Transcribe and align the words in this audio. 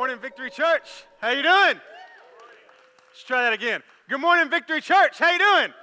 morning, 0.00 0.18
Victory 0.18 0.48
Church. 0.48 1.04
How 1.20 1.28
you 1.28 1.42
doing? 1.42 1.78
Let's 3.10 3.22
try 3.26 3.42
that 3.42 3.52
again. 3.52 3.82
Good 4.08 4.22
morning, 4.22 4.48
Victory 4.48 4.80
Church. 4.80 5.18
How 5.18 5.30
you 5.30 5.38
doing? 5.38 5.74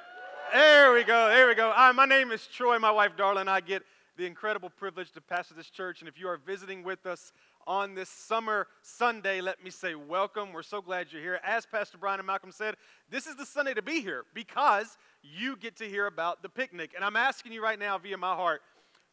There 0.52 0.92
we 0.92 1.04
go. 1.04 1.28
There 1.28 1.48
we 1.48 1.54
go. 1.54 1.72
Hi, 1.76 1.92
my 1.92 2.06
name 2.06 2.32
is 2.32 2.48
Troy. 2.48 2.80
My 2.80 2.90
wife, 2.90 3.12
Darla, 3.16 3.42
and 3.42 3.50
I 3.50 3.60
get 3.60 3.84
the 4.18 4.26
incredible 4.26 4.72
privilege 4.72 5.12
to 5.12 5.22
pastor 5.22 5.54
this 5.54 5.70
church. 5.70 6.00
And 6.00 6.10
if 6.10 6.20
you 6.20 6.28
are 6.30 6.38
visiting 6.38 6.84
with 6.84 7.06
us 7.06 7.32
on 7.68 7.94
this 7.94 8.10
summer 8.10 8.66
Sunday, 8.82 9.40
let 9.40 9.64
me 9.64 9.70
say 9.70 9.94
welcome. 9.94 10.52
We're 10.52 10.64
so 10.64 10.82
glad 10.82 11.12
you're 11.12 11.22
here. 11.22 11.40
As 11.44 11.68
Pastor 11.68 12.00
Brian 12.00 12.20
and 12.20 12.26
Malcolm 12.26 12.52
said, 12.52 12.74
this 13.12 13.28
is 13.28 13.36
the 13.36 13.46
Sunday 13.46 13.76
to 13.76 13.84
be 13.84 14.02
here 14.02 14.24
because 14.34 14.98
you 15.22 15.58
get 15.58 15.76
to 15.76 15.84
hear 15.84 16.08
about 16.08 16.42
the 16.42 16.50
picnic. 16.50 16.94
And 16.96 17.06
I'm 17.06 17.16
asking 17.16 17.52
you 17.52 17.62
right 17.62 17.78
now 17.78 18.00
via 18.00 18.18
my 18.18 18.34
heart, 18.34 18.64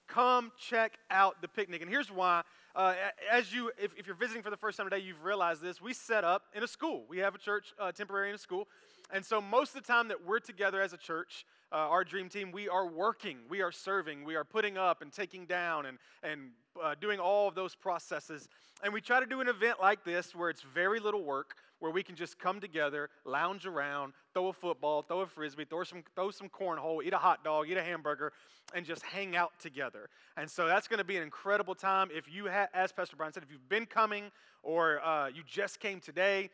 come 0.09 0.50
check 0.59 0.95
out 1.11 1.43
the 1.43 1.48
picnic. 1.48 1.82
And 1.82 1.91
here's 1.91 2.11
why 2.11 2.41
uh, 2.75 2.95
as 3.31 3.53
you, 3.53 3.71
if, 3.79 3.93
if, 3.97 4.07
you're 4.07 4.17
visiting 4.17 4.43
for 4.43 4.51
the 4.51 4.57
first 4.57 4.77
time 4.77 4.89
today, 4.89 5.03
you've 5.03 5.23
realized 5.23 5.63
this. 5.63 5.81
We 5.81 5.93
set 5.93 6.25
up 6.25 6.43
in 6.55 6.63
a 6.63 6.67
school. 6.67 7.05
We 7.09 7.19
have 7.19 7.35
a 7.35 7.39
church 7.39 7.73
uh, 7.79 7.93
temporary 7.93 8.31
in 8.31 8.35
a 8.35 8.39
school. 8.39 8.67
And 9.13 9.25
so 9.25 9.41
most 9.41 9.77
of 9.77 9.82
the 9.82 9.93
time 9.93 10.09
that 10.09 10.25
we're 10.27 10.41
together 10.41 10.81
as 10.81 10.93
a 10.93 10.96
church, 10.96 11.45
uh, 11.75 11.89
our 11.89 12.05
dream 12.05 12.29
team, 12.29 12.53
we 12.53 12.69
are 12.69 12.87
working, 12.87 13.39
we 13.49 13.61
are 13.61 13.73
serving, 13.73 14.25
we 14.25 14.37
are 14.37 14.45
putting 14.45 14.79
up 14.79 15.03
and 15.03 15.13
taking 15.13 15.45
down 15.45 15.87
and, 15.87 15.99
and 16.23 16.51
uh, 16.81 16.95
doing 17.01 17.19
all 17.19 17.49
of 17.49 17.57
those 17.57 17.75
processes. 17.75 18.49
And 18.85 18.93
we 18.93 19.01
try 19.01 19.19
to 19.19 19.27
do 19.27 19.41
an 19.41 19.49
event 19.49 19.81
like 19.81 20.05
this 20.05 20.37
where 20.37 20.51
it's 20.51 20.63
very 20.63 21.01
little 21.01 21.25
work, 21.25 21.57
where 21.81 21.91
we 21.91 22.05
can 22.05 22.15
just 22.15 22.39
come 22.39 22.61
together, 22.61 23.11
lounge 23.25 23.67
around, 23.67 24.13
throw 24.35 24.46
a 24.49 24.53
football, 24.53 25.03
throw 25.03 25.21
a 25.21 25.27
frisbee, 25.27 25.65
throw 25.65 25.82
some, 25.82 26.05
throw 26.15 26.31
some 26.31 26.49
cornhole, 26.49 27.03
eat 27.05 27.13
a 27.13 27.18
hot 27.18 27.43
dog, 27.43 27.68
eat 27.68 27.77
a 27.77 27.82
hamburger, 27.82 28.32
and 28.73 28.87
just 28.87 29.03
hang 29.03 29.35
out 29.35 29.51
together. 29.59 30.09
And 30.37 30.49
so 30.49 30.68
that's 30.68 30.87
going 30.87 30.99
to 30.99 31.04
be 31.04 31.17
an 31.17 31.25
incredible 31.25 31.75
time. 31.75 32.09
If 32.15 32.33
you, 32.33 32.48
ha- 32.48 32.69
as 32.73 32.93
Pastor 32.93 33.17
Brian 33.17 33.33
said, 33.33 33.43
if 33.43 33.51
you've 33.51 33.69
been 33.69 33.87
coming 33.87 34.31
or 34.62 35.05
uh, 35.05 35.27
you 35.27 35.43
just 35.45 35.81
came 35.81 35.98
today, 35.98 36.51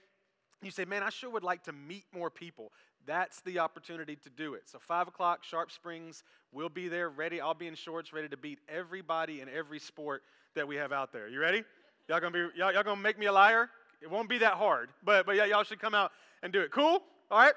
you 0.62 0.70
say, 0.70 0.84
man, 0.84 1.02
I 1.02 1.10
sure 1.10 1.30
would 1.30 1.44
like 1.44 1.64
to 1.64 1.72
meet 1.72 2.04
more 2.12 2.30
people. 2.30 2.72
That's 3.06 3.40
the 3.40 3.58
opportunity 3.58 4.16
to 4.16 4.30
do 4.30 4.54
it. 4.54 4.68
So, 4.68 4.78
5 4.78 5.08
o'clock, 5.08 5.42
Sharp 5.42 5.70
Springs, 5.70 6.22
we'll 6.52 6.68
be 6.68 6.88
there 6.88 7.08
ready. 7.08 7.40
I'll 7.40 7.54
be 7.54 7.66
in 7.66 7.74
shorts, 7.74 8.12
ready 8.12 8.28
to 8.28 8.36
beat 8.36 8.58
everybody 8.68 9.40
in 9.40 9.48
every 9.48 9.78
sport 9.78 10.22
that 10.54 10.66
we 10.66 10.76
have 10.76 10.92
out 10.92 11.12
there. 11.12 11.28
You 11.28 11.40
ready? 11.40 11.64
Y'all 12.08 12.20
gonna, 12.20 12.32
be, 12.32 12.58
y'all, 12.58 12.72
y'all 12.72 12.82
gonna 12.82 13.00
make 13.00 13.18
me 13.18 13.26
a 13.26 13.32
liar? 13.32 13.70
It 14.02 14.10
won't 14.10 14.28
be 14.28 14.38
that 14.38 14.54
hard, 14.54 14.90
but, 15.04 15.26
but 15.26 15.36
yeah, 15.36 15.44
y'all 15.44 15.62
should 15.62 15.80
come 15.80 15.94
out 15.94 16.12
and 16.42 16.52
do 16.52 16.60
it. 16.60 16.70
Cool? 16.70 17.02
All 17.30 17.38
right? 17.38 17.52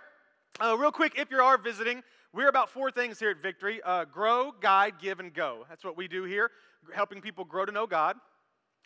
Uh, 0.60 0.78
real 0.78 0.92
quick, 0.92 1.14
if 1.18 1.32
you 1.32 1.38
are 1.38 1.58
visiting, 1.58 2.04
we're 2.34 2.50
about 2.50 2.70
four 2.70 2.92
things 2.92 3.20
here 3.20 3.30
at 3.30 3.42
Victory 3.42 3.82
uh, 3.84 4.06
grow, 4.06 4.54
guide, 4.60 4.96
give, 5.02 5.20
and 5.20 5.34
go. 5.34 5.66
That's 5.70 5.84
what 5.84 5.98
we 5.98 6.08
do 6.08 6.24
here, 6.24 6.52
helping 6.94 7.22
people 7.22 7.46
grow 7.46 7.66
to 7.66 7.72
know 7.72 7.88
God, 7.88 8.18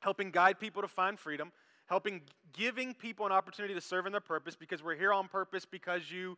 helping 0.02 0.32
guide 0.32 0.60
people 0.60 0.82
to 0.82 0.88
find 0.88 1.20
freedom, 1.20 1.52
helping 1.88 2.22
giving 2.54 2.94
people 2.94 3.26
an 3.26 3.32
opportunity 3.32 3.74
to 3.74 3.82
serve 3.82 4.06
in 4.06 4.12
their 4.12 4.22
purpose 4.22 4.56
because 4.56 4.84
we're 4.84 4.96
here 4.96 5.14
on 5.14 5.28
purpose 5.28 5.66
because 5.66 6.12
you 6.12 6.38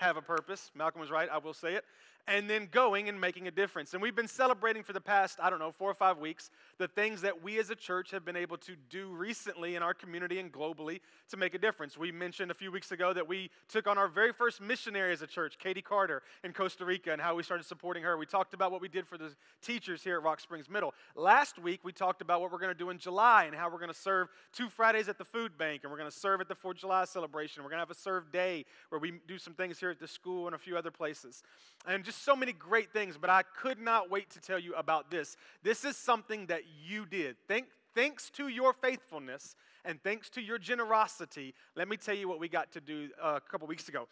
have 0.00 0.16
a 0.16 0.22
purpose. 0.22 0.70
Malcolm 0.74 1.00
was 1.00 1.10
right, 1.10 1.28
I 1.30 1.38
will 1.38 1.54
say 1.54 1.74
it 1.74 1.84
and 2.26 2.48
then 2.48 2.68
going 2.70 3.08
and 3.08 3.20
making 3.20 3.46
a 3.48 3.50
difference. 3.50 3.92
And 3.92 4.02
we've 4.02 4.14
been 4.14 4.28
celebrating 4.28 4.82
for 4.82 4.92
the 4.92 5.00
past, 5.00 5.38
I 5.42 5.50
don't 5.50 5.58
know, 5.58 5.72
four 5.72 5.90
or 5.90 5.94
five 5.94 6.18
weeks, 6.18 6.50
the 6.78 6.88
things 6.88 7.22
that 7.22 7.42
we 7.42 7.58
as 7.58 7.70
a 7.70 7.74
church 7.74 8.10
have 8.10 8.24
been 8.24 8.36
able 8.36 8.56
to 8.58 8.76
do 8.88 9.08
recently 9.08 9.76
in 9.76 9.82
our 9.82 9.94
community 9.94 10.38
and 10.38 10.52
globally 10.52 11.00
to 11.28 11.36
make 11.36 11.54
a 11.54 11.58
difference. 11.58 11.98
We 11.98 12.12
mentioned 12.12 12.50
a 12.50 12.54
few 12.54 12.72
weeks 12.72 12.92
ago 12.92 13.12
that 13.12 13.26
we 13.26 13.50
took 13.68 13.86
on 13.86 13.98
our 13.98 14.08
very 14.08 14.32
first 14.32 14.60
missionary 14.60 15.12
as 15.12 15.22
a 15.22 15.26
church, 15.26 15.58
Katie 15.58 15.82
Carter, 15.82 16.22
in 16.44 16.52
Costa 16.52 16.84
Rica, 16.84 17.12
and 17.12 17.20
how 17.20 17.34
we 17.34 17.42
started 17.42 17.64
supporting 17.64 18.02
her. 18.02 18.16
We 18.16 18.26
talked 18.26 18.54
about 18.54 18.72
what 18.72 18.80
we 18.80 18.88
did 18.88 19.06
for 19.06 19.18
the 19.18 19.32
teachers 19.62 20.02
here 20.02 20.16
at 20.16 20.22
Rock 20.22 20.40
Springs 20.40 20.68
Middle. 20.68 20.94
Last 21.14 21.58
week, 21.58 21.80
we 21.82 21.92
talked 21.92 22.22
about 22.22 22.40
what 22.40 22.52
we're 22.52 22.58
going 22.58 22.72
to 22.72 22.78
do 22.78 22.90
in 22.90 22.98
July 22.98 23.44
and 23.44 23.54
how 23.54 23.70
we're 23.70 23.78
going 23.78 23.92
to 23.92 23.98
serve 23.98 24.28
two 24.52 24.68
Fridays 24.68 25.08
at 25.08 25.18
the 25.18 25.24
food 25.24 25.58
bank, 25.58 25.82
and 25.82 25.90
we're 25.90 25.98
going 25.98 26.10
to 26.10 26.16
serve 26.16 26.40
at 26.40 26.48
the 26.48 26.54
4th 26.54 26.70
of 26.70 26.76
July 26.78 27.04
celebration. 27.04 27.62
We're 27.62 27.70
going 27.70 27.78
to 27.78 27.86
have 27.86 27.90
a 27.90 27.94
serve 27.94 28.30
day 28.32 28.64
where 28.88 28.98
we 28.98 29.14
do 29.26 29.38
some 29.38 29.54
things 29.54 29.78
here 29.78 29.90
at 29.90 29.98
the 29.98 30.08
school 30.08 30.46
and 30.46 30.54
a 30.54 30.58
few 30.58 30.76
other 30.76 30.90
places. 30.90 31.42
And 31.86 32.04
just 32.10 32.24
so 32.24 32.34
many 32.34 32.52
great 32.52 32.92
things, 32.92 33.16
but 33.16 33.30
I 33.30 33.42
could 33.42 33.78
not 33.78 34.10
wait 34.10 34.30
to 34.30 34.40
tell 34.40 34.58
you 34.58 34.74
about 34.74 35.12
this. 35.12 35.36
This 35.62 35.84
is 35.84 35.96
something 35.96 36.46
that 36.46 36.62
you 36.84 37.06
did. 37.06 37.36
Thank, 37.46 37.66
thanks 37.94 38.30
to 38.30 38.48
your 38.48 38.72
faithfulness 38.72 39.54
and 39.84 40.02
thanks 40.02 40.28
to 40.30 40.40
your 40.42 40.58
generosity, 40.58 41.54
let 41.76 41.86
me 41.86 41.96
tell 41.96 42.16
you 42.16 42.28
what 42.28 42.40
we 42.40 42.48
got 42.48 42.72
to 42.72 42.80
do 42.80 43.10
uh, 43.22 43.34
a 43.36 43.40
couple 43.48 43.68
weeks 43.68 43.88
ago. 43.88 44.08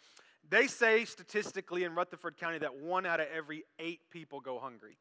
They 0.49 0.67
say 0.67 1.03
statistically 1.03 1.83
in 1.83 1.93
Rutherford 1.93 2.37
County 2.37 2.59
that 2.59 2.77
one 2.77 3.05
out 3.05 3.19
of 3.19 3.27
every 3.35 3.63
eight 3.79 3.99
people 4.09 4.39
go 4.39 4.59
hungry. 4.59 4.97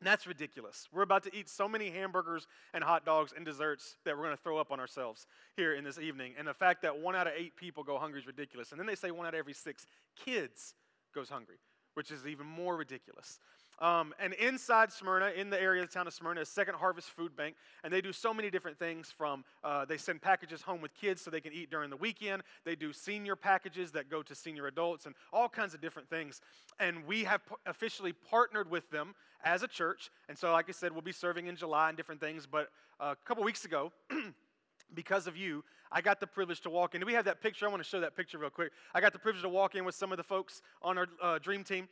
And 0.00 0.06
that's 0.06 0.26
ridiculous. 0.26 0.88
We're 0.92 1.02
about 1.02 1.22
to 1.22 1.34
eat 1.34 1.48
so 1.48 1.68
many 1.68 1.90
hamburgers 1.90 2.48
and 2.74 2.82
hot 2.82 3.06
dogs 3.06 3.32
and 3.34 3.44
desserts 3.44 3.96
that 4.04 4.16
we're 4.16 4.24
going 4.24 4.36
to 4.36 4.42
throw 4.42 4.58
up 4.58 4.72
on 4.72 4.80
ourselves 4.80 5.28
here 5.56 5.74
in 5.74 5.84
this 5.84 6.00
evening. 6.00 6.34
And 6.36 6.48
the 6.48 6.54
fact 6.54 6.82
that 6.82 6.98
one 6.98 7.14
out 7.14 7.28
of 7.28 7.34
eight 7.36 7.54
people 7.54 7.84
go 7.84 7.96
hungry 7.96 8.18
is 8.18 8.26
ridiculous. 8.26 8.72
And 8.72 8.80
then 8.80 8.88
they 8.88 8.96
say 8.96 9.12
one 9.12 9.26
out 9.26 9.34
of 9.34 9.38
every 9.38 9.54
six 9.54 9.86
kids 10.24 10.74
goes 11.14 11.28
hungry 11.28 11.58
which 11.98 12.12
is 12.12 12.28
even 12.28 12.46
more 12.46 12.76
ridiculous. 12.76 13.40
Um, 13.80 14.14
and 14.20 14.32
inside 14.34 14.92
Smyrna, 14.92 15.32
in 15.36 15.50
the 15.50 15.60
area 15.60 15.82
of 15.82 15.88
the 15.88 15.92
town 15.92 16.06
of 16.06 16.12
Smyrna, 16.12 16.42
is 16.42 16.48
Second 16.48 16.76
Harvest 16.76 17.10
Food 17.10 17.34
Bank, 17.34 17.56
and 17.82 17.92
they 17.92 18.00
do 18.00 18.12
so 18.12 18.32
many 18.32 18.50
different 18.50 18.78
things. 18.78 19.10
From 19.10 19.44
uh, 19.64 19.84
they 19.84 19.96
send 19.96 20.22
packages 20.22 20.62
home 20.62 20.80
with 20.80 20.94
kids 20.94 21.20
so 21.20 21.32
they 21.32 21.40
can 21.40 21.52
eat 21.52 21.72
during 21.72 21.90
the 21.90 21.96
weekend. 21.96 22.44
They 22.64 22.76
do 22.76 22.92
senior 22.92 23.34
packages 23.34 23.90
that 23.92 24.08
go 24.08 24.22
to 24.22 24.32
senior 24.32 24.68
adults, 24.68 25.06
and 25.06 25.16
all 25.32 25.48
kinds 25.48 25.74
of 25.74 25.80
different 25.80 26.08
things. 26.08 26.40
And 26.78 27.04
we 27.04 27.24
have 27.24 27.44
p- 27.44 27.56
officially 27.66 28.12
partnered 28.12 28.70
with 28.70 28.88
them 28.90 29.16
as 29.42 29.64
a 29.64 29.68
church. 29.68 30.10
And 30.28 30.38
so, 30.38 30.52
like 30.52 30.68
I 30.68 30.72
said, 30.72 30.92
we'll 30.92 31.02
be 31.02 31.10
serving 31.10 31.48
in 31.48 31.56
July 31.56 31.88
and 31.88 31.96
different 31.96 32.20
things. 32.20 32.46
But 32.46 32.68
uh, 33.00 33.16
a 33.20 33.26
couple 33.26 33.42
weeks 33.42 33.64
ago. 33.64 33.90
because 34.94 35.26
of 35.26 35.36
you, 35.36 35.64
I 35.90 36.00
got 36.00 36.20
the 36.20 36.26
privilege 36.26 36.60
to 36.62 36.70
walk 36.70 36.94
in. 36.94 37.00
Do 37.00 37.06
we 37.06 37.14
have 37.14 37.24
that 37.24 37.40
picture? 37.40 37.66
I 37.66 37.70
want 37.70 37.82
to 37.82 37.88
show 37.88 38.00
that 38.00 38.16
picture 38.16 38.38
real 38.38 38.50
quick. 38.50 38.72
I 38.94 39.00
got 39.00 39.12
the 39.12 39.18
privilege 39.18 39.42
to 39.42 39.48
walk 39.48 39.74
in 39.74 39.84
with 39.84 39.94
some 39.94 40.12
of 40.12 40.18
the 40.18 40.24
folks 40.24 40.60
on 40.82 40.98
our 40.98 41.06
uh, 41.22 41.38
dream 41.38 41.64
team, 41.64 41.88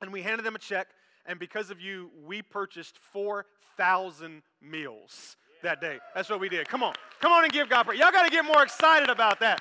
and 0.00 0.12
we 0.12 0.22
handed 0.22 0.44
them 0.44 0.54
a 0.54 0.58
check. 0.58 0.88
And 1.26 1.38
because 1.38 1.70
of 1.70 1.80
you, 1.80 2.10
we 2.24 2.42
purchased 2.42 2.98
4,000 2.98 4.42
meals 4.60 5.36
that 5.62 5.80
day. 5.80 5.98
That's 6.14 6.28
what 6.28 6.38
we 6.40 6.48
did. 6.48 6.68
Come 6.68 6.82
on. 6.82 6.94
Come 7.20 7.32
on 7.32 7.44
and 7.44 7.52
give 7.52 7.68
God 7.68 7.84
praise. 7.84 7.98
Y'all 7.98 8.12
got 8.12 8.24
to 8.24 8.30
get 8.30 8.44
more 8.44 8.62
excited 8.62 9.08
about 9.08 9.40
that. 9.40 9.60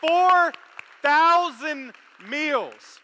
4,000 0.00 1.92
meals. 2.28 3.00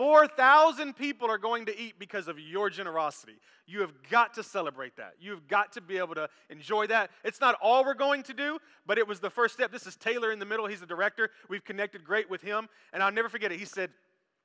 4,000 0.00 0.96
people 0.96 1.28
are 1.28 1.36
going 1.36 1.66
to 1.66 1.78
eat 1.78 1.98
because 1.98 2.26
of 2.26 2.38
your 2.38 2.70
generosity. 2.70 3.34
You 3.66 3.82
have 3.82 3.92
got 4.08 4.32
to 4.32 4.42
celebrate 4.42 4.96
that. 4.96 5.12
You've 5.20 5.46
got 5.46 5.74
to 5.74 5.82
be 5.82 5.98
able 5.98 6.14
to 6.14 6.26
enjoy 6.48 6.86
that. 6.86 7.10
It's 7.22 7.38
not 7.38 7.56
all 7.60 7.84
we're 7.84 7.92
going 7.92 8.22
to 8.22 8.32
do, 8.32 8.58
but 8.86 8.96
it 8.96 9.06
was 9.06 9.20
the 9.20 9.28
first 9.28 9.52
step. 9.52 9.70
This 9.70 9.86
is 9.86 9.96
Taylor 9.96 10.32
in 10.32 10.38
the 10.38 10.46
middle. 10.46 10.66
He's 10.66 10.80
the 10.80 10.86
director. 10.86 11.28
We've 11.50 11.62
connected 11.62 12.02
great 12.02 12.30
with 12.30 12.40
him. 12.40 12.66
And 12.94 13.02
I'll 13.02 13.12
never 13.12 13.28
forget 13.28 13.52
it. 13.52 13.58
He 13.58 13.66
said, 13.66 13.90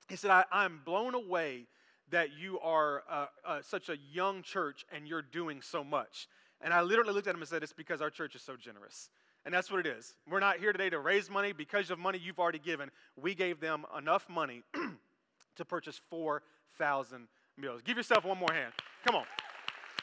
he 0.09 0.17
said 0.17 0.29
I, 0.29 0.43
am 0.51 0.81
blown 0.83 1.15
away 1.15 1.67
that 2.11 2.37
you 2.37 2.59
are 2.59 3.03
uh, 3.09 3.27
uh, 3.47 3.61
such 3.61 3.87
a 3.87 3.95
young 4.11 4.41
church 4.41 4.83
and 4.93 5.07
you're 5.07 5.21
doing 5.21 5.61
so 5.61 5.85
much. 5.85 6.27
And 6.59 6.73
I 6.73 6.81
literally 6.81 7.13
looked 7.13 7.27
at 7.27 7.33
him 7.33 7.39
and 7.39 7.47
said, 7.47 7.63
It's 7.63 7.71
because 7.71 8.01
our 8.01 8.09
church 8.09 8.35
is 8.35 8.41
so 8.41 8.57
generous. 8.57 9.09
And 9.45 9.53
that's 9.53 9.71
what 9.71 9.79
it 9.79 9.87
is. 9.87 10.15
We're 10.29 10.41
not 10.41 10.57
here 10.57 10.73
today 10.73 10.89
to 10.89 10.99
raise 10.99 11.29
money 11.29 11.53
because 11.53 11.91
of 11.91 11.97
money 11.97 12.19
you've 12.21 12.39
already 12.39 12.59
given. 12.59 12.91
We 13.15 13.35
gave 13.35 13.61
them 13.61 13.85
enough 13.97 14.27
money 14.27 14.63
to 15.55 15.65
purchase 15.65 15.99
4,000 16.09 17.27
meals. 17.57 17.81
Give 17.81 17.97
yourself 17.97 18.25
one 18.25 18.37
more 18.37 18.51
hand. 18.51 18.73
Come 19.05 19.15
on. 19.15 19.25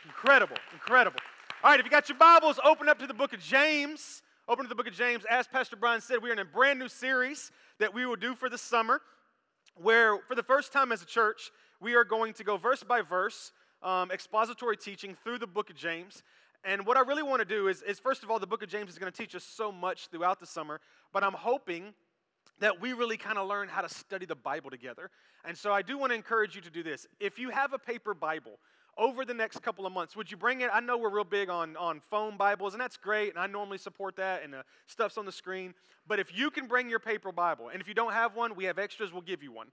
Incredible, 0.05 0.57
incredible. 0.73 1.21
All 1.63 1.71
right, 1.71 1.79
if 1.79 1.87
you 1.87 1.91
got 1.91 2.09
your 2.09 2.19
Bibles, 2.19 2.59
open 2.65 2.89
up 2.89 2.99
to 2.99 3.07
the 3.07 3.15
book 3.15 3.33
of 3.33 3.41
James. 3.41 4.23
Open 4.49 4.65
to 4.65 4.69
the 4.69 4.75
book 4.75 4.89
of 4.89 4.95
James. 4.95 5.25
As 5.31 5.47
Pastor 5.47 5.77
Brian 5.77 6.01
said, 6.01 6.21
we're 6.21 6.33
in 6.33 6.41
a 6.41 6.45
brand 6.45 6.79
new 6.79 6.89
series 6.89 7.53
that 7.79 7.95
we 7.95 8.05
will 8.05 8.17
do 8.17 8.35
for 8.35 8.49
the 8.49 8.59
summer, 8.59 9.01
where 9.77 10.19
for 10.27 10.35
the 10.35 10.43
first 10.43 10.73
time 10.73 10.91
as 10.91 11.03
a 11.03 11.07
church, 11.07 11.53
we 11.81 11.95
are 11.95 12.05
going 12.05 12.33
to 12.35 12.45
go 12.45 12.57
verse 12.57 12.83
by 12.83 13.03
verse, 13.03 13.53
um, 13.83 14.11
expository 14.11 14.77
teaching 14.77 15.17
through 15.23 15.39
the 15.39 15.47
book 15.47 15.71
of 15.71 15.77
James. 15.77 16.25
And 16.65 16.85
what 16.87 16.97
I 16.97 17.01
really 17.01 17.23
want 17.23 17.41
to 17.41 17.45
do 17.45 17.69
is, 17.69 17.83
is, 17.83 17.99
first 17.99 18.23
of 18.23 18.31
all, 18.31 18.39
the 18.39 18.47
book 18.47 18.63
of 18.63 18.69
James 18.69 18.91
is 18.91 18.99
going 18.99 19.11
to 19.11 19.17
teach 19.17 19.35
us 19.35 19.45
so 19.45 19.71
much 19.71 20.09
throughout 20.09 20.41
the 20.41 20.47
summer, 20.47 20.81
but 21.13 21.23
I'm 21.23 21.33
hoping 21.33 21.95
that 22.61 22.81
we 22.81 22.93
really 22.93 23.17
kind 23.17 23.39
of 23.39 23.49
learn 23.49 23.69
how 23.69 23.83
to 23.83 23.89
study 23.89 24.27
the 24.27 24.37
Bible 24.37 24.71
together. 24.71 25.11
And 25.45 25.57
so 25.57 25.73
I 25.73 25.83
do 25.83 25.99
want 25.99 26.11
to 26.11 26.15
encourage 26.15 26.55
you 26.55 26.63
to 26.63 26.71
do 26.71 26.83
this. 26.83 27.07
If 27.19 27.39
you 27.39 27.51
have 27.51 27.73
a 27.73 27.79
paper 27.79 28.15
Bible, 28.15 28.59
over 28.99 29.25
the 29.25 29.35
next 29.35 29.63
couple 29.63 29.87
of 29.87 29.93
months, 29.93 30.15
would 30.17 30.31
you 30.31 30.37
bring 30.37 30.61
it? 30.61 30.71
I 30.73 30.81
know 30.81 30.99
we're 30.99 31.11
real 31.11 31.25
big 31.25 31.49
on, 31.49 31.77
on 31.77 32.01
phone 32.01 32.37
Bibles, 32.37 32.75
and 32.75 32.81
that's 32.81 32.97
great, 32.97 33.31
and 33.31 33.39
I 33.39 33.47
normally 33.47 33.79
support 33.79 34.17
that, 34.17 34.43
and 34.43 34.53
the 34.53 34.65
stuff's 34.87 35.17
on 35.17 35.25
the 35.25 35.33
screen. 35.33 35.75
But 36.07 36.19
if 36.19 36.37
you 36.37 36.51
can 36.51 36.67
bring 36.67 36.91
your 36.91 36.99
paper 36.99 37.33
Bible, 37.33 37.71
and 37.71 37.81
if 37.81 37.89
you 37.89 37.95
don't 37.95 38.13
have 38.13 38.37
one, 38.37 38.55
we 38.55 38.65
have 38.65 38.79
extras, 38.79 39.13
we'll 39.13 39.23
give 39.23 39.43
you 39.43 39.51
one. 39.51 39.69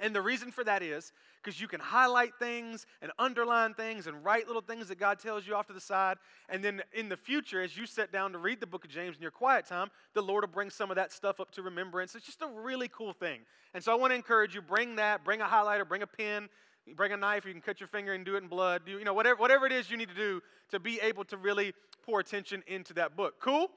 And 0.00 0.14
the 0.14 0.22
reason 0.22 0.50
for 0.50 0.64
that 0.64 0.82
is 0.82 1.12
because 1.42 1.60
you 1.60 1.68
can 1.68 1.80
highlight 1.80 2.34
things 2.38 2.86
and 3.02 3.12
underline 3.18 3.74
things 3.74 4.06
and 4.06 4.24
write 4.24 4.46
little 4.46 4.62
things 4.62 4.88
that 4.88 4.98
God 4.98 5.18
tells 5.18 5.46
you 5.46 5.54
off 5.54 5.66
to 5.66 5.72
the 5.72 5.80
side. 5.80 6.16
And 6.48 6.64
then 6.64 6.82
in 6.92 7.08
the 7.08 7.16
future, 7.16 7.62
as 7.62 7.76
you 7.76 7.86
sit 7.86 8.12
down 8.12 8.32
to 8.32 8.38
read 8.38 8.60
the 8.60 8.66
book 8.66 8.84
of 8.84 8.90
James 8.90 9.16
in 9.16 9.22
your 9.22 9.30
quiet 9.30 9.66
time, 9.66 9.90
the 10.14 10.22
Lord 10.22 10.44
will 10.44 10.52
bring 10.52 10.70
some 10.70 10.90
of 10.90 10.96
that 10.96 11.12
stuff 11.12 11.40
up 11.40 11.50
to 11.52 11.62
remembrance. 11.62 12.14
It's 12.14 12.26
just 12.26 12.42
a 12.42 12.48
really 12.48 12.88
cool 12.88 13.12
thing. 13.12 13.40
And 13.74 13.82
so 13.82 13.92
I 13.92 13.94
want 13.96 14.12
to 14.12 14.14
encourage 14.14 14.54
you 14.54 14.62
bring 14.62 14.96
that, 14.96 15.24
bring 15.24 15.40
a 15.40 15.46
highlighter, 15.46 15.86
bring 15.86 16.02
a 16.02 16.06
pen, 16.06 16.48
bring 16.96 17.12
a 17.12 17.16
knife, 17.16 17.44
you 17.44 17.52
can 17.52 17.62
cut 17.62 17.80
your 17.80 17.88
finger 17.88 18.12
and 18.12 18.24
do 18.24 18.34
it 18.34 18.42
in 18.42 18.48
blood. 18.48 18.82
You, 18.86 18.98
you 18.98 19.04
know, 19.04 19.14
whatever, 19.14 19.36
whatever 19.40 19.66
it 19.66 19.72
is 19.72 19.90
you 19.90 19.96
need 19.96 20.08
to 20.08 20.14
do 20.14 20.42
to 20.70 20.80
be 20.80 21.00
able 21.00 21.24
to 21.24 21.36
really 21.36 21.74
pour 22.04 22.20
attention 22.20 22.62
into 22.66 22.94
that 22.94 23.16
book. 23.16 23.34
Cool? 23.40 23.70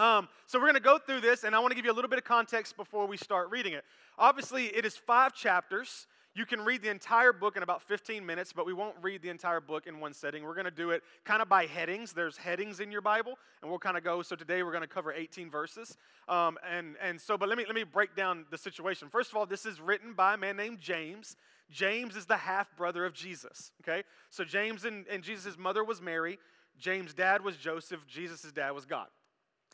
Um, 0.00 0.30
so 0.46 0.58
we're 0.58 0.64
going 0.64 0.76
to 0.76 0.80
go 0.80 0.96
through 0.96 1.20
this, 1.20 1.44
and 1.44 1.54
I 1.54 1.58
want 1.58 1.72
to 1.72 1.74
give 1.74 1.84
you 1.84 1.92
a 1.92 1.94
little 1.94 2.08
bit 2.08 2.18
of 2.18 2.24
context 2.24 2.74
before 2.78 3.06
we 3.06 3.18
start 3.18 3.50
reading 3.50 3.74
it. 3.74 3.84
Obviously, 4.16 4.68
it 4.68 4.86
is 4.86 4.96
five 4.96 5.34
chapters. 5.34 6.06
You 6.34 6.46
can 6.46 6.62
read 6.62 6.80
the 6.80 6.88
entire 6.88 7.34
book 7.34 7.58
in 7.58 7.62
about 7.62 7.82
15 7.82 8.24
minutes, 8.24 8.50
but 8.50 8.64
we 8.64 8.72
won't 8.72 8.96
read 9.02 9.20
the 9.20 9.28
entire 9.28 9.60
book 9.60 9.86
in 9.86 10.00
one 10.00 10.14
setting. 10.14 10.42
We're 10.42 10.54
going 10.54 10.64
to 10.64 10.70
do 10.70 10.88
it 10.88 11.02
kind 11.24 11.42
of 11.42 11.50
by 11.50 11.66
headings. 11.66 12.14
There's 12.14 12.38
headings 12.38 12.80
in 12.80 12.90
your 12.90 13.02
Bible, 13.02 13.36
and 13.60 13.70
we'll 13.70 13.78
kind 13.78 13.98
of 13.98 14.02
go. 14.02 14.22
So 14.22 14.36
today 14.36 14.62
we're 14.62 14.72
going 14.72 14.80
to 14.80 14.88
cover 14.88 15.12
18 15.12 15.50
verses. 15.50 15.98
Um, 16.30 16.56
and, 16.66 16.96
and 17.02 17.20
so, 17.20 17.36
but 17.36 17.50
let 17.50 17.58
me, 17.58 17.66
let 17.66 17.74
me 17.74 17.84
break 17.84 18.16
down 18.16 18.46
the 18.50 18.56
situation. 18.56 19.08
First 19.10 19.32
of 19.32 19.36
all, 19.36 19.44
this 19.44 19.66
is 19.66 19.82
written 19.82 20.14
by 20.14 20.32
a 20.32 20.38
man 20.38 20.56
named 20.56 20.80
James. 20.80 21.36
James 21.70 22.16
is 22.16 22.24
the 22.24 22.38
half 22.38 22.74
brother 22.74 23.04
of 23.04 23.12
Jesus, 23.12 23.72
okay? 23.82 24.02
So 24.30 24.44
James 24.44 24.86
and, 24.86 25.04
and 25.08 25.22
Jesus' 25.22 25.58
mother 25.58 25.84
was 25.84 26.00
Mary. 26.00 26.38
James' 26.78 27.12
dad 27.12 27.44
was 27.44 27.58
Joseph. 27.58 28.06
Jesus' 28.06 28.50
dad 28.50 28.70
was 28.70 28.86
God. 28.86 29.08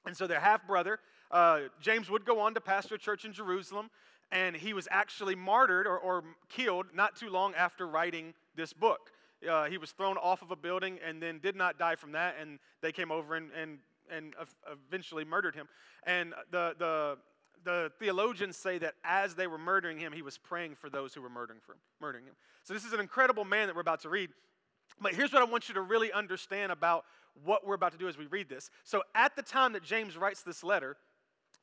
And 0.07 0.17
so 0.17 0.27
their 0.27 0.41
half 0.41 0.67
brother, 0.67 0.99
uh, 1.31 1.63
James 1.81 2.09
would 2.09 2.25
go 2.25 2.41
on 2.41 2.55
to 2.55 2.61
pastor 2.61 2.95
a 2.95 2.99
church 2.99 3.25
in 3.25 3.33
Jerusalem, 3.33 3.91
and 4.31 4.57
he 4.57 4.73
was 4.73 4.89
actually 4.91 5.35
martyred 5.35 5.87
or, 5.87 5.99
or 5.99 6.25
killed 6.49 6.87
not 6.95 7.17
too 7.17 7.29
long 7.29 7.55
after 7.55 7.87
writing 7.87 8.35
this 8.55 8.73
book. 8.73 9.11
Uh, 9.49 9.65
he 9.65 9.79
was 9.79 9.91
thrown 9.91 10.17
off 10.17 10.43
of 10.43 10.51
a 10.51 10.57
building 10.57 10.99
and 11.07 11.23
then 11.23 11.39
did 11.39 11.57
not 11.57 11.79
die 11.79 11.97
from 11.97 12.13
that, 12.13 12.37
and 12.41 12.59
they 12.81 12.93
came 12.93 13.11
over 13.11 13.35
and, 13.35 13.51
and, 13.61 13.79
and 14.11 14.35
eventually 14.89 15.25
murdered 15.25 15.55
him. 15.55 15.69
And 16.05 16.35
the, 16.51 16.75
the, 16.79 17.19
the 17.65 17.93
theologians 17.99 18.57
say 18.57 18.79
that 18.79 18.95
as 19.05 19.35
they 19.35 19.47
were 19.47 19.59
murdering 19.59 19.99
him, 19.99 20.13
he 20.13 20.23
was 20.23 20.39
praying 20.39 20.77
for 20.77 20.89
those 20.89 21.13
who 21.13 21.21
were 21.21 21.29
murdering, 21.29 21.61
for, 21.65 21.77
murdering 22.01 22.25
him. 22.25 22.35
So 22.63 22.75
this 22.75 22.85
is 22.85 22.93
an 22.93 23.01
incredible 23.01 23.45
man 23.45 23.67
that 23.67 23.75
we're 23.75 23.83
about 23.83 24.01
to 24.03 24.09
read. 24.09 24.31
But 25.01 25.15
here's 25.15 25.33
what 25.33 25.43
I 25.43 25.45
want 25.45 25.69
you 25.69 25.75
to 25.75 25.83
really 25.83 26.13
understand 26.13 26.73
about 26.73 27.05
what 27.45 27.67
we're 27.67 27.75
about 27.75 27.93
to 27.93 27.99
do 27.99 28.09
as 28.09 28.17
we 28.17 28.27
read 28.27 28.49
this. 28.49 28.71
So, 28.85 29.03
at 29.15 29.37
the 29.37 29.43
time 29.43 29.73
that 29.73 29.83
James 29.83 30.17
writes 30.17 30.43
this 30.43 30.63
letter, 30.65 30.97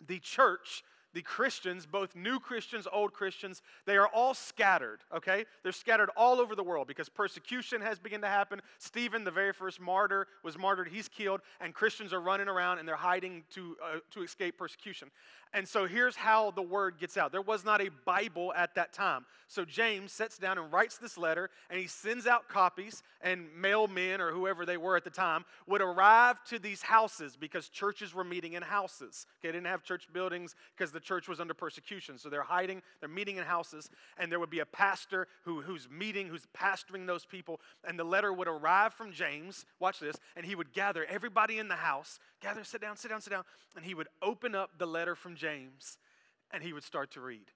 the 0.05 0.19
church 0.19 0.83
the 1.13 1.21
Christians, 1.21 1.85
both 1.85 2.15
new 2.15 2.39
Christians, 2.39 2.87
old 2.91 3.13
Christians, 3.13 3.61
they 3.85 3.97
are 3.97 4.07
all 4.07 4.33
scattered, 4.33 5.01
okay? 5.15 5.45
They're 5.61 5.71
scattered 5.71 6.09
all 6.17 6.39
over 6.39 6.55
the 6.55 6.63
world 6.63 6.87
because 6.87 7.07
persecution 7.07 7.81
has 7.81 7.99
begun 7.99 8.21
to 8.21 8.27
happen. 8.27 8.61
Stephen, 8.79 9.23
the 9.23 9.31
very 9.31 9.53
first 9.53 9.79
martyr, 9.79 10.27
was 10.43 10.57
martyred, 10.57 10.89
he's 10.91 11.07
killed, 11.07 11.41
and 11.61 11.73
Christians 11.73 12.13
are 12.13 12.21
running 12.21 12.47
around 12.47 12.79
and 12.79 12.87
they're 12.87 12.95
hiding 12.95 13.43
to, 13.51 13.77
uh, 13.83 13.99
to 14.11 14.23
escape 14.23 14.57
persecution. 14.57 15.11
And 15.53 15.67
so 15.67 15.85
here's 15.85 16.15
how 16.15 16.51
the 16.51 16.63
word 16.63 16.97
gets 16.99 17.15
out 17.15 17.31
there 17.31 17.41
was 17.41 17.63
not 17.63 17.81
a 17.81 17.89
Bible 18.05 18.53
at 18.53 18.73
that 18.75 18.91
time. 18.91 19.25
So 19.47 19.65
James 19.65 20.11
sits 20.11 20.39
down 20.39 20.57
and 20.57 20.71
writes 20.73 20.97
this 20.97 21.15
letter, 21.15 21.51
and 21.69 21.79
he 21.79 21.85
sends 21.85 22.25
out 22.25 22.49
copies, 22.49 23.03
and 23.21 23.47
mailmen 23.61 24.19
or 24.19 24.31
whoever 24.31 24.65
they 24.65 24.77
were 24.77 24.97
at 24.97 25.03
the 25.03 25.11
time 25.11 25.45
would 25.67 25.81
arrive 25.81 26.43
to 26.45 26.57
these 26.57 26.81
houses 26.81 27.37
because 27.39 27.69
churches 27.69 28.15
were 28.15 28.23
meeting 28.23 28.53
in 28.53 28.63
houses. 28.63 29.27
Okay, 29.39 29.49
they 29.49 29.57
didn't 29.57 29.67
have 29.67 29.83
church 29.83 30.07
buildings 30.11 30.55
because 30.75 30.91
the 30.91 30.99
church 30.99 31.27
was 31.27 31.39
under 31.39 31.53
persecution. 31.53 32.17
So 32.17 32.29
they're 32.29 32.41
hiding, 32.41 32.81
they're 32.99 33.09
meeting 33.09 33.37
in 33.37 33.43
houses, 33.43 33.91
and 34.17 34.31
there 34.31 34.39
would 34.39 34.49
be 34.49 34.61
a 34.61 34.65
pastor 34.65 35.27
who, 35.43 35.61
who's 35.61 35.87
meeting, 35.87 36.29
who's 36.29 36.47
pastoring 36.57 37.05
those 37.05 37.25
people, 37.25 37.61
and 37.87 37.99
the 37.99 38.03
letter 38.03 38.33
would 38.33 38.47
arrive 38.47 38.93
from 38.93 39.11
James. 39.11 39.65
Watch 39.79 39.99
this, 39.99 40.15
and 40.35 40.47
he 40.47 40.55
would 40.55 40.73
gather 40.73 41.05
everybody 41.05 41.59
in 41.59 41.67
the 41.67 41.75
house, 41.75 42.19
gather, 42.41 42.63
sit 42.63 42.81
down, 42.81 42.97
sit 42.97 43.09
down, 43.09 43.21
sit 43.21 43.29
down, 43.29 43.43
and 43.75 43.85
he 43.85 43.93
would 43.93 44.07
open 44.21 44.55
up 44.55 44.71
the 44.79 44.87
letter 44.87 45.15
from 45.15 45.35
James, 45.35 45.42
and 45.43 46.63
he 46.63 46.73
would 46.73 46.83
start 46.83 47.11
to 47.11 47.21
read. 47.21 47.51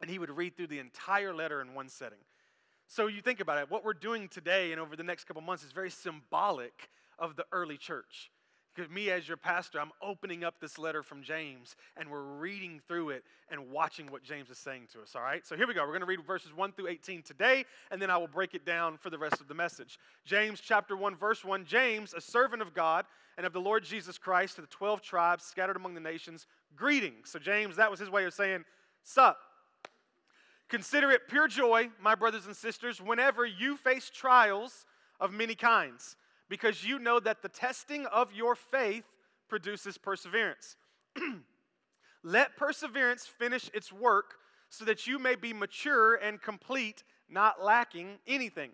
And 0.00 0.10
he 0.10 0.18
would 0.18 0.30
read 0.30 0.56
through 0.56 0.66
the 0.68 0.78
entire 0.78 1.34
letter 1.34 1.60
in 1.60 1.74
one 1.74 1.88
setting. 1.88 2.18
So 2.86 3.06
you 3.06 3.22
think 3.22 3.40
about 3.40 3.58
it, 3.58 3.70
what 3.70 3.84
we're 3.84 3.94
doing 3.94 4.28
today 4.28 4.72
and 4.72 4.80
over 4.80 4.96
the 4.96 5.02
next 5.02 5.24
couple 5.24 5.42
months 5.42 5.64
is 5.64 5.72
very 5.72 5.90
symbolic 5.90 6.90
of 7.18 7.36
the 7.36 7.46
early 7.52 7.76
church. 7.76 8.30
Because 8.74 8.90
me, 8.90 9.10
as 9.10 9.28
your 9.28 9.36
pastor, 9.36 9.80
I'm 9.80 9.92
opening 10.02 10.42
up 10.42 10.60
this 10.60 10.78
letter 10.78 11.02
from 11.02 11.22
James 11.22 11.76
and 11.96 12.10
we're 12.10 12.22
reading 12.22 12.80
through 12.88 13.10
it 13.10 13.24
and 13.48 13.70
watching 13.70 14.10
what 14.10 14.24
James 14.24 14.50
is 14.50 14.58
saying 14.58 14.88
to 14.92 15.00
us, 15.00 15.14
all 15.14 15.22
right? 15.22 15.46
So 15.46 15.56
here 15.56 15.68
we 15.68 15.74
go. 15.74 15.82
We're 15.82 15.88
going 15.88 16.00
to 16.00 16.06
read 16.06 16.26
verses 16.26 16.52
1 16.52 16.72
through 16.72 16.88
18 16.88 17.22
today, 17.22 17.64
and 17.92 18.02
then 18.02 18.10
I 18.10 18.16
will 18.16 18.26
break 18.26 18.54
it 18.54 18.66
down 18.66 18.96
for 18.96 19.10
the 19.10 19.18
rest 19.18 19.40
of 19.40 19.46
the 19.46 19.54
message. 19.54 19.98
James 20.24 20.60
chapter 20.60 20.96
1, 20.96 21.14
verse 21.14 21.44
1 21.44 21.64
James, 21.64 22.14
a 22.14 22.20
servant 22.20 22.62
of 22.62 22.74
God 22.74 23.04
and 23.36 23.46
of 23.46 23.52
the 23.52 23.60
Lord 23.60 23.84
Jesus 23.84 24.18
Christ 24.18 24.56
to 24.56 24.62
the 24.62 24.66
12 24.68 25.02
tribes 25.02 25.44
scattered 25.44 25.76
among 25.76 25.94
the 25.94 26.00
nations, 26.00 26.46
greetings. 26.76 27.30
So, 27.30 27.38
James, 27.38 27.76
that 27.76 27.90
was 27.90 28.00
his 28.00 28.10
way 28.10 28.24
of 28.24 28.34
saying, 28.34 28.64
Sup. 29.02 29.38
Consider 30.68 31.10
it 31.10 31.28
pure 31.28 31.46
joy, 31.46 31.90
my 32.00 32.14
brothers 32.14 32.46
and 32.46 32.56
sisters, 32.56 33.00
whenever 33.00 33.44
you 33.44 33.76
face 33.76 34.10
trials 34.12 34.86
of 35.20 35.32
many 35.32 35.54
kinds 35.54 36.16
because 36.48 36.84
you 36.84 36.98
know 36.98 37.20
that 37.20 37.42
the 37.42 37.48
testing 37.48 38.06
of 38.06 38.32
your 38.32 38.54
faith 38.54 39.04
produces 39.48 39.98
perseverance. 39.98 40.76
Let 42.22 42.56
perseverance 42.56 43.26
finish 43.26 43.70
its 43.74 43.92
work 43.92 44.34
so 44.68 44.84
that 44.84 45.06
you 45.06 45.18
may 45.18 45.34
be 45.34 45.52
mature 45.52 46.14
and 46.14 46.40
complete, 46.40 47.04
not 47.28 47.62
lacking 47.62 48.18
anything. 48.26 48.70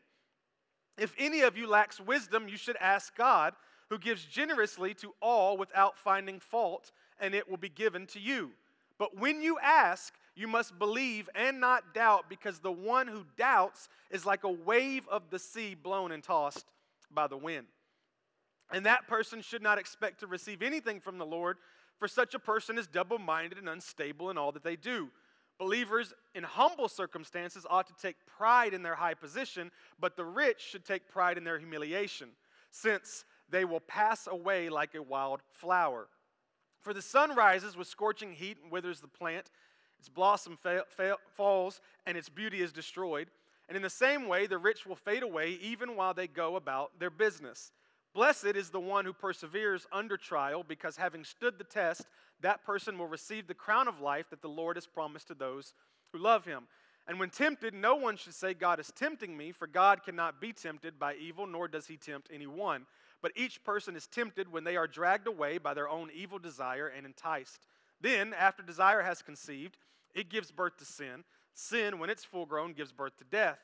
If 0.98 1.14
any 1.18 1.40
of 1.40 1.56
you 1.56 1.66
lacks 1.66 2.00
wisdom, 2.00 2.48
you 2.48 2.56
should 2.56 2.76
ask 2.76 3.16
God, 3.16 3.54
who 3.90 3.98
gives 3.98 4.24
generously 4.24 4.94
to 4.94 5.12
all 5.20 5.56
without 5.56 5.98
finding 5.98 6.40
fault, 6.40 6.92
and 7.20 7.34
it 7.34 7.50
will 7.50 7.58
be 7.58 7.68
given 7.68 8.06
to 8.06 8.20
you. 8.20 8.52
But 8.98 9.18
when 9.18 9.42
you 9.42 9.58
ask, 9.58 10.14
you 10.36 10.46
must 10.46 10.78
believe 10.78 11.28
and 11.34 11.60
not 11.60 11.92
doubt, 11.92 12.30
because 12.30 12.60
the 12.60 12.72
one 12.72 13.08
who 13.08 13.24
doubts 13.36 13.88
is 14.10 14.24
like 14.24 14.44
a 14.44 14.50
wave 14.50 15.06
of 15.08 15.30
the 15.30 15.38
sea 15.38 15.74
blown 15.74 16.12
and 16.12 16.22
tossed 16.22 16.66
by 17.10 17.26
the 17.26 17.36
wind. 17.36 17.66
And 18.72 18.86
that 18.86 19.08
person 19.08 19.42
should 19.42 19.62
not 19.62 19.78
expect 19.78 20.20
to 20.20 20.26
receive 20.26 20.62
anything 20.62 21.00
from 21.00 21.18
the 21.18 21.26
Lord, 21.26 21.56
for 21.98 22.06
such 22.06 22.34
a 22.34 22.38
person 22.38 22.78
is 22.78 22.86
double 22.86 23.18
minded 23.18 23.58
and 23.58 23.68
unstable 23.68 24.30
in 24.30 24.38
all 24.38 24.52
that 24.52 24.62
they 24.62 24.76
do. 24.76 25.10
Believers 25.58 26.14
in 26.34 26.44
humble 26.44 26.88
circumstances 26.88 27.66
ought 27.68 27.86
to 27.88 27.94
take 28.00 28.16
pride 28.26 28.72
in 28.72 28.82
their 28.82 28.94
high 28.94 29.14
position, 29.14 29.70
but 29.98 30.16
the 30.16 30.24
rich 30.24 30.60
should 30.60 30.84
take 30.84 31.08
pride 31.10 31.36
in 31.36 31.44
their 31.44 31.58
humiliation, 31.58 32.28
since 32.70 33.24
they 33.50 33.64
will 33.64 33.80
pass 33.80 34.26
away 34.26 34.68
like 34.68 34.94
a 34.94 35.02
wild 35.02 35.40
flower. 35.52 36.08
For 36.80 36.94
the 36.94 37.02
sun 37.02 37.34
rises 37.34 37.76
with 37.76 37.88
scorching 37.88 38.32
heat 38.32 38.58
and 38.62 38.72
withers 38.72 39.00
the 39.00 39.08
plant, 39.08 39.50
its 39.98 40.08
blossom 40.08 40.56
fa- 40.56 40.84
fa- 40.88 41.18
falls, 41.34 41.80
and 42.06 42.16
its 42.16 42.28
beauty 42.28 42.62
is 42.62 42.72
destroyed. 42.72 43.28
And 43.68 43.76
in 43.76 43.82
the 43.82 43.90
same 43.90 44.26
way, 44.26 44.46
the 44.46 44.58
rich 44.58 44.86
will 44.86 44.96
fade 44.96 45.22
away 45.22 45.58
even 45.62 45.94
while 45.94 46.14
they 46.14 46.26
go 46.26 46.56
about 46.56 46.98
their 46.98 47.10
business. 47.10 47.70
Blessed 48.14 48.56
is 48.56 48.70
the 48.70 48.80
one 48.80 49.04
who 49.04 49.12
perseveres 49.12 49.86
under 49.92 50.16
trial, 50.16 50.64
because 50.66 50.96
having 50.96 51.22
stood 51.22 51.58
the 51.58 51.64
test, 51.64 52.06
that 52.40 52.64
person 52.64 52.98
will 52.98 53.06
receive 53.06 53.46
the 53.46 53.54
crown 53.54 53.86
of 53.86 54.00
life 54.00 54.30
that 54.30 54.42
the 54.42 54.48
Lord 54.48 54.76
has 54.76 54.86
promised 54.86 55.28
to 55.28 55.34
those 55.34 55.74
who 56.12 56.18
love 56.18 56.44
him. 56.44 56.64
And 57.06 57.20
when 57.20 57.30
tempted, 57.30 57.74
no 57.74 57.96
one 57.96 58.16
should 58.16 58.34
say, 58.34 58.54
God 58.54 58.80
is 58.80 58.92
tempting 58.96 59.36
me, 59.36 59.52
for 59.52 59.66
God 59.66 60.02
cannot 60.02 60.40
be 60.40 60.52
tempted 60.52 60.98
by 60.98 61.14
evil, 61.14 61.46
nor 61.46 61.68
does 61.68 61.86
he 61.86 61.96
tempt 61.96 62.28
anyone. 62.32 62.86
But 63.22 63.32
each 63.36 63.62
person 63.64 63.96
is 63.96 64.06
tempted 64.06 64.50
when 64.50 64.64
they 64.64 64.76
are 64.76 64.86
dragged 64.86 65.26
away 65.26 65.58
by 65.58 65.74
their 65.74 65.88
own 65.88 66.10
evil 66.14 66.38
desire 66.38 66.86
and 66.86 67.04
enticed. 67.04 67.66
Then, 68.00 68.32
after 68.32 68.62
desire 68.62 69.02
has 69.02 69.22
conceived, 69.22 69.76
it 70.14 70.30
gives 70.30 70.50
birth 70.50 70.78
to 70.78 70.84
sin. 70.84 71.24
Sin, 71.52 71.98
when 71.98 72.10
it's 72.10 72.24
full 72.24 72.46
grown, 72.46 72.72
gives 72.72 72.92
birth 72.92 73.16
to 73.18 73.24
death. 73.24 73.58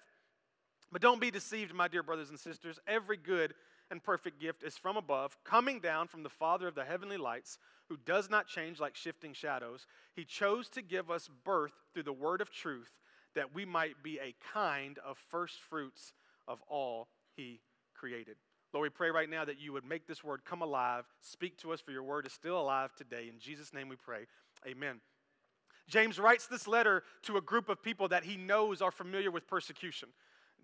But 0.92 1.02
don't 1.02 1.20
be 1.20 1.30
deceived, 1.30 1.74
my 1.74 1.88
dear 1.88 2.02
brothers 2.02 2.30
and 2.30 2.38
sisters. 2.38 2.78
Every 2.86 3.16
good 3.16 3.54
and 3.90 4.02
perfect 4.02 4.40
gift 4.40 4.62
is 4.62 4.76
from 4.76 4.96
above, 4.96 5.36
coming 5.44 5.80
down 5.80 6.08
from 6.08 6.22
the 6.22 6.28
Father 6.28 6.68
of 6.68 6.74
the 6.74 6.84
heavenly 6.84 7.16
lights, 7.16 7.58
who 7.88 7.96
does 7.96 8.28
not 8.28 8.48
change 8.48 8.80
like 8.80 8.96
shifting 8.96 9.32
shadows. 9.32 9.86
He 10.14 10.24
chose 10.24 10.68
to 10.70 10.82
give 10.82 11.10
us 11.10 11.30
birth 11.44 11.72
through 11.94 12.02
the 12.02 12.12
word 12.12 12.40
of 12.40 12.50
truth, 12.50 12.90
that 13.34 13.54
we 13.54 13.64
might 13.64 14.02
be 14.02 14.18
a 14.18 14.34
kind 14.52 14.98
of 15.04 15.18
first 15.30 15.60
fruits 15.60 16.12
of 16.48 16.60
all 16.68 17.08
He 17.36 17.60
created. 17.94 18.36
Lord, 18.76 18.92
we 18.92 18.94
pray 18.94 19.10
right 19.10 19.30
now 19.30 19.42
that 19.42 19.58
you 19.58 19.72
would 19.72 19.86
make 19.86 20.06
this 20.06 20.22
word 20.22 20.44
come 20.44 20.60
alive. 20.60 21.06
Speak 21.22 21.56
to 21.62 21.72
us, 21.72 21.80
for 21.80 21.92
your 21.92 22.02
word 22.02 22.26
is 22.26 22.32
still 22.34 22.60
alive 22.60 22.94
today. 22.94 23.26
In 23.32 23.38
Jesus' 23.38 23.72
name 23.72 23.88
we 23.88 23.96
pray. 23.96 24.26
Amen. 24.66 25.00
James 25.88 26.18
writes 26.18 26.46
this 26.46 26.68
letter 26.68 27.02
to 27.22 27.38
a 27.38 27.40
group 27.40 27.70
of 27.70 27.82
people 27.82 28.08
that 28.08 28.24
he 28.24 28.36
knows 28.36 28.82
are 28.82 28.90
familiar 28.90 29.30
with 29.30 29.46
persecution. 29.48 30.10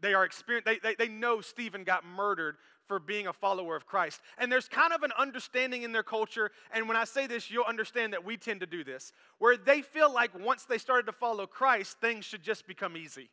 They 0.03 0.13
are 0.13 0.27
experienced, 0.27 0.67
they, 0.67 0.79
they, 0.79 0.95
they 0.95 1.09
know 1.09 1.41
Stephen 1.41 1.85
got 1.85 2.05
murdered 2.05 2.57
for 2.87 2.99
being 2.99 3.29
a 3.29 3.33
follower 3.33 3.77
of 3.77 3.87
Christ. 3.87 4.21
And 4.37 4.53
there's 4.53 4.69
kind 4.69 4.93
of 4.93 5.03
an 5.05 5.13
understanding 5.17 5.83
in 5.83 5.93
their 5.93 6.03
culture, 6.03 6.51
and 6.71 6.87
when 6.89 6.99
I 6.99 7.05
say 7.05 7.27
this, 7.27 7.51
you'll 7.51 7.65
understand 7.65 8.13
that 8.13 8.27
we 8.27 8.37
tend 8.37 8.61
to 8.61 8.67
do 8.67 8.85
this, 8.85 9.15
where 9.39 9.57
they 9.57 9.81
feel 9.81 10.13
like 10.13 10.39
once 10.39 10.65
they 10.65 10.77
started 10.77 11.07
to 11.07 11.13
follow 11.13 11.47
Christ, 11.47 11.97
things 12.03 12.27
should 12.27 12.43
just 12.43 12.67
become 12.67 12.95
easy, 12.95 13.31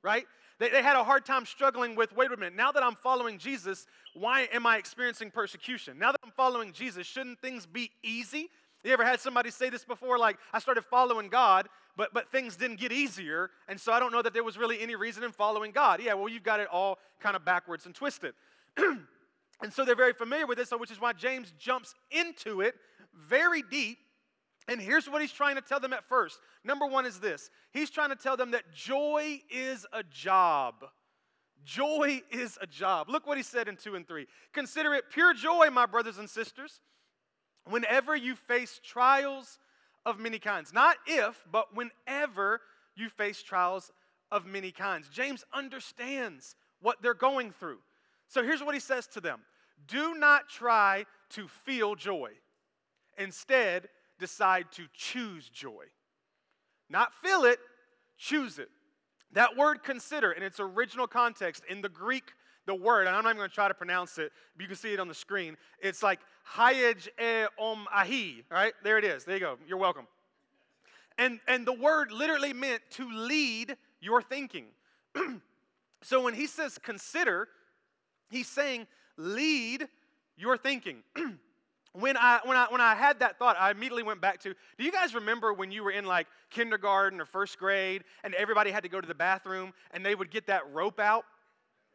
right? 0.00 0.26
They, 0.62 0.68
they 0.68 0.80
had 0.80 0.94
a 0.94 1.02
hard 1.02 1.24
time 1.24 1.44
struggling 1.44 1.96
with 1.96 2.14
wait 2.14 2.30
a 2.30 2.36
minute, 2.36 2.54
now 2.54 2.70
that 2.70 2.84
I'm 2.84 2.94
following 2.94 3.36
Jesus, 3.36 3.84
why 4.14 4.42
am 4.52 4.64
I 4.64 4.76
experiencing 4.76 5.32
persecution? 5.32 5.98
Now 5.98 6.12
that 6.12 6.20
I'm 6.22 6.30
following 6.30 6.72
Jesus, 6.72 7.04
shouldn't 7.04 7.40
things 7.40 7.66
be 7.66 7.90
easy? 8.04 8.48
You 8.84 8.92
ever 8.92 9.04
had 9.04 9.18
somebody 9.18 9.50
say 9.50 9.70
this 9.70 9.84
before? 9.84 10.18
Like, 10.18 10.38
I 10.52 10.60
started 10.60 10.84
following 10.84 11.28
God, 11.28 11.68
but, 11.96 12.14
but 12.14 12.30
things 12.30 12.54
didn't 12.54 12.78
get 12.78 12.92
easier, 12.92 13.50
and 13.66 13.80
so 13.80 13.92
I 13.92 13.98
don't 13.98 14.12
know 14.12 14.22
that 14.22 14.34
there 14.34 14.44
was 14.44 14.56
really 14.56 14.80
any 14.80 14.94
reason 14.94 15.24
in 15.24 15.32
following 15.32 15.72
God. 15.72 16.00
Yeah, 16.00 16.14
well, 16.14 16.28
you've 16.28 16.44
got 16.44 16.60
it 16.60 16.68
all 16.70 17.00
kind 17.18 17.34
of 17.34 17.44
backwards 17.44 17.86
and 17.86 17.92
twisted. 17.92 18.32
and 18.76 19.72
so 19.72 19.84
they're 19.84 19.96
very 19.96 20.12
familiar 20.12 20.46
with 20.46 20.58
this, 20.58 20.70
which 20.70 20.92
is 20.92 21.00
why 21.00 21.12
James 21.12 21.52
jumps 21.58 21.92
into 22.12 22.60
it 22.60 22.76
very 23.28 23.62
deep. 23.62 23.98
And 24.68 24.80
here's 24.80 25.08
what 25.08 25.20
he's 25.20 25.32
trying 25.32 25.56
to 25.56 25.60
tell 25.60 25.80
them 25.80 25.92
at 25.92 26.08
first. 26.08 26.38
Number 26.64 26.86
one 26.86 27.06
is 27.06 27.20
this 27.20 27.50
he's 27.72 27.90
trying 27.90 28.10
to 28.10 28.16
tell 28.16 28.36
them 28.36 28.52
that 28.52 28.72
joy 28.72 29.40
is 29.50 29.86
a 29.92 30.02
job. 30.02 30.74
Joy 31.64 32.22
is 32.30 32.58
a 32.60 32.66
job. 32.66 33.08
Look 33.08 33.26
what 33.26 33.36
he 33.36 33.44
said 33.44 33.68
in 33.68 33.76
2 33.76 33.94
and 33.94 34.06
3. 34.06 34.26
Consider 34.52 34.94
it 34.94 35.04
pure 35.12 35.32
joy, 35.32 35.70
my 35.70 35.86
brothers 35.86 36.18
and 36.18 36.28
sisters 36.28 36.80
whenever 37.68 38.16
you 38.16 38.34
face 38.34 38.80
trials 38.82 39.58
of 40.04 40.18
many 40.18 40.38
kinds. 40.38 40.72
Not 40.72 40.96
if, 41.06 41.42
but 41.50 41.74
whenever 41.74 42.60
you 42.96 43.08
face 43.08 43.42
trials 43.42 43.92
of 44.30 44.46
many 44.46 44.72
kinds. 44.72 45.08
James 45.08 45.44
understands 45.52 46.56
what 46.80 47.00
they're 47.02 47.14
going 47.14 47.52
through. 47.52 47.78
So 48.28 48.42
here's 48.42 48.62
what 48.62 48.74
he 48.74 48.80
says 48.80 49.06
to 49.08 49.20
them 49.20 49.40
Do 49.86 50.14
not 50.14 50.48
try 50.48 51.06
to 51.30 51.48
feel 51.48 51.94
joy. 51.94 52.30
Instead, 53.18 53.88
decide 54.22 54.66
to 54.72 54.84
choose 54.94 55.48
joy. 55.50 55.84
Not 56.88 57.12
feel 57.12 57.44
it, 57.44 57.58
choose 58.16 58.58
it. 58.58 58.68
That 59.32 59.56
word 59.56 59.82
consider 59.82 60.32
in 60.32 60.42
its 60.42 60.60
original 60.60 61.06
context 61.06 61.64
in 61.68 61.82
the 61.82 61.88
Greek 61.88 62.32
the 62.64 62.74
word, 62.74 63.08
and 63.08 63.16
I'm 63.16 63.24
not 63.24 63.30
even 63.30 63.38
going 63.38 63.48
to 63.48 63.54
try 63.54 63.66
to 63.66 63.74
pronounce 63.74 64.18
it, 64.18 64.30
but 64.54 64.62
you 64.62 64.68
can 64.68 64.76
see 64.76 64.92
it 64.92 65.00
on 65.00 65.08
the 65.08 65.14
screen. 65.14 65.56
It's 65.80 66.02
like 66.02 66.20
hayej 66.56 67.08
e 67.20 67.46
om 67.58 67.88
ahi, 67.92 68.44
right? 68.50 68.72
There 68.84 68.98
it 68.98 69.04
is. 69.04 69.24
There 69.24 69.34
you 69.34 69.40
go. 69.40 69.58
You're 69.66 69.78
welcome. 69.78 70.06
And, 71.18 71.40
and 71.48 71.66
the 71.66 71.72
word 71.72 72.12
literally 72.12 72.52
meant 72.52 72.82
to 72.92 73.10
lead 73.10 73.76
your 74.00 74.22
thinking. 74.22 74.66
so 76.02 76.22
when 76.22 76.34
he 76.34 76.46
says 76.46 76.78
consider, 76.78 77.48
he's 78.30 78.48
saying 78.48 78.86
lead 79.16 79.88
your 80.36 80.56
thinking. 80.56 81.02
when 81.92 82.16
I, 82.16 82.40
when, 82.44 82.56
I, 82.56 82.66
when 82.70 82.80
I 82.80 82.94
had 82.94 83.20
that 83.20 83.38
thought, 83.38 83.56
I 83.58 83.70
immediately 83.70 84.02
went 84.02 84.20
back 84.20 84.40
to 84.40 84.54
do 84.78 84.84
you 84.84 84.92
guys 84.92 85.14
remember 85.14 85.52
when 85.52 85.70
you 85.70 85.84
were 85.84 85.90
in 85.90 86.06
like 86.06 86.26
kindergarten 86.50 87.20
or 87.20 87.26
first 87.26 87.58
grade 87.58 88.04
and 88.24 88.34
everybody 88.34 88.70
had 88.70 88.82
to 88.82 88.88
go 88.88 89.00
to 89.00 89.06
the 89.06 89.14
bathroom 89.14 89.72
and 89.92 90.04
they 90.04 90.14
would 90.14 90.30
get 90.30 90.46
that 90.46 90.62
rope 90.72 90.98
out 90.98 91.24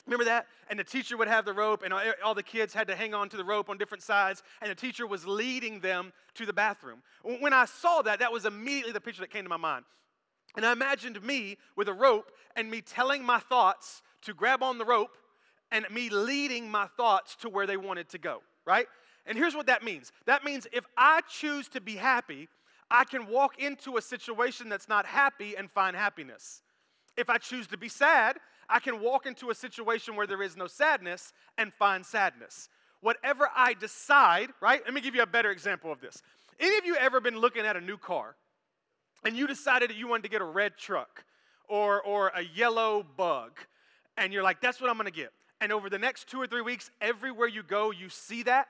Remember 0.07 0.25
that? 0.25 0.47
And 0.69 0.79
the 0.79 0.85
teacher 0.85 1.17
would 1.17 1.27
have 1.27 1.43
the 1.43 1.53
rope, 1.53 1.83
and 1.83 1.93
all 2.23 2.33
the 2.33 2.43
kids 2.43 2.73
had 2.73 2.87
to 2.87 2.95
hang 2.95 3.13
on 3.13 3.27
to 3.29 3.37
the 3.37 3.43
rope 3.43 3.69
on 3.69 3.77
different 3.77 4.03
sides, 4.03 4.41
and 4.61 4.71
the 4.71 4.75
teacher 4.75 5.05
was 5.05 5.27
leading 5.27 5.81
them 5.81 6.13
to 6.35 6.45
the 6.45 6.53
bathroom. 6.53 7.03
When 7.23 7.53
I 7.53 7.65
saw 7.65 8.01
that, 8.03 8.19
that 8.19 8.31
was 8.31 8.45
immediately 8.45 8.93
the 8.93 9.01
picture 9.01 9.21
that 9.21 9.31
came 9.31 9.43
to 9.43 9.49
my 9.49 9.57
mind. 9.57 9.83
And 10.55 10.65
I 10.65 10.71
imagined 10.71 11.21
me 11.21 11.57
with 11.75 11.89
a 11.89 11.93
rope 11.93 12.31
and 12.55 12.71
me 12.71 12.81
telling 12.81 13.23
my 13.23 13.39
thoughts 13.39 14.01
to 14.23 14.33
grab 14.33 14.63
on 14.63 14.77
the 14.77 14.85
rope 14.85 15.17
and 15.71 15.85
me 15.91 16.09
leading 16.09 16.71
my 16.71 16.87
thoughts 16.95 17.35
to 17.41 17.49
where 17.49 17.67
they 17.67 17.77
wanted 17.77 18.09
to 18.09 18.17
go, 18.17 18.41
right? 18.65 18.87
And 19.27 19.37
here's 19.37 19.55
what 19.55 19.67
that 19.67 19.83
means 19.83 20.11
that 20.25 20.43
means 20.43 20.65
if 20.71 20.85
I 20.97 21.21
choose 21.29 21.67
to 21.69 21.81
be 21.81 21.95
happy, 21.95 22.47
I 22.89 23.03
can 23.03 23.27
walk 23.27 23.59
into 23.61 23.97
a 23.97 24.01
situation 24.01 24.69
that's 24.69 24.87
not 24.87 25.05
happy 25.05 25.55
and 25.55 25.69
find 25.69 25.95
happiness. 25.95 26.61
If 27.17 27.29
I 27.29 27.37
choose 27.37 27.67
to 27.67 27.77
be 27.77 27.89
sad, 27.89 28.37
I 28.69 28.79
can 28.79 29.01
walk 29.01 29.25
into 29.25 29.49
a 29.49 29.55
situation 29.55 30.15
where 30.15 30.27
there 30.27 30.41
is 30.41 30.55
no 30.55 30.67
sadness 30.67 31.33
and 31.57 31.73
find 31.73 32.05
sadness. 32.05 32.69
Whatever 33.01 33.49
I 33.55 33.73
decide, 33.73 34.49
right? 34.61 34.81
Let 34.85 34.93
me 34.93 35.01
give 35.01 35.15
you 35.15 35.21
a 35.21 35.27
better 35.27 35.51
example 35.51 35.91
of 35.91 35.99
this. 35.99 36.21
Any 36.59 36.77
of 36.77 36.85
you 36.85 36.95
ever 36.95 37.19
been 37.19 37.37
looking 37.37 37.65
at 37.65 37.75
a 37.75 37.81
new 37.81 37.97
car 37.97 38.35
and 39.25 39.35
you 39.35 39.47
decided 39.47 39.89
that 39.89 39.97
you 39.97 40.07
wanted 40.07 40.23
to 40.23 40.29
get 40.29 40.41
a 40.41 40.45
red 40.45 40.77
truck 40.77 41.25
or, 41.67 42.01
or 42.01 42.29
a 42.29 42.43
yellow 42.55 43.05
bug, 43.17 43.51
and 44.15 44.31
you're 44.31 44.43
like, 44.43 44.61
that's 44.61 44.79
what 44.79 44.89
I'm 44.89 44.97
gonna 44.97 45.11
get. 45.11 45.31
And 45.59 45.71
over 45.71 45.89
the 45.89 45.99
next 45.99 46.29
two 46.29 46.39
or 46.39 46.47
three 46.47 46.61
weeks, 46.61 46.91
everywhere 47.01 47.47
you 47.47 47.63
go, 47.63 47.91
you 47.91 48.09
see 48.09 48.43
that? 48.43 48.67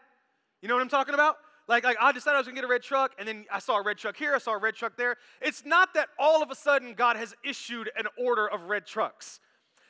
You 0.61 0.67
know 0.67 0.75
what 0.75 0.81
I'm 0.81 0.89
talking 0.89 1.13
about? 1.13 1.35
Like, 1.67 1.83
like 1.83 1.97
I 1.99 2.11
decided 2.11 2.35
I 2.35 2.39
was 2.39 2.47
gonna 2.47 2.55
get 2.55 2.63
a 2.63 2.69
red 2.69 2.83
truck, 2.83 3.11
and 3.19 3.27
then 3.27 3.45
I 3.51 3.59
saw 3.59 3.77
a 3.77 3.83
red 3.83 3.97
truck 3.97 4.15
here, 4.15 4.33
I 4.33 4.37
saw 4.37 4.53
a 4.53 4.57
red 4.57 4.75
truck 4.75 4.97
there. 4.97 5.17
It's 5.41 5.65
not 5.65 5.93
that 5.95 6.07
all 6.17 6.41
of 6.41 6.49
a 6.49 6.55
sudden 6.55 6.93
God 6.93 7.17
has 7.17 7.35
issued 7.43 7.91
an 7.97 8.05
order 8.17 8.47
of 8.47 8.63
red 8.63 8.85
trucks. 8.85 9.39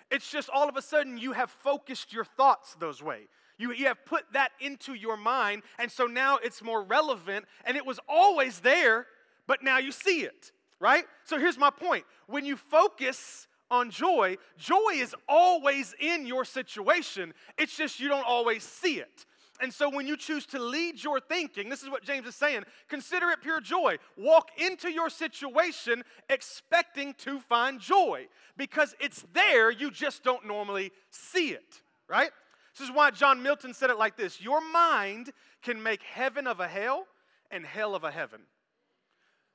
It's 0.10 0.32
just 0.32 0.50
all 0.50 0.70
of 0.70 0.76
a 0.78 0.82
sudden 0.82 1.18
you 1.18 1.34
have 1.34 1.52
focused 1.52 2.14
your 2.14 2.26
thoughts 2.26 2.76
those 2.80 3.04
way. 3.04 3.28
You, 3.58 3.74
you 3.74 3.86
have 3.86 4.06
put 4.06 4.24
that 4.34 4.52
into 4.60 4.94
your 4.94 5.18
mind, 5.18 5.64
and 5.80 5.92
so 5.92 6.06
now 6.06 6.38
it's 6.38 6.64
more 6.64 6.84
relevant, 6.84 7.46
and 7.66 7.76
it 7.76 7.86
was 7.86 8.00
always 8.08 8.60
there, 8.60 9.08
but 9.48 9.64
now 9.64 9.78
you 9.80 9.92
see 9.92 10.22
it, 10.22 10.52
right? 10.80 11.06
So 11.26 11.40
here's 11.40 11.58
my 11.58 11.72
point. 11.72 12.06
When 12.28 12.46
you 12.46 12.56
focus 12.56 13.48
on 13.70 13.90
joy, 13.90 14.38
joy 14.58 14.94
is 14.94 15.16
always 15.28 15.96
in 16.00 16.26
your 16.26 16.46
situation. 16.46 17.34
It's 17.58 17.76
just 17.76 18.00
you 18.00 18.08
don't 18.08 18.26
always 18.26 18.64
see 18.64 19.00
it. 19.00 19.26
And 19.60 19.74
so 19.74 19.90
when 19.90 20.06
you 20.06 20.16
choose 20.18 20.46
to 20.48 20.60
lead 20.60 21.04
your 21.04 21.20
thinking, 21.20 21.70
this 21.70 21.82
is 21.82 21.90
what 21.90 22.04
James 22.04 22.28
is 22.28 22.36
saying 22.36 22.64
consider 22.88 23.30
it 23.30 23.42
pure 23.42 23.60
joy. 23.60 23.98
Walk 24.16 24.50
into 24.58 24.92
your 24.92 25.10
situation 25.10 26.04
expecting 26.30 27.14
to 27.20 27.40
find 27.40 27.80
joy 27.80 28.28
because 28.56 28.96
it's 29.00 29.26
there, 29.34 29.72
you 29.72 29.92
just 29.92 30.24
don't 30.24 30.46
normally 30.46 30.92
see 31.10 31.50
it, 31.50 31.82
right? 32.08 32.30
This 32.78 32.88
is 32.88 32.94
why 32.94 33.12
John 33.12 33.42
Milton 33.42 33.74
said 33.74 33.90
it 33.90 33.98
like 33.98 34.18
this 34.18 34.40
Your 34.42 34.62
mind 34.62 35.32
can 35.64 35.82
make 35.82 36.04
heaven 36.04 36.48
of 36.48 36.60
a 36.60 36.68
hell 36.68 37.08
and 37.50 37.66
hell 37.66 37.96
of 37.96 38.04
a 38.04 38.12
heaven. 38.12 38.42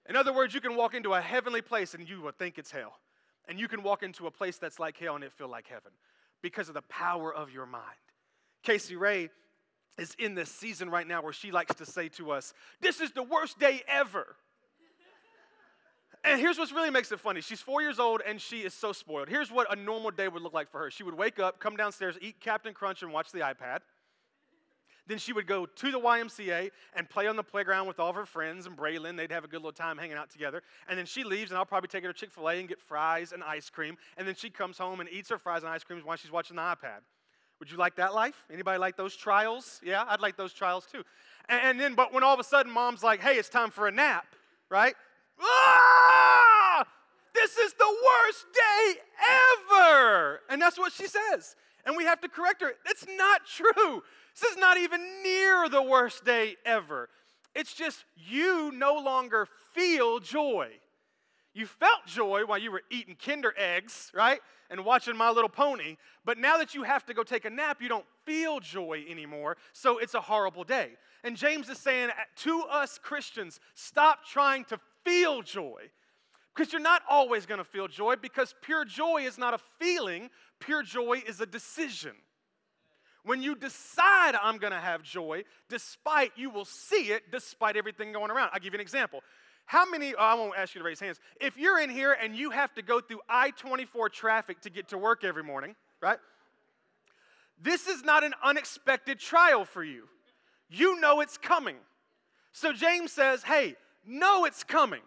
In 0.09 0.17
other 0.17 0.33
words, 0.33 0.53
you 0.53 0.61
can 0.61 0.75
walk 0.75 0.95
into 0.95 1.15
a 1.15 1.21
heavenly 1.21 1.63
place 1.63 1.95
and 1.95 2.09
you 2.09 2.21
will 2.21 2.33
think 2.33 2.59
it's 2.59 2.73
hell. 2.73 2.95
And 3.49 3.59
you 3.59 3.69
can 3.69 3.83
walk 3.83 4.03
into 4.03 4.27
a 4.27 4.31
place 4.31 4.57
that's 4.59 4.79
like 4.79 4.97
hell 4.99 5.15
and 5.15 5.25
it 5.25 5.33
feel 5.33 5.49
like 5.49 5.69
heaven 5.69 5.93
because 6.43 6.69
of 6.69 6.75
the 6.75 6.83
power 6.83 7.33
of 7.33 7.51
your 7.51 7.67
mind. 7.67 7.85
Casey 8.63 8.97
Ray 8.97 9.31
is 9.99 10.15
in 10.19 10.35
this 10.35 10.51
season 10.51 10.91
right 10.91 11.07
now 11.07 11.23
where 11.23 11.33
she 11.33 11.51
likes 11.51 11.75
to 11.77 11.87
say 11.87 12.09
to 12.11 12.31
us, 12.31 12.55
This 12.81 13.01
is 13.01 13.13
the 13.13 13.23
worst 13.23 13.59
day 13.59 13.83
ever. 13.87 14.37
And 16.25 16.41
here's 16.41 16.57
what 16.57 16.71
really 16.71 16.91
makes 16.91 17.11
it 17.11 17.19
funny. 17.19 17.41
She's 17.41 17.61
four 17.61 17.83
years 17.83 17.99
old 17.99 18.23
and 18.27 18.41
she 18.41 18.61
is 18.61 18.75
so 18.75 18.93
spoiled. 18.93 19.29
Here's 19.29 19.51
what 19.51 19.73
a 19.73 19.77
normal 19.77 20.13
day 20.13 20.29
would 20.29 20.43
look 20.43 20.53
like 20.55 20.71
for 20.71 20.79
her. 20.79 20.91
She 20.91 21.03
would 21.03 21.15
wake 21.15 21.41
up, 21.41 21.59
come 21.59 21.77
downstairs, 21.77 22.17
eat 22.21 22.39
Captain 22.39 22.73
Crunch, 22.73 23.03
and 23.03 23.13
watch 23.13 23.33
the 23.33 23.41
iPad. 23.41 23.81
Then 25.09 25.19
she 25.19 25.33
would 25.33 25.49
go 25.49 25.67
to 25.67 25.91
the 25.91 25.99
YMCA 25.99 26.71
and 26.95 27.11
play 27.11 27.27
on 27.27 27.35
the 27.35 27.43
playground 27.43 27.89
with 27.89 27.99
all 27.99 28.11
of 28.11 28.15
her 28.15 28.25
friends 28.25 28.67
and 28.67 28.77
Braylon. 28.77 29.17
They'd 29.17 29.33
have 29.33 29.45
a 29.45 29.49
good 29.49 29.59
little 29.59 29.73
time 29.73 29.99
hanging 29.99 30.17
out 30.17 30.31
together. 30.31 30.63
And 30.89 30.97
then 30.97 31.07
she 31.07 31.25
leaves, 31.25 31.51
and 31.51 31.59
I'll 31.59 31.67
probably 31.67 31.89
take 31.89 32.05
her 32.05 32.13
to 32.13 32.19
Chick 32.19 32.31
fil 32.31 32.49
A 32.49 32.55
and 32.55 32.69
get 32.69 32.81
fries 32.81 33.33
and 33.33 33.43
ice 33.43 33.69
cream. 33.69 33.97
And 34.17 34.29
then 34.29 34.37
she 34.37 34.49
comes 34.49 34.79
home 34.79 35.01
and 35.01 35.09
eats 35.11 35.29
her 35.31 35.39
fries 35.39 35.65
and 35.65 35.73
ice 35.73 35.83
cream 35.83 36.01
while 36.05 36.17
she's 36.17 36.31
watching 36.31 36.55
the 36.55 36.63
iPad. 36.63 37.01
Would 37.63 37.71
you 37.71 37.77
like 37.77 37.95
that 37.95 38.13
life? 38.13 38.35
Anybody 38.53 38.81
like 38.81 38.97
those 38.97 39.15
trials? 39.15 39.81
Yeah, 39.85 40.03
I'd 40.09 40.19
like 40.19 40.37
those 40.37 40.53
trials 40.53 40.85
too. 40.85 41.05
And, 41.49 41.79
then, 41.79 41.95
but 41.95 42.13
when 42.13 42.25
all 42.25 42.35
of 42.35 42.41
a 42.41 42.45
sudden 42.45 42.73
mom's 42.73 43.05
like, 43.05 43.21
hey, 43.21 43.37
it's 43.37 43.49
time 43.49 43.71
for 43.71 43.87
a 43.87 43.93
nap, 43.93 44.27
right? 44.69 44.97
Ah! 45.41 46.85
This 47.33 47.57
is 47.57 47.73
the 47.75 47.87
worst 47.87 48.47
day 48.53 48.95
ever. 49.71 50.41
And 50.51 50.61
that's 50.61 50.77
what 50.77 50.93
she 50.93 51.07
says. 51.07 51.55
And 51.87 51.97
we 51.97 52.03
have 52.03 52.21
to 52.23 52.29
correct 52.29 52.63
her. 52.63 52.73
It's 52.85 53.07
not 53.17 53.43
true. 53.47 54.03
This 54.35 54.51
is 54.51 54.57
not 54.57 54.77
even 54.77 55.23
near 55.23 55.69
the 55.69 55.85
worst 55.85 56.25
day 56.25 56.57
ever. 56.67 57.11
It's 57.55 57.75
just 57.75 58.05
you 58.17 58.73
no 58.73 58.95
longer 58.97 59.47
feel 59.73 60.19
joy. 60.19 60.67
You 61.55 61.67
felt 61.67 62.07
joy 62.07 62.45
while 62.47 62.59
you 62.59 62.73
were 62.73 62.83
eating 62.91 63.15
Kinder 63.15 63.53
eggs, 63.57 64.11
right? 64.15 64.41
And 64.71 64.85
watching 64.85 65.17
My 65.17 65.31
Little 65.31 65.51
Pony. 65.51 65.97
But 66.25 66.39
now 66.39 66.57
that 66.59 66.75
you 66.75 66.83
have 66.83 67.05
to 67.07 67.15
go 67.15 67.23
take 67.23 67.45
a 67.45 67.51
nap, 67.51 67.83
you 67.83 67.89
don't 67.89 68.07
feel 68.25 68.59
joy 68.61 69.05
anymore. 69.09 69.59
So 69.73 69.99
it's 69.99 70.15
a 70.15 70.21
horrible 70.21 70.65
day. 70.65 70.93
And 71.25 71.37
James 71.37 71.69
is 71.69 71.79
saying 71.79 72.11
uh, 72.11 72.15
to 72.37 72.63
us 72.71 72.99
Christians, 72.99 73.61
stop 73.75 74.25
trying 74.25 74.65
to 74.67 74.79
feel 75.05 75.43
joy. 75.43 75.91
Because 76.55 76.73
you're 76.73 76.83
not 76.83 77.03
always 77.09 77.47
going 77.47 77.59
to 77.59 77.65
feel 77.65 77.89
joy, 77.89 78.17
because 78.17 78.55
pure 78.63 78.85
joy 78.85 79.23
is 79.23 79.39
not 79.39 79.55
a 79.55 79.59
feeling, 79.79 80.31
pure 80.59 80.83
joy 80.83 81.23
is 81.27 81.41
a 81.41 81.47
decision. 81.47 82.13
When 83.25 83.41
you 83.41 83.55
decide 83.55 84.35
I'm 84.35 84.59
going 84.59 84.73
to 84.73 84.81
have 84.81 85.03
joy, 85.03 85.45
despite 85.69 86.33
you 86.37 86.51
will 86.51 86.65
see 86.65 87.13
it 87.13 87.31
despite 87.31 87.77
everything 87.77 88.13
going 88.13 88.31
around. 88.31 88.51
I'll 88.53 88.61
give 88.61 88.73
you 88.73 88.79
an 88.79 88.83
example. 88.83 89.21
How 89.65 89.89
many, 89.89 90.15
oh, 90.15 90.19
I 90.19 90.35
won't 90.35 90.57
ask 90.57 90.75
you 90.75 90.81
to 90.81 90.85
raise 90.85 91.01
hands. 91.01 91.19
If 91.41 91.57
you're 91.57 91.81
in 91.81 91.89
here 91.89 92.17
and 92.21 92.37
you 92.37 92.51
have 92.51 92.75
to 92.75 92.83
go 92.83 93.01
through 93.01 93.21
I 93.29 93.51
24 93.51 94.09
traffic 94.11 94.61
to 94.63 94.71
get 94.71 94.89
to 94.89 94.99
work 94.99 95.25
every 95.25 95.43
morning, 95.43 95.75
right? 96.01 96.19
This 97.61 97.87
is 97.87 98.05
not 98.05 98.25
an 98.25 98.35
unexpected 98.43 99.19
trial 99.19 99.65
for 99.65 99.85
you. 99.85 100.09
You 100.69 101.01
know 101.01 101.21
it's 101.21 101.39
coming. 101.39 101.77
So 102.53 102.73
James 102.73 103.13
says, 103.13 103.43
hey, 103.43 103.77
know 104.07 104.45
it's 104.45 104.65
coming. 104.65 105.03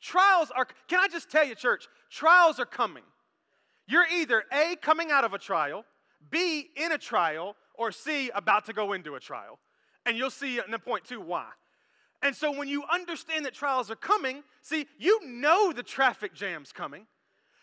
Trials 0.00 0.50
are, 0.54 0.66
can 0.88 0.98
I 1.00 1.08
just 1.08 1.30
tell 1.30 1.44
you, 1.44 1.54
church, 1.54 1.86
trials 2.10 2.58
are 2.58 2.66
coming. 2.66 3.04
You're 3.86 4.06
either 4.12 4.44
A, 4.52 4.76
coming 4.76 5.10
out 5.10 5.24
of 5.24 5.32
a 5.32 5.38
trial, 5.38 5.84
B, 6.30 6.68
in 6.76 6.92
a 6.92 6.98
trial, 6.98 7.56
or 7.74 7.92
C, 7.92 8.30
about 8.34 8.66
to 8.66 8.72
go 8.72 8.92
into 8.92 9.14
a 9.14 9.20
trial. 9.20 9.58
And 10.04 10.16
you'll 10.16 10.30
see 10.30 10.58
in 10.58 10.78
point 10.78 11.04
two 11.04 11.20
why. 11.20 11.48
And 12.22 12.36
so 12.36 12.56
when 12.56 12.68
you 12.68 12.84
understand 12.92 13.44
that 13.46 13.54
trials 13.54 13.90
are 13.90 13.96
coming, 13.96 14.44
see, 14.62 14.86
you 14.98 15.18
know 15.26 15.72
the 15.72 15.82
traffic 15.82 16.34
jam's 16.34 16.72
coming, 16.72 17.06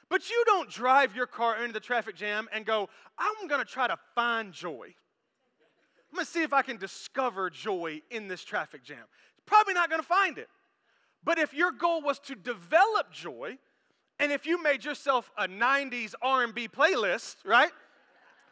but 0.10 0.30
you 0.30 0.44
don't 0.46 0.70
drive 0.70 1.16
your 1.16 1.28
car 1.28 1.62
into 1.62 1.74
the 1.74 1.80
traffic 1.80 2.16
jam 2.16 2.50
and 2.51 2.66
go, 2.66 2.89
I'm 3.18 3.48
gonna 3.48 3.63
try 3.63 3.88
to 3.88 3.98
find 4.16 4.51
joy. 4.51 4.94
I'm 6.12 6.16
gonna 6.16 6.25
see 6.25 6.44
if 6.44 6.51
I 6.51 6.62
can 6.62 6.78
discover 6.78 7.50
joy 7.50 8.01
in 8.10 8.28
this 8.28 8.44
traffic 8.44 8.84
jam. 8.84 9.06
Probably 9.46 9.74
not 9.74 9.89
gonna 9.89 10.04
find 10.04 10.38
it. 10.38 10.50
But 11.24 11.38
if 11.38 11.54
your 11.54 11.72
goal 11.72 12.01
was 12.01 12.20
to 12.20 12.36
develop 12.36 13.12
joy, 13.12 13.58
and 14.20 14.32
if 14.32 14.46
you 14.46 14.62
made 14.62 14.84
yourself 14.84 15.32
a 15.38 15.48
90s 15.48 16.13
R&B 16.22 16.68
playlist, 16.68 17.38
right? 17.46 17.72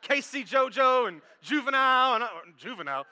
K-Ci 0.02 0.44
JoJo 0.46 1.08
and 1.08 1.22
Juvenile 1.42 2.16
and 2.16 2.24
uh, 2.24 2.28
Juvenile. 2.58 3.06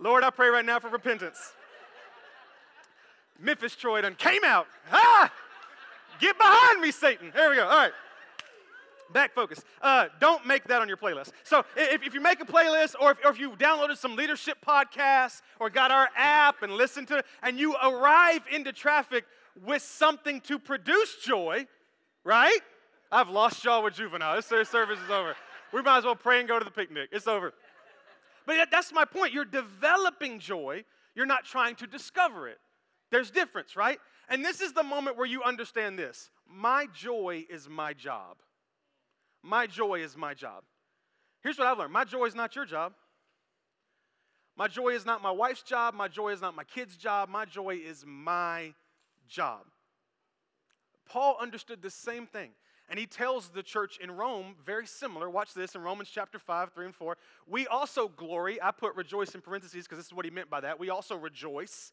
Lord, 0.00 0.24
I 0.24 0.30
pray 0.30 0.48
right 0.48 0.64
now 0.64 0.78
for 0.78 0.88
repentance. 0.88 1.52
Memphis 3.38 3.76
Troy 3.76 4.00
done 4.00 4.14
came 4.14 4.44
out. 4.44 4.66
Ah! 4.90 5.30
Get 6.20 6.36
behind 6.36 6.80
me, 6.80 6.90
Satan. 6.90 7.30
There 7.34 7.50
we 7.50 7.56
go. 7.56 7.64
All 7.64 7.76
right. 7.76 7.92
Back 9.12 9.34
focus. 9.34 9.62
Uh, 9.82 10.06
don't 10.20 10.46
make 10.46 10.64
that 10.64 10.80
on 10.80 10.88
your 10.88 10.96
playlist. 10.96 11.32
So 11.42 11.64
if, 11.76 12.02
if 12.02 12.14
you 12.14 12.20
make 12.20 12.40
a 12.40 12.44
playlist 12.44 12.94
or 13.00 13.12
if, 13.12 13.18
or 13.24 13.30
if 13.30 13.40
you 13.40 13.50
downloaded 13.52 13.96
some 13.96 14.14
leadership 14.14 14.58
podcasts 14.66 15.42
or 15.58 15.68
got 15.68 15.90
our 15.90 16.08
app 16.16 16.62
and 16.62 16.72
listen 16.72 17.06
to 17.06 17.18
it, 17.18 17.26
and 17.42 17.58
you 17.58 17.74
arrive 17.82 18.42
into 18.52 18.72
traffic 18.72 19.24
with 19.64 19.82
something 19.82 20.40
to 20.42 20.58
produce 20.58 21.16
joy, 21.24 21.66
right? 22.24 22.60
I've 23.10 23.28
lost 23.28 23.64
y'all 23.64 23.82
with 23.82 23.94
juvenile. 23.94 24.36
This 24.36 24.46
service 24.46 24.98
is 25.04 25.10
over. 25.10 25.34
We 25.72 25.82
might 25.82 25.98
as 25.98 26.04
well 26.04 26.16
pray 26.16 26.38
and 26.38 26.48
go 26.48 26.58
to 26.58 26.64
the 26.64 26.70
picnic. 26.70 27.08
It's 27.12 27.26
over. 27.26 27.52
But 28.50 28.68
that's 28.72 28.92
my 28.92 29.04
point. 29.04 29.32
You're 29.32 29.44
developing 29.44 30.40
joy, 30.40 30.84
you're 31.14 31.24
not 31.24 31.44
trying 31.44 31.76
to 31.76 31.86
discover 31.86 32.48
it. 32.48 32.58
There's 33.12 33.30
difference, 33.30 33.76
right? 33.76 34.00
And 34.28 34.44
this 34.44 34.60
is 34.60 34.72
the 34.72 34.82
moment 34.82 35.16
where 35.16 35.26
you 35.26 35.44
understand 35.44 35.96
this. 35.96 36.30
My 36.48 36.86
joy 36.92 37.46
is 37.48 37.68
my 37.68 37.92
job. 37.92 38.38
My 39.44 39.68
joy 39.68 40.02
is 40.02 40.16
my 40.16 40.34
job. 40.34 40.64
Here's 41.44 41.58
what 41.58 41.68
I've 41.68 41.78
learned 41.78 41.92
my 41.92 42.04
joy 42.04 42.24
is 42.24 42.34
not 42.34 42.56
your 42.56 42.64
job. 42.64 42.92
My 44.56 44.66
joy 44.66 44.88
is 44.88 45.06
not 45.06 45.22
my 45.22 45.30
wife's 45.30 45.62
job. 45.62 45.94
My 45.94 46.08
joy 46.08 46.30
is 46.30 46.40
not 46.40 46.56
my 46.56 46.64
kid's 46.64 46.96
job. 46.96 47.28
My 47.28 47.44
joy 47.44 47.78
is 47.86 48.04
my 48.04 48.74
job. 49.28 49.60
Paul 51.08 51.36
understood 51.40 51.82
the 51.82 51.90
same 51.90 52.26
thing. 52.26 52.50
And 52.90 52.98
he 52.98 53.06
tells 53.06 53.48
the 53.48 53.62
church 53.62 53.98
in 54.02 54.10
Rome 54.10 54.56
very 54.66 54.86
similar. 54.86 55.30
Watch 55.30 55.54
this 55.54 55.74
in 55.74 55.80
Romans 55.80 56.10
chapter 56.12 56.38
5, 56.38 56.72
3 56.72 56.86
and 56.86 56.94
4. 56.94 57.16
We 57.48 57.66
also 57.68 58.08
glory. 58.08 58.60
I 58.60 58.72
put 58.72 58.96
rejoice 58.96 59.34
in 59.34 59.40
parentheses 59.40 59.84
because 59.84 59.98
this 59.98 60.06
is 60.06 60.12
what 60.12 60.24
he 60.24 60.30
meant 60.30 60.50
by 60.50 60.60
that. 60.60 60.78
We 60.78 60.90
also 60.90 61.16
rejoice 61.16 61.92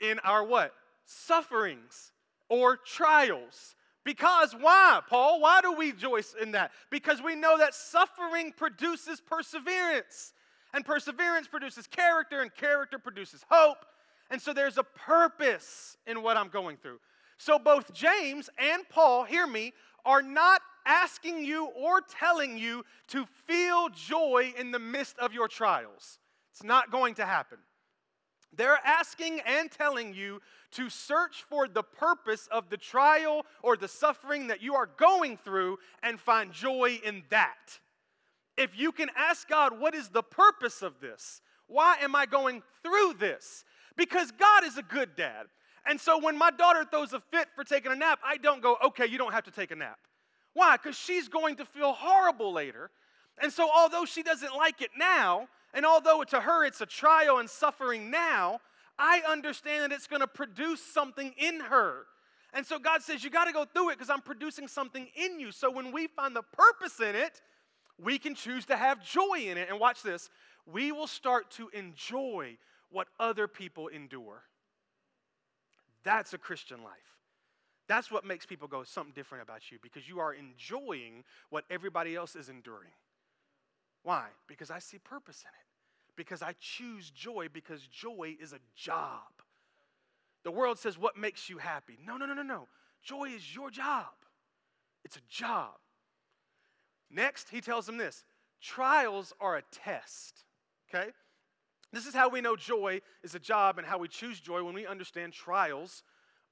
in 0.00 0.18
our 0.20 0.42
what? 0.42 0.72
Sufferings 1.04 2.12
or 2.48 2.76
trials 2.76 3.76
because 4.08 4.54
why, 4.58 5.02
Paul? 5.06 5.38
Why 5.38 5.60
do 5.60 5.74
we 5.74 5.90
rejoice 5.90 6.34
in 6.40 6.52
that? 6.52 6.72
Because 6.88 7.20
we 7.20 7.34
know 7.34 7.58
that 7.58 7.74
suffering 7.74 8.54
produces 8.56 9.20
perseverance, 9.20 10.32
and 10.72 10.82
perseverance 10.82 11.46
produces 11.46 11.86
character, 11.86 12.40
and 12.40 12.54
character 12.54 12.98
produces 12.98 13.44
hope. 13.50 13.84
And 14.30 14.40
so 14.40 14.54
there's 14.54 14.78
a 14.78 14.82
purpose 14.82 15.98
in 16.06 16.22
what 16.22 16.38
I'm 16.38 16.48
going 16.48 16.78
through. 16.78 17.00
So 17.36 17.58
both 17.58 17.92
James 17.92 18.48
and 18.58 18.88
Paul, 18.88 19.24
hear 19.24 19.46
me, 19.46 19.74
are 20.08 20.22
not 20.22 20.62
asking 20.86 21.44
you 21.44 21.66
or 21.66 22.00
telling 22.00 22.56
you 22.56 22.82
to 23.08 23.26
feel 23.46 23.90
joy 23.90 24.54
in 24.58 24.70
the 24.70 24.78
midst 24.78 25.18
of 25.18 25.34
your 25.34 25.48
trials. 25.48 26.18
It's 26.50 26.64
not 26.64 26.90
going 26.90 27.14
to 27.16 27.26
happen. 27.26 27.58
They're 28.56 28.80
asking 28.82 29.40
and 29.40 29.70
telling 29.70 30.14
you 30.14 30.40
to 30.72 30.88
search 30.88 31.44
for 31.48 31.68
the 31.68 31.82
purpose 31.82 32.48
of 32.50 32.70
the 32.70 32.78
trial 32.78 33.44
or 33.62 33.76
the 33.76 33.86
suffering 33.86 34.46
that 34.46 34.62
you 34.62 34.74
are 34.74 34.88
going 34.96 35.36
through 35.36 35.78
and 36.02 36.18
find 36.18 36.52
joy 36.52 36.98
in 37.04 37.22
that. 37.28 37.78
If 38.56 38.78
you 38.78 38.90
can 38.92 39.10
ask 39.14 39.46
God, 39.46 39.78
what 39.78 39.94
is 39.94 40.08
the 40.08 40.22
purpose 40.22 40.80
of 40.80 41.00
this? 41.00 41.42
Why 41.66 41.96
am 42.00 42.16
I 42.16 42.24
going 42.24 42.62
through 42.82 43.14
this? 43.20 43.64
Because 43.94 44.32
God 44.32 44.64
is 44.64 44.78
a 44.78 44.82
good 44.82 45.14
dad. 45.16 45.48
And 45.88 46.00
so 46.00 46.18
when 46.18 46.36
my 46.36 46.50
daughter 46.50 46.84
throws 46.84 47.12
a 47.12 47.20
fit 47.20 47.48
for 47.54 47.64
taking 47.64 47.92
a 47.92 47.96
nap, 47.96 48.18
I 48.24 48.36
don't 48.36 48.62
go, 48.62 48.76
okay, 48.86 49.06
you 49.06 49.16
don't 49.16 49.32
have 49.32 49.44
to 49.44 49.50
take 49.50 49.70
a 49.70 49.76
nap. 49.76 49.98
Why? 50.52 50.76
Because 50.76 50.98
she's 50.98 51.28
going 51.28 51.56
to 51.56 51.64
feel 51.64 51.92
horrible 51.92 52.52
later. 52.52 52.90
And 53.40 53.52
so, 53.52 53.68
although 53.74 54.04
she 54.04 54.22
doesn't 54.22 54.54
like 54.54 54.82
it 54.82 54.90
now, 54.98 55.48
and 55.72 55.86
although 55.86 56.24
to 56.24 56.40
her 56.40 56.64
it's 56.64 56.80
a 56.80 56.86
trial 56.86 57.38
and 57.38 57.48
suffering 57.48 58.10
now, 58.10 58.60
I 58.98 59.22
understand 59.28 59.84
that 59.84 59.92
it's 59.94 60.08
going 60.08 60.20
to 60.20 60.26
produce 60.26 60.82
something 60.82 61.32
in 61.38 61.60
her. 61.60 62.06
And 62.52 62.66
so 62.66 62.78
God 62.78 63.02
says, 63.02 63.22
You 63.22 63.30
got 63.30 63.44
to 63.44 63.52
go 63.52 63.64
through 63.64 63.90
it 63.90 63.98
because 63.98 64.10
I'm 64.10 64.22
producing 64.22 64.66
something 64.66 65.06
in 65.14 65.38
you. 65.38 65.52
So 65.52 65.70
when 65.70 65.92
we 65.92 66.08
find 66.08 66.34
the 66.34 66.42
purpose 66.42 66.98
in 67.00 67.14
it, 67.14 67.40
we 68.02 68.18
can 68.18 68.34
choose 68.34 68.66
to 68.66 68.76
have 68.76 69.04
joy 69.04 69.44
in 69.46 69.56
it. 69.56 69.68
And 69.70 69.78
watch 69.78 70.02
this 70.02 70.28
we 70.66 70.92
will 70.92 71.06
start 71.06 71.50
to 71.52 71.68
enjoy 71.70 72.58
what 72.90 73.08
other 73.18 73.48
people 73.48 73.88
endure. 73.88 74.42
That's 76.04 76.32
a 76.34 76.38
Christian 76.38 76.82
life. 76.82 77.18
That's 77.88 78.10
what 78.10 78.24
makes 78.24 78.44
people 78.44 78.68
go 78.68 78.84
something 78.84 79.14
different 79.14 79.42
about 79.42 79.70
you 79.70 79.78
because 79.82 80.08
you 80.08 80.20
are 80.20 80.34
enjoying 80.34 81.24
what 81.50 81.64
everybody 81.70 82.14
else 82.14 82.36
is 82.36 82.48
enduring. 82.48 82.92
Why? 84.02 84.26
Because 84.46 84.70
I 84.70 84.78
see 84.78 84.98
purpose 84.98 85.42
in 85.42 85.48
it. 85.48 86.16
Because 86.16 86.42
I 86.42 86.54
choose 86.60 87.10
joy 87.10 87.46
because 87.52 87.86
joy 87.86 88.36
is 88.40 88.52
a 88.52 88.58
job. 88.76 89.22
The 90.44 90.50
world 90.50 90.78
says, 90.78 90.98
What 90.98 91.16
makes 91.16 91.48
you 91.48 91.58
happy? 91.58 91.98
No, 92.04 92.16
no, 92.16 92.26
no, 92.26 92.34
no, 92.34 92.42
no. 92.42 92.68
Joy 93.02 93.30
is 93.36 93.54
your 93.54 93.70
job. 93.70 94.06
It's 95.04 95.16
a 95.16 95.20
job. 95.28 95.74
Next, 97.10 97.48
he 97.48 97.60
tells 97.60 97.86
them 97.86 97.96
this 97.96 98.24
trials 98.60 99.32
are 99.40 99.56
a 99.56 99.62
test. 99.72 100.44
Okay? 100.88 101.10
This 101.92 102.06
is 102.06 102.14
how 102.14 102.28
we 102.28 102.40
know 102.40 102.56
joy 102.56 103.00
is 103.22 103.34
a 103.34 103.38
job 103.38 103.78
and 103.78 103.86
how 103.86 103.98
we 103.98 104.08
choose 104.08 104.40
joy 104.40 104.62
when 104.62 104.74
we 104.74 104.86
understand 104.86 105.32
trials 105.32 106.02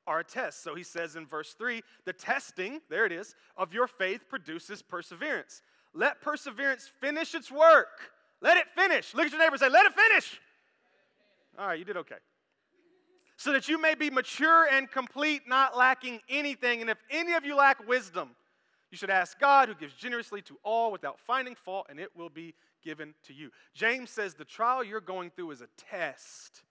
are 0.06 0.20
a 0.20 0.24
test. 0.24 0.62
So 0.62 0.74
he 0.74 0.82
says 0.82 1.16
in 1.16 1.26
verse 1.26 1.54
3 1.54 1.82
the 2.04 2.12
testing, 2.12 2.80
there 2.88 3.04
it 3.04 3.12
is, 3.12 3.34
of 3.56 3.74
your 3.74 3.86
faith 3.86 4.28
produces 4.28 4.82
perseverance. 4.82 5.62
Let 5.92 6.20
perseverance 6.20 6.90
finish 7.00 7.34
its 7.34 7.50
work. 7.50 8.12
Let 8.40 8.56
it 8.56 8.66
finish. 8.74 9.14
Look 9.14 9.26
at 9.26 9.32
your 9.32 9.40
neighbor 9.40 9.54
and 9.54 9.60
say, 9.60 9.68
Let 9.68 9.86
it 9.86 9.94
finish. 9.94 10.40
All 11.58 11.66
right, 11.66 11.78
you 11.78 11.84
did 11.84 11.96
okay. 11.96 12.16
So 13.38 13.52
that 13.52 13.68
you 13.68 13.80
may 13.80 13.94
be 13.94 14.10
mature 14.10 14.66
and 14.70 14.90
complete, 14.90 15.42
not 15.46 15.76
lacking 15.76 16.20
anything. 16.28 16.80
And 16.80 16.88
if 16.88 16.98
any 17.10 17.34
of 17.34 17.44
you 17.44 17.56
lack 17.56 17.86
wisdom, 17.86 18.30
you 18.90 18.96
should 18.96 19.10
ask 19.10 19.38
God, 19.38 19.68
who 19.68 19.74
gives 19.74 19.94
generously 19.94 20.42
to 20.42 20.56
all 20.62 20.92
without 20.92 21.18
finding 21.20 21.54
fault, 21.54 21.86
and 21.90 21.98
it 21.98 22.10
will 22.16 22.30
be 22.30 22.54
given 22.82 23.14
to 23.24 23.34
you. 23.34 23.50
James 23.74 24.10
says 24.10 24.34
the 24.34 24.44
trial 24.44 24.84
you're 24.84 25.00
going 25.00 25.30
through 25.30 25.50
is 25.52 25.60
a 25.60 25.68
test. 25.76 26.62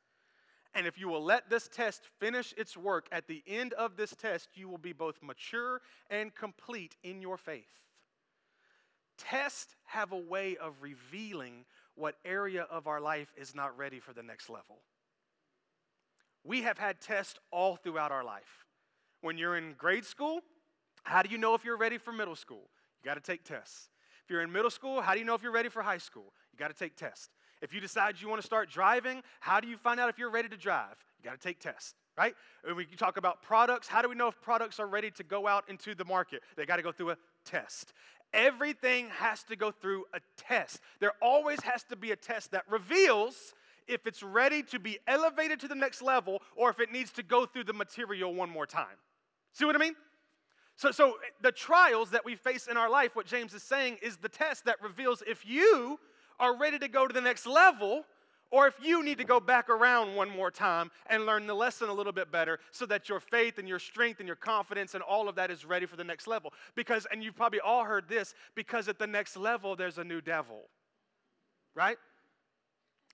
And 0.74 0.86
if 0.86 1.00
you 1.00 1.08
will 1.08 1.24
let 1.24 1.50
this 1.50 1.70
test 1.70 2.04
finish 2.20 2.54
its 2.58 2.76
work, 2.76 3.08
at 3.12 3.28
the 3.28 3.42
end 3.48 3.74
of 3.74 3.96
this 3.96 4.14
test, 4.14 4.50
you 4.56 4.68
will 4.68 4.78
be 4.78 4.92
both 4.92 5.24
mature 5.24 5.82
and 6.10 6.36
complete 6.36 6.96
in 7.04 7.22
your 7.22 7.38
faith. 7.38 7.80
Tests 9.18 9.76
have 9.86 10.12
a 10.12 10.18
way 10.18 10.58
of 10.58 10.74
revealing 10.82 11.64
what 11.96 12.16
area 12.26 12.64
of 12.70 12.88
our 12.88 13.00
life 13.00 13.32
is 13.38 13.56
not 13.56 13.78
ready 13.78 14.02
for 14.02 14.12
the 14.12 14.22
next 14.22 14.50
level. 14.50 14.82
We 16.44 16.64
have 16.64 16.78
had 16.78 17.00
tests 17.00 17.40
all 17.52 17.78
throughout 17.78 18.12
our 18.12 18.24
life. 18.24 18.66
When 19.22 19.38
you're 19.38 19.58
in 19.58 19.76
grade 19.78 20.06
school, 20.06 20.42
how 21.04 21.22
do 21.22 21.30
you 21.30 21.38
know 21.38 21.56
if 21.56 21.64
you're 21.64 21.78
ready 21.78 21.98
for 21.98 22.12
middle 22.12 22.36
school? 22.36 22.70
You 23.02 23.10
got 23.10 23.16
to 23.16 23.22
take 23.22 23.46
tests. 23.46 23.90
If 24.26 24.32
you're 24.32 24.42
in 24.42 24.52
middle 24.52 24.72
school, 24.72 25.02
how 25.02 25.14
do 25.14 25.20
you 25.20 25.26
know 25.26 25.36
if 25.36 25.44
you're 25.44 25.52
ready 25.52 25.70
for 25.70 25.84
high 25.84 26.00
school? 26.00 26.34
You 26.52 26.58
got 26.58 26.70
to 26.70 26.74
take 26.74 26.96
tests. 26.96 27.30
If 27.62 27.74
you 27.74 27.80
decide 27.80 28.16
you 28.20 28.28
want 28.28 28.42
to 28.42 28.46
start 28.46 28.72
driving, 28.72 29.22
how 29.40 29.60
do 29.60 29.68
you 29.68 29.78
find 29.78 30.00
out 30.00 30.10
if 30.10 30.18
you're 30.18 30.32
ready 30.32 30.50
to 30.50 30.58
drive? 30.58 30.96
You 31.20 31.30
got 31.30 31.40
to 31.40 31.48
take 31.48 31.60
tests, 31.60 31.94
right? 32.18 32.34
When 32.64 32.76
we 32.76 32.86
talk 32.86 33.18
about 33.18 33.44
products, 33.44 33.88
how 33.88 34.02
do 34.02 34.10
we 34.10 34.16
know 34.16 34.28
if 34.28 34.42
products 34.42 34.80
are 34.80 34.88
ready 34.88 35.12
to 35.12 35.24
go 35.24 35.48
out 35.48 35.66
into 35.70 35.94
the 35.94 36.06
market? 36.06 36.42
They 36.58 36.66
got 36.66 36.78
to 36.78 36.82
go 36.82 36.92
through 36.92 37.12
a 37.12 37.18
test. 37.46 37.94
Everything 38.34 39.10
has 39.10 39.44
to 39.44 39.56
go 39.56 39.70
through 39.70 40.06
a 40.12 40.20
test. 40.38 40.82
There 41.00 41.14
always 41.22 41.62
has 41.62 41.84
to 41.86 41.96
be 41.96 42.12
a 42.12 42.16
test 42.16 42.52
that 42.52 42.64
reveals 42.68 43.54
if 43.88 44.08
it's 44.08 44.24
ready 44.24 44.64
to 44.64 44.80
be 44.80 44.98
elevated 45.08 45.60
to 45.60 45.68
the 45.68 45.76
next 45.76 46.02
level 46.02 46.42
or 46.56 46.72
if 46.72 46.80
it 46.80 46.92
needs 46.92 47.12
to 47.12 47.24
go 47.24 47.46
through 47.46 47.66
the 47.66 47.74
material 47.74 48.34
one 48.34 48.50
more 48.50 48.66
time. 48.66 48.98
See 49.54 49.66
what 49.66 49.76
I 49.76 49.80
mean? 49.80 49.96
So, 50.78 50.92
so 50.92 51.12
eh, 51.12 51.30
the 51.42 51.52
trials 51.52 52.12
that 52.12 52.26
we 52.26 52.36
face 52.36 52.68
in 52.68 52.78
our 52.78 52.90
life, 52.90 53.16
what 53.16 53.26
James 53.26 53.54
is 53.54 53.64
saying 53.64 53.98
is 54.02 54.18
the 54.18 54.30
test 54.30 54.66
that 54.66 54.82
reveals 54.82 55.24
if 55.28 55.46
you 55.46 56.00
are 56.40 56.58
ready 56.58 56.78
to 56.80 56.88
go 56.88 57.08
to 57.08 57.14
the 57.14 57.22
next 57.22 57.46
level 57.46 58.04
or 58.52 58.68
if 58.68 58.76
you 58.82 59.04
need 59.04 59.18
to 59.18 59.24
go 59.24 59.40
back 59.40 59.70
around 59.70 60.16
one 60.16 60.30
more 60.30 60.52
time 60.52 60.92
and 61.08 61.26
learn 61.26 61.48
the 61.48 61.54
lesson 61.54 61.90
a 61.90 61.94
little 61.94 62.14
bit 62.14 62.32
better 62.32 62.60
so 62.72 62.86
that 62.86 63.10
your 63.10 63.20
faith 63.20 63.58
and 63.58 63.68
your 63.68 63.80
strength 63.80 64.20
and 64.20 64.28
your 64.28 64.36
confidence 64.36 64.94
and 64.94 65.04
all 65.04 65.28
of 65.28 65.36
that 65.36 65.50
is 65.50 65.66
ready 65.66 65.86
for 65.86 65.96
the 65.96 66.04
next 66.04 66.28
level. 66.28 66.54
Because, 66.76 67.08
and 67.12 67.24
you've 67.24 67.36
probably 67.36 67.60
all 67.60 67.84
heard 67.84 68.08
this, 68.08 68.34
because 68.54 68.88
at 68.88 69.00
the 69.00 69.08
next 69.08 69.36
level, 69.36 69.76
there's 69.76 69.98
a 69.98 70.04
new 70.04 70.22
devil, 70.22 70.70
right? 71.74 71.98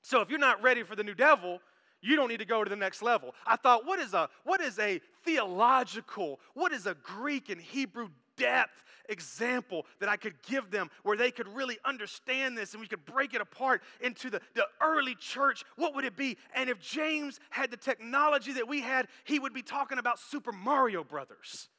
So 0.02 0.22
if 0.22 0.30
you're 0.30 0.40
not 0.40 0.62
ready 0.62 0.84
for 0.84 0.96
the 0.96 1.04
new 1.04 1.16
devil, 1.16 1.60
you 2.02 2.16
don't 2.16 2.30
need 2.30 2.40
to 2.40 2.46
go 2.46 2.64
to 2.64 2.70
the 2.70 2.76
next 2.76 3.02
level. 3.02 3.34
I 3.46 3.56
thought, 3.56 3.86
what 3.86 4.00
is 4.00 4.14
a 4.14 4.30
what 4.44 4.62
is 4.62 4.80
a 4.80 5.00
theological, 5.24 6.40
what 6.54 6.72
is 6.72 6.86
a 6.86 6.96
Greek 6.96 7.50
and 7.50 7.62
Hebrew 7.62 8.10
depth 8.38 8.84
example 9.10 9.86
that 10.00 10.10
I 10.10 10.16
could 10.16 10.42
give 10.44 10.72
them 10.72 10.90
where 11.04 11.18
they 11.18 11.32
could 11.32 11.48
really 11.48 11.78
understand 11.86 12.58
this 12.58 12.74
and 12.74 12.82
we 12.82 12.88
could 12.88 13.06
break 13.06 13.34
it 13.34 13.42
apart 13.42 13.82
into 14.00 14.30
the, 14.30 14.42
the 14.56 14.66
early 14.82 15.16
church, 15.16 15.64
what 15.76 15.94
would 15.96 16.06
it 16.06 16.16
be? 16.16 16.38
And 16.56 16.70
if 16.70 16.80
James 16.80 17.40
had 17.50 17.72
the 17.72 17.78
technology 17.78 18.54
that 18.54 18.68
we 18.68 18.82
had, 18.82 19.08
he 19.26 19.38
would 19.38 19.54
be 19.54 19.62
talking 19.62 19.98
about 19.98 20.18
Super 20.20 20.52
Mario 20.52 21.04
Brothers. 21.04 21.70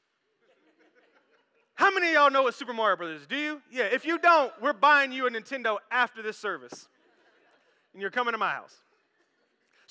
How 1.75 1.91
many 1.91 2.09
of 2.09 2.13
y'all 2.13 2.31
know 2.31 2.43
what 2.43 2.55
Super 2.55 2.75
Mario 2.75 2.97
Brothers? 2.97 3.27
Do 3.27 3.37
you? 3.37 3.63
Yeah, 3.71 3.85
if 3.85 4.05
you 4.05 4.19
don't, 4.19 4.53
we're 4.61 4.75
buying 4.75 5.11
you 5.11 5.27
a 5.27 5.31
Nintendo 5.31 5.79
after 5.91 6.23
this 6.23 6.37
service. 6.37 6.87
And 7.93 8.01
you're 8.01 8.11
coming 8.11 8.33
to 8.33 8.39
my 8.39 8.51
house. 8.51 8.77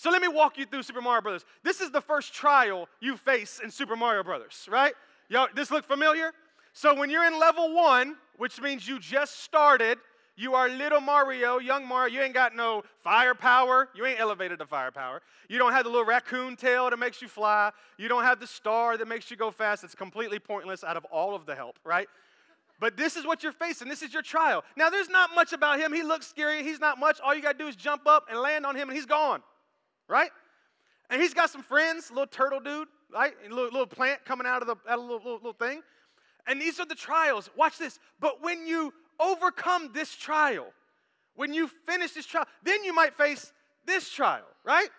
So 0.01 0.09
let 0.09 0.19
me 0.19 0.27
walk 0.27 0.57
you 0.57 0.65
through 0.65 0.81
Super 0.81 0.99
Mario 0.99 1.21
Brothers. 1.21 1.45
This 1.61 1.79
is 1.79 1.91
the 1.91 2.01
first 2.01 2.33
trial 2.33 2.89
you 3.01 3.15
face 3.15 3.61
in 3.63 3.69
Super 3.69 3.95
Mario 3.95 4.23
Brothers, 4.23 4.67
right? 4.67 4.95
Y'all, 5.29 5.47
this 5.53 5.69
look 5.69 5.85
familiar? 5.85 6.31
So 6.73 6.95
when 6.95 7.11
you're 7.11 7.23
in 7.23 7.39
level 7.39 7.75
one, 7.75 8.15
which 8.37 8.59
means 8.59 8.87
you 8.87 8.97
just 8.97 9.43
started, 9.43 9.99
you 10.35 10.55
are 10.55 10.69
little 10.69 11.01
Mario, 11.01 11.59
young 11.59 11.87
Mario. 11.87 12.15
You 12.15 12.21
ain't 12.23 12.33
got 12.33 12.55
no 12.55 12.81
firepower. 13.03 13.89
You 13.93 14.07
ain't 14.07 14.19
elevated 14.19 14.57
to 14.57 14.65
firepower. 14.65 15.21
You 15.49 15.59
don't 15.59 15.71
have 15.71 15.83
the 15.83 15.91
little 15.91 16.07
raccoon 16.07 16.55
tail 16.55 16.89
that 16.89 16.97
makes 16.97 17.21
you 17.21 17.27
fly. 17.27 17.69
You 17.99 18.07
don't 18.07 18.23
have 18.23 18.39
the 18.39 18.47
star 18.47 18.97
that 18.97 19.07
makes 19.07 19.29
you 19.29 19.37
go 19.37 19.51
fast. 19.51 19.83
It's 19.83 19.93
completely 19.93 20.39
pointless 20.39 20.83
out 20.83 20.97
of 20.97 21.05
all 21.11 21.35
of 21.35 21.45
the 21.45 21.53
help, 21.53 21.77
right? 21.83 22.07
But 22.79 22.97
this 22.97 23.15
is 23.15 23.27
what 23.27 23.43
you're 23.43 23.51
facing. 23.51 23.87
This 23.87 24.01
is 24.01 24.11
your 24.11 24.23
trial. 24.23 24.63
Now, 24.75 24.89
there's 24.89 25.09
not 25.09 25.29
much 25.35 25.53
about 25.53 25.79
him. 25.79 25.93
He 25.93 26.01
looks 26.01 26.25
scary. 26.25 26.63
He's 26.63 26.79
not 26.79 26.97
much. 26.99 27.19
All 27.23 27.35
you 27.35 27.43
got 27.43 27.51
to 27.51 27.57
do 27.59 27.67
is 27.67 27.75
jump 27.75 28.07
up 28.07 28.25
and 28.31 28.39
land 28.39 28.65
on 28.65 28.75
him, 28.75 28.89
and 28.89 28.97
he's 28.97 29.05
gone, 29.05 29.43
right? 30.11 30.29
And 31.09 31.21
he's 31.21 31.33
got 31.33 31.49
some 31.49 31.63
friends, 31.63 32.09
little 32.11 32.27
turtle 32.27 32.59
dude, 32.59 32.87
right? 33.11 33.33
A 33.45 33.49
little, 33.49 33.65
little 33.65 33.87
plant 33.87 34.23
coming 34.25 34.45
out 34.45 34.61
of 34.61 34.67
the 34.67 34.75
out 34.89 34.99
of 34.99 35.05
little, 35.05 35.17
little, 35.17 35.35
little 35.35 35.53
thing. 35.53 35.81
And 36.47 36.61
these 36.61 36.79
are 36.79 36.85
the 36.85 36.95
trials. 36.95 37.49
Watch 37.55 37.77
this. 37.77 37.99
But 38.19 38.43
when 38.43 38.67
you 38.67 38.93
overcome 39.19 39.91
this 39.93 40.15
trial, 40.15 40.67
when 41.35 41.53
you 41.53 41.69
finish 41.87 42.11
this 42.11 42.25
trial, 42.25 42.45
then 42.63 42.83
you 42.83 42.93
might 42.93 43.15
face 43.15 43.51
this 43.85 44.09
trial, 44.09 44.45
right? 44.63 44.89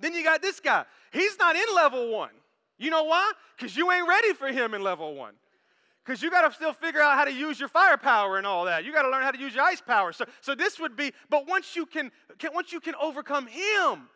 Then 0.00 0.14
you 0.14 0.22
got 0.22 0.42
this 0.42 0.60
guy. 0.60 0.84
He's 1.12 1.38
not 1.38 1.56
in 1.56 1.64
level 1.74 2.10
one. 2.10 2.30
You 2.78 2.90
know 2.90 3.04
why? 3.04 3.32
Because 3.56 3.76
you 3.76 3.90
ain't 3.90 4.08
ready 4.08 4.32
for 4.34 4.48
him 4.48 4.74
in 4.74 4.82
level 4.82 5.14
one. 5.14 5.34
Because 6.04 6.22
you 6.22 6.30
got 6.30 6.48
to 6.48 6.54
still 6.54 6.72
figure 6.72 7.00
out 7.02 7.18
how 7.18 7.24
to 7.24 7.32
use 7.32 7.58
your 7.58 7.68
firepower 7.68 8.38
and 8.38 8.46
all 8.46 8.64
that. 8.64 8.84
You 8.84 8.92
got 8.92 9.02
to 9.02 9.10
learn 9.10 9.22
how 9.22 9.30
to 9.30 9.38
use 9.38 9.54
your 9.54 9.64
ice 9.64 9.80
power. 9.80 10.12
So, 10.12 10.24
so 10.40 10.54
this 10.54 10.78
would 10.78 10.96
be, 10.96 11.12
but 11.28 11.46
once 11.46 11.76
you 11.76 11.84
can, 11.84 12.10
can 12.38 12.54
once 12.54 12.72
you 12.72 12.80
can 12.80 12.94
overcome 13.00 13.46
him, 13.46 14.08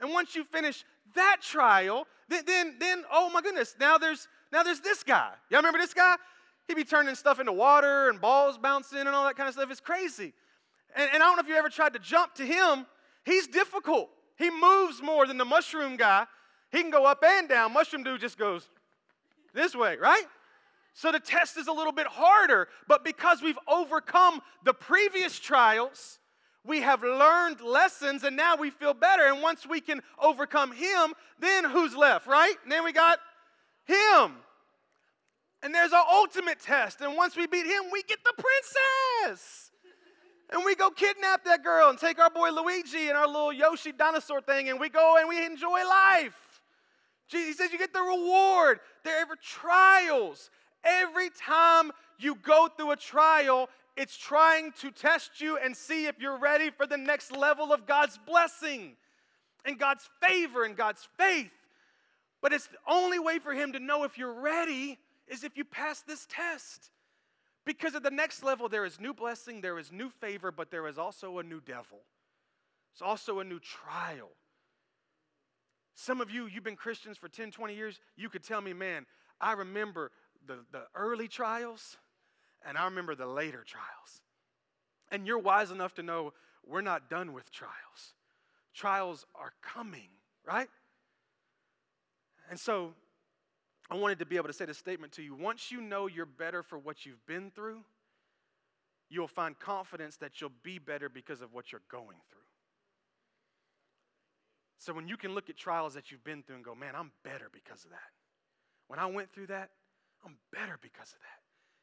and 0.00 0.10
once 0.12 0.34
you 0.34 0.44
finish 0.44 0.84
that 1.14 1.38
trial, 1.42 2.06
then, 2.28 2.42
then, 2.46 2.76
then 2.78 3.04
oh 3.12 3.30
my 3.30 3.40
goodness, 3.40 3.74
now 3.78 3.98
there's 3.98 4.28
now 4.52 4.62
there's 4.62 4.80
this 4.80 5.02
guy. 5.02 5.32
Y'all 5.48 5.58
remember 5.58 5.78
this 5.78 5.94
guy? 5.94 6.16
He'd 6.66 6.74
be 6.74 6.84
turning 6.84 7.14
stuff 7.14 7.40
into 7.40 7.52
water 7.52 8.08
and 8.08 8.20
balls 8.20 8.56
bouncing 8.58 9.00
and 9.00 9.08
all 9.08 9.24
that 9.24 9.36
kind 9.36 9.48
of 9.48 9.54
stuff. 9.54 9.70
It's 9.70 9.80
crazy. 9.80 10.32
And, 10.94 11.10
and 11.12 11.22
I 11.22 11.26
don't 11.26 11.36
know 11.36 11.42
if 11.42 11.48
you 11.48 11.56
ever 11.56 11.68
tried 11.68 11.94
to 11.94 11.98
jump 11.98 12.34
to 12.36 12.46
him. 12.46 12.86
He's 13.24 13.48
difficult. 13.48 14.08
He 14.36 14.50
moves 14.50 15.02
more 15.02 15.26
than 15.26 15.36
the 15.36 15.44
mushroom 15.44 15.96
guy. 15.96 16.26
He 16.70 16.80
can 16.80 16.90
go 16.90 17.06
up 17.06 17.24
and 17.24 17.48
down. 17.48 17.72
Mushroom 17.72 18.04
dude 18.04 18.20
just 18.20 18.38
goes 18.38 18.68
this 19.52 19.74
way, 19.74 19.96
right? 19.96 20.24
So 20.94 21.10
the 21.10 21.18
test 21.18 21.56
is 21.56 21.66
a 21.66 21.72
little 21.72 21.92
bit 21.92 22.06
harder, 22.06 22.68
but 22.86 23.04
because 23.04 23.42
we've 23.42 23.58
overcome 23.66 24.40
the 24.64 24.72
previous 24.72 25.38
trials, 25.38 26.19
we 26.64 26.80
have 26.80 27.02
learned 27.02 27.60
lessons 27.60 28.24
and 28.24 28.36
now 28.36 28.56
we 28.56 28.70
feel 28.70 28.94
better. 28.94 29.26
And 29.26 29.42
once 29.42 29.66
we 29.66 29.80
can 29.80 30.02
overcome 30.18 30.72
him, 30.72 31.14
then 31.38 31.64
who's 31.64 31.96
left, 31.96 32.26
right? 32.26 32.54
And 32.62 32.70
then 32.70 32.84
we 32.84 32.92
got 32.92 33.18
him. 33.86 34.34
And 35.62 35.74
there's 35.74 35.92
our 35.92 36.06
ultimate 36.10 36.60
test. 36.60 37.00
And 37.00 37.16
once 37.16 37.36
we 37.36 37.46
beat 37.46 37.66
him, 37.66 37.84
we 37.92 38.02
get 38.02 38.18
the 38.24 38.32
princess. 38.32 39.70
And 40.52 40.64
we 40.64 40.74
go 40.74 40.90
kidnap 40.90 41.44
that 41.44 41.62
girl 41.62 41.90
and 41.90 41.98
take 41.98 42.18
our 42.18 42.30
boy 42.30 42.50
Luigi 42.50 43.08
and 43.08 43.16
our 43.16 43.26
little 43.26 43.52
Yoshi 43.52 43.92
dinosaur 43.92 44.40
thing, 44.40 44.68
and 44.68 44.80
we 44.80 44.88
go 44.88 45.16
and 45.18 45.28
we 45.28 45.44
enjoy 45.44 45.84
life. 45.88 46.60
He 47.28 47.52
says 47.52 47.70
you 47.70 47.78
get 47.78 47.92
the 47.92 48.02
reward. 48.02 48.80
There 49.04 49.22
are 49.22 49.36
trials. 49.40 50.50
Every 50.82 51.30
time 51.30 51.92
you 52.18 52.34
go 52.34 52.68
through 52.76 52.90
a 52.90 52.96
trial, 52.96 53.68
it's 54.00 54.16
trying 54.16 54.72
to 54.80 54.90
test 54.90 55.42
you 55.42 55.58
and 55.58 55.76
see 55.76 56.06
if 56.06 56.18
you're 56.18 56.38
ready 56.38 56.70
for 56.70 56.86
the 56.86 56.96
next 56.96 57.36
level 57.36 57.70
of 57.70 57.86
God's 57.86 58.18
blessing 58.26 58.96
and 59.66 59.78
God's 59.78 60.08
favor 60.22 60.64
and 60.64 60.74
God's 60.74 61.06
faith. 61.18 61.50
But 62.40 62.54
it's 62.54 62.66
the 62.68 62.78
only 62.88 63.18
way 63.18 63.38
for 63.38 63.52
him 63.52 63.74
to 63.74 63.78
know 63.78 64.04
if 64.04 64.16
you're 64.16 64.40
ready 64.40 64.96
is 65.28 65.44
if 65.44 65.54
you 65.58 65.66
pass 65.66 66.00
this 66.00 66.26
test. 66.30 66.90
Because 67.66 67.94
at 67.94 68.02
the 68.02 68.10
next 68.10 68.42
level, 68.42 68.70
there 68.70 68.86
is 68.86 68.98
new 68.98 69.12
blessing, 69.12 69.60
there 69.60 69.78
is 69.78 69.92
new 69.92 70.08
favor, 70.08 70.50
but 70.50 70.70
there 70.70 70.88
is 70.88 70.96
also 70.96 71.38
a 71.38 71.42
new 71.42 71.60
devil. 71.60 71.98
It's 72.94 73.02
also 73.02 73.40
a 73.40 73.44
new 73.44 73.60
trial. 73.60 74.30
Some 75.94 76.22
of 76.22 76.30
you, 76.30 76.46
you've 76.46 76.64
been 76.64 76.74
Christians 76.74 77.18
for 77.18 77.28
10, 77.28 77.50
20 77.50 77.74
years, 77.74 78.00
you 78.16 78.30
could 78.30 78.44
tell 78.44 78.62
me, 78.62 78.72
man, 78.72 79.04
I 79.42 79.52
remember 79.52 80.10
the, 80.46 80.60
the 80.72 80.84
early 80.94 81.28
trials 81.28 81.98
and 82.66 82.76
I 82.76 82.84
remember 82.84 83.14
the 83.14 83.26
later 83.26 83.64
trials. 83.66 84.22
And 85.10 85.26
you're 85.26 85.38
wise 85.38 85.70
enough 85.70 85.94
to 85.94 86.02
know 86.02 86.32
we're 86.66 86.80
not 86.80 87.10
done 87.10 87.32
with 87.32 87.50
trials. 87.50 88.14
Trials 88.74 89.26
are 89.34 89.52
coming, 89.62 90.08
right? 90.46 90.68
And 92.48 92.58
so 92.58 92.92
I 93.90 93.96
wanted 93.96 94.20
to 94.20 94.26
be 94.26 94.36
able 94.36 94.46
to 94.46 94.52
say 94.52 94.64
this 94.64 94.78
statement 94.78 95.12
to 95.14 95.22
you. 95.22 95.34
Once 95.34 95.72
you 95.72 95.80
know 95.80 96.06
you're 96.06 96.26
better 96.26 96.62
for 96.62 96.78
what 96.78 97.04
you've 97.04 97.24
been 97.26 97.50
through, 97.50 97.80
you'll 99.08 99.26
find 99.26 99.58
confidence 99.58 100.16
that 100.18 100.40
you'll 100.40 100.52
be 100.62 100.78
better 100.78 101.08
because 101.08 101.40
of 101.40 101.52
what 101.52 101.72
you're 101.72 101.82
going 101.90 102.18
through. 102.30 102.40
So 104.78 104.94
when 104.94 105.08
you 105.08 105.16
can 105.16 105.34
look 105.34 105.50
at 105.50 105.56
trials 105.56 105.94
that 105.94 106.10
you've 106.10 106.24
been 106.24 106.42
through 106.42 106.56
and 106.56 106.64
go, 106.64 106.74
man, 106.74 106.94
I'm 106.96 107.10
better 107.24 107.50
because 107.52 107.84
of 107.84 107.90
that. 107.90 108.10
When 108.86 108.98
I 108.98 109.06
went 109.06 109.30
through 109.32 109.48
that, 109.48 109.70
I'm 110.24 110.36
better 110.52 110.78
because 110.80 111.12
of 111.12 111.18
that. 111.18 111.39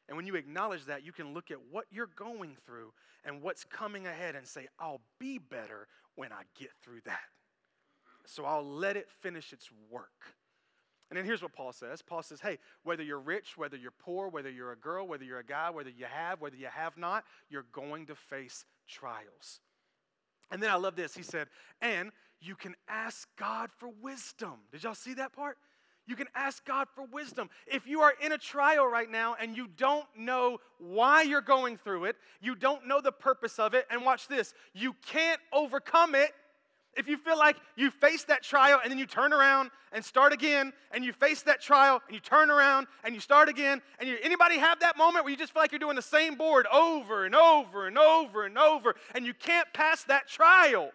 And 0.08 0.16
when 0.16 0.26
you 0.26 0.36
acknowledge 0.36 0.86
that, 0.86 1.04
you 1.04 1.12
can 1.12 1.34
look 1.34 1.50
at 1.50 1.58
what 1.70 1.84
you're 1.90 2.10
going 2.16 2.56
through 2.64 2.92
and 3.24 3.42
what's 3.42 3.64
coming 3.64 4.06
ahead 4.06 4.34
and 4.34 4.46
say, 4.46 4.68
I'll 4.78 5.02
be 5.18 5.38
better 5.38 5.86
when 6.14 6.32
I 6.32 6.42
get 6.58 6.70
through 6.82 7.00
that. 7.04 7.20
So 8.26 8.44
I'll 8.44 8.66
let 8.66 8.96
it 8.96 9.08
finish 9.20 9.52
its 9.52 9.68
work. 9.90 10.34
And 11.10 11.16
then 11.16 11.24
here's 11.24 11.42
what 11.42 11.52
Paul 11.52 11.72
says 11.72 12.02
Paul 12.02 12.22
says, 12.22 12.40
hey, 12.40 12.58
whether 12.82 13.02
you're 13.02 13.18
rich, 13.18 13.56
whether 13.56 13.76
you're 13.76 13.90
poor, 13.90 14.28
whether 14.28 14.50
you're 14.50 14.72
a 14.72 14.76
girl, 14.76 15.06
whether 15.06 15.24
you're 15.24 15.38
a 15.38 15.44
guy, 15.44 15.70
whether 15.70 15.90
you 15.90 16.06
have, 16.10 16.40
whether 16.40 16.56
you 16.56 16.68
have 16.72 16.96
not, 16.96 17.24
you're 17.48 17.66
going 17.72 18.06
to 18.06 18.14
face 18.14 18.64
trials. 18.86 19.60
And 20.50 20.62
then 20.62 20.70
I 20.70 20.76
love 20.76 20.96
this. 20.96 21.14
He 21.14 21.22
said, 21.22 21.48
and 21.80 22.10
you 22.40 22.54
can 22.54 22.74
ask 22.88 23.28
God 23.36 23.70
for 23.76 23.90
wisdom. 24.00 24.54
Did 24.72 24.82
y'all 24.84 24.94
see 24.94 25.14
that 25.14 25.32
part? 25.32 25.58
You 26.08 26.16
can 26.16 26.26
ask 26.34 26.64
God 26.64 26.88
for 26.94 27.04
wisdom. 27.04 27.50
If 27.66 27.86
you 27.86 28.00
are 28.00 28.14
in 28.24 28.32
a 28.32 28.38
trial 28.38 28.86
right 28.86 29.10
now 29.10 29.36
and 29.38 29.54
you 29.54 29.68
don't 29.76 30.06
know 30.16 30.58
why 30.78 31.20
you're 31.20 31.42
going 31.42 31.76
through 31.76 32.06
it, 32.06 32.16
you 32.40 32.54
don't 32.54 32.88
know 32.88 33.02
the 33.02 33.12
purpose 33.12 33.58
of 33.58 33.74
it, 33.74 33.86
and 33.90 34.02
watch 34.04 34.26
this, 34.26 34.54
you 34.72 34.96
can't 35.06 35.40
overcome 35.52 36.14
it 36.14 36.30
if 36.96 37.06
you 37.06 37.18
feel 37.18 37.38
like 37.38 37.56
you 37.76 37.90
face 37.90 38.24
that 38.24 38.42
trial 38.42 38.80
and 38.82 38.90
then 38.90 38.98
you 38.98 39.04
turn 39.04 39.34
around 39.34 39.70
and 39.92 40.02
start 40.02 40.32
again, 40.32 40.72
and 40.92 41.04
you 41.04 41.12
face 41.12 41.42
that 41.42 41.60
trial 41.60 42.00
and 42.06 42.14
you 42.14 42.20
turn 42.20 42.50
around 42.50 42.86
and 43.04 43.14
you 43.14 43.20
start 43.20 43.50
again, 43.50 43.82
and 44.00 44.08
you, 44.08 44.16
anybody 44.22 44.56
have 44.56 44.80
that 44.80 44.96
moment 44.96 45.24
where 45.24 45.30
you 45.30 45.36
just 45.36 45.52
feel 45.52 45.62
like 45.62 45.72
you're 45.72 45.78
doing 45.78 45.96
the 45.96 46.02
same 46.02 46.36
board 46.36 46.66
over 46.72 47.26
and 47.26 47.34
over 47.34 47.86
and 47.86 47.98
over 47.98 48.46
and 48.46 48.56
over, 48.56 48.94
and 49.14 49.26
you 49.26 49.34
can't 49.34 49.68
pass 49.74 50.04
that 50.04 50.26
trial? 50.26 50.90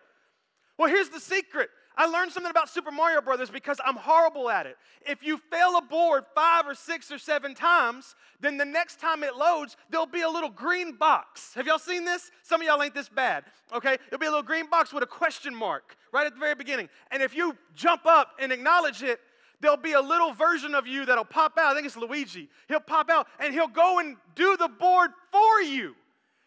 Well, 0.77 0.89
here's 0.89 1.09
the 1.09 1.19
secret 1.19 1.69
I 1.95 2.05
learned 2.05 2.31
something 2.31 2.49
about 2.49 2.69
Super 2.69 2.91
Mario 2.91 3.21
Brothers 3.21 3.49
because 3.49 3.77
I'm 3.85 3.95
horrible 3.95 4.49
at 4.49 4.65
it. 4.65 4.77
If 5.05 5.23
you 5.23 5.37
fail 5.51 5.77
a 5.77 5.81
board 5.81 6.23
five 6.33 6.65
or 6.65 6.73
six 6.73 7.11
or 7.11 7.17
seven 7.17 7.53
times, 7.53 8.15
then 8.39 8.57
the 8.57 8.65
next 8.65 8.99
time 8.99 9.23
it 9.23 9.35
loads, 9.35 9.77
there'll 9.89 10.05
be 10.05 10.21
a 10.21 10.29
little 10.29 10.49
green 10.49 10.95
box. 10.95 11.53
Have 11.53 11.67
y'all 11.67 11.79
seen 11.79 12.03
this? 12.05 12.31
Some 12.41 12.61
of 12.61 12.67
y'all 12.67 12.81
ain't 12.81 12.95
this 12.95 13.09
bad, 13.09 13.45
okay? 13.71 13.97
There'll 14.09 14.19
be 14.19 14.25
a 14.25 14.31
little 14.31 14.43
green 14.43 14.69
box 14.69 14.91
with 14.91 15.03
a 15.03 15.07
question 15.07 15.53
mark 15.53 15.95
right 16.11 16.25
at 16.25 16.33
the 16.33 16.39
very 16.39 16.55
beginning. 16.55 16.89
And 17.11 17.21
if 17.21 17.35
you 17.35 17.55
jump 17.75 18.05
up 18.05 18.31
and 18.39 18.51
acknowledge 18.51 19.03
it, 19.03 19.19
there'll 19.61 19.77
be 19.77 19.93
a 19.93 20.01
little 20.01 20.33
version 20.33 20.75
of 20.75 20.87
you 20.87 21.05
that'll 21.05 21.23
pop 21.23 21.57
out. 21.57 21.71
I 21.71 21.73
think 21.75 21.85
it's 21.85 21.97
Luigi. 21.97 22.49
He'll 22.67 22.79
pop 22.79 23.09
out 23.09 23.27
and 23.39 23.53
he'll 23.53 23.67
go 23.67 23.99
and 23.99 24.17
do 24.35 24.57
the 24.57 24.67
board 24.67 25.11
for 25.31 25.61
you. 25.61 25.95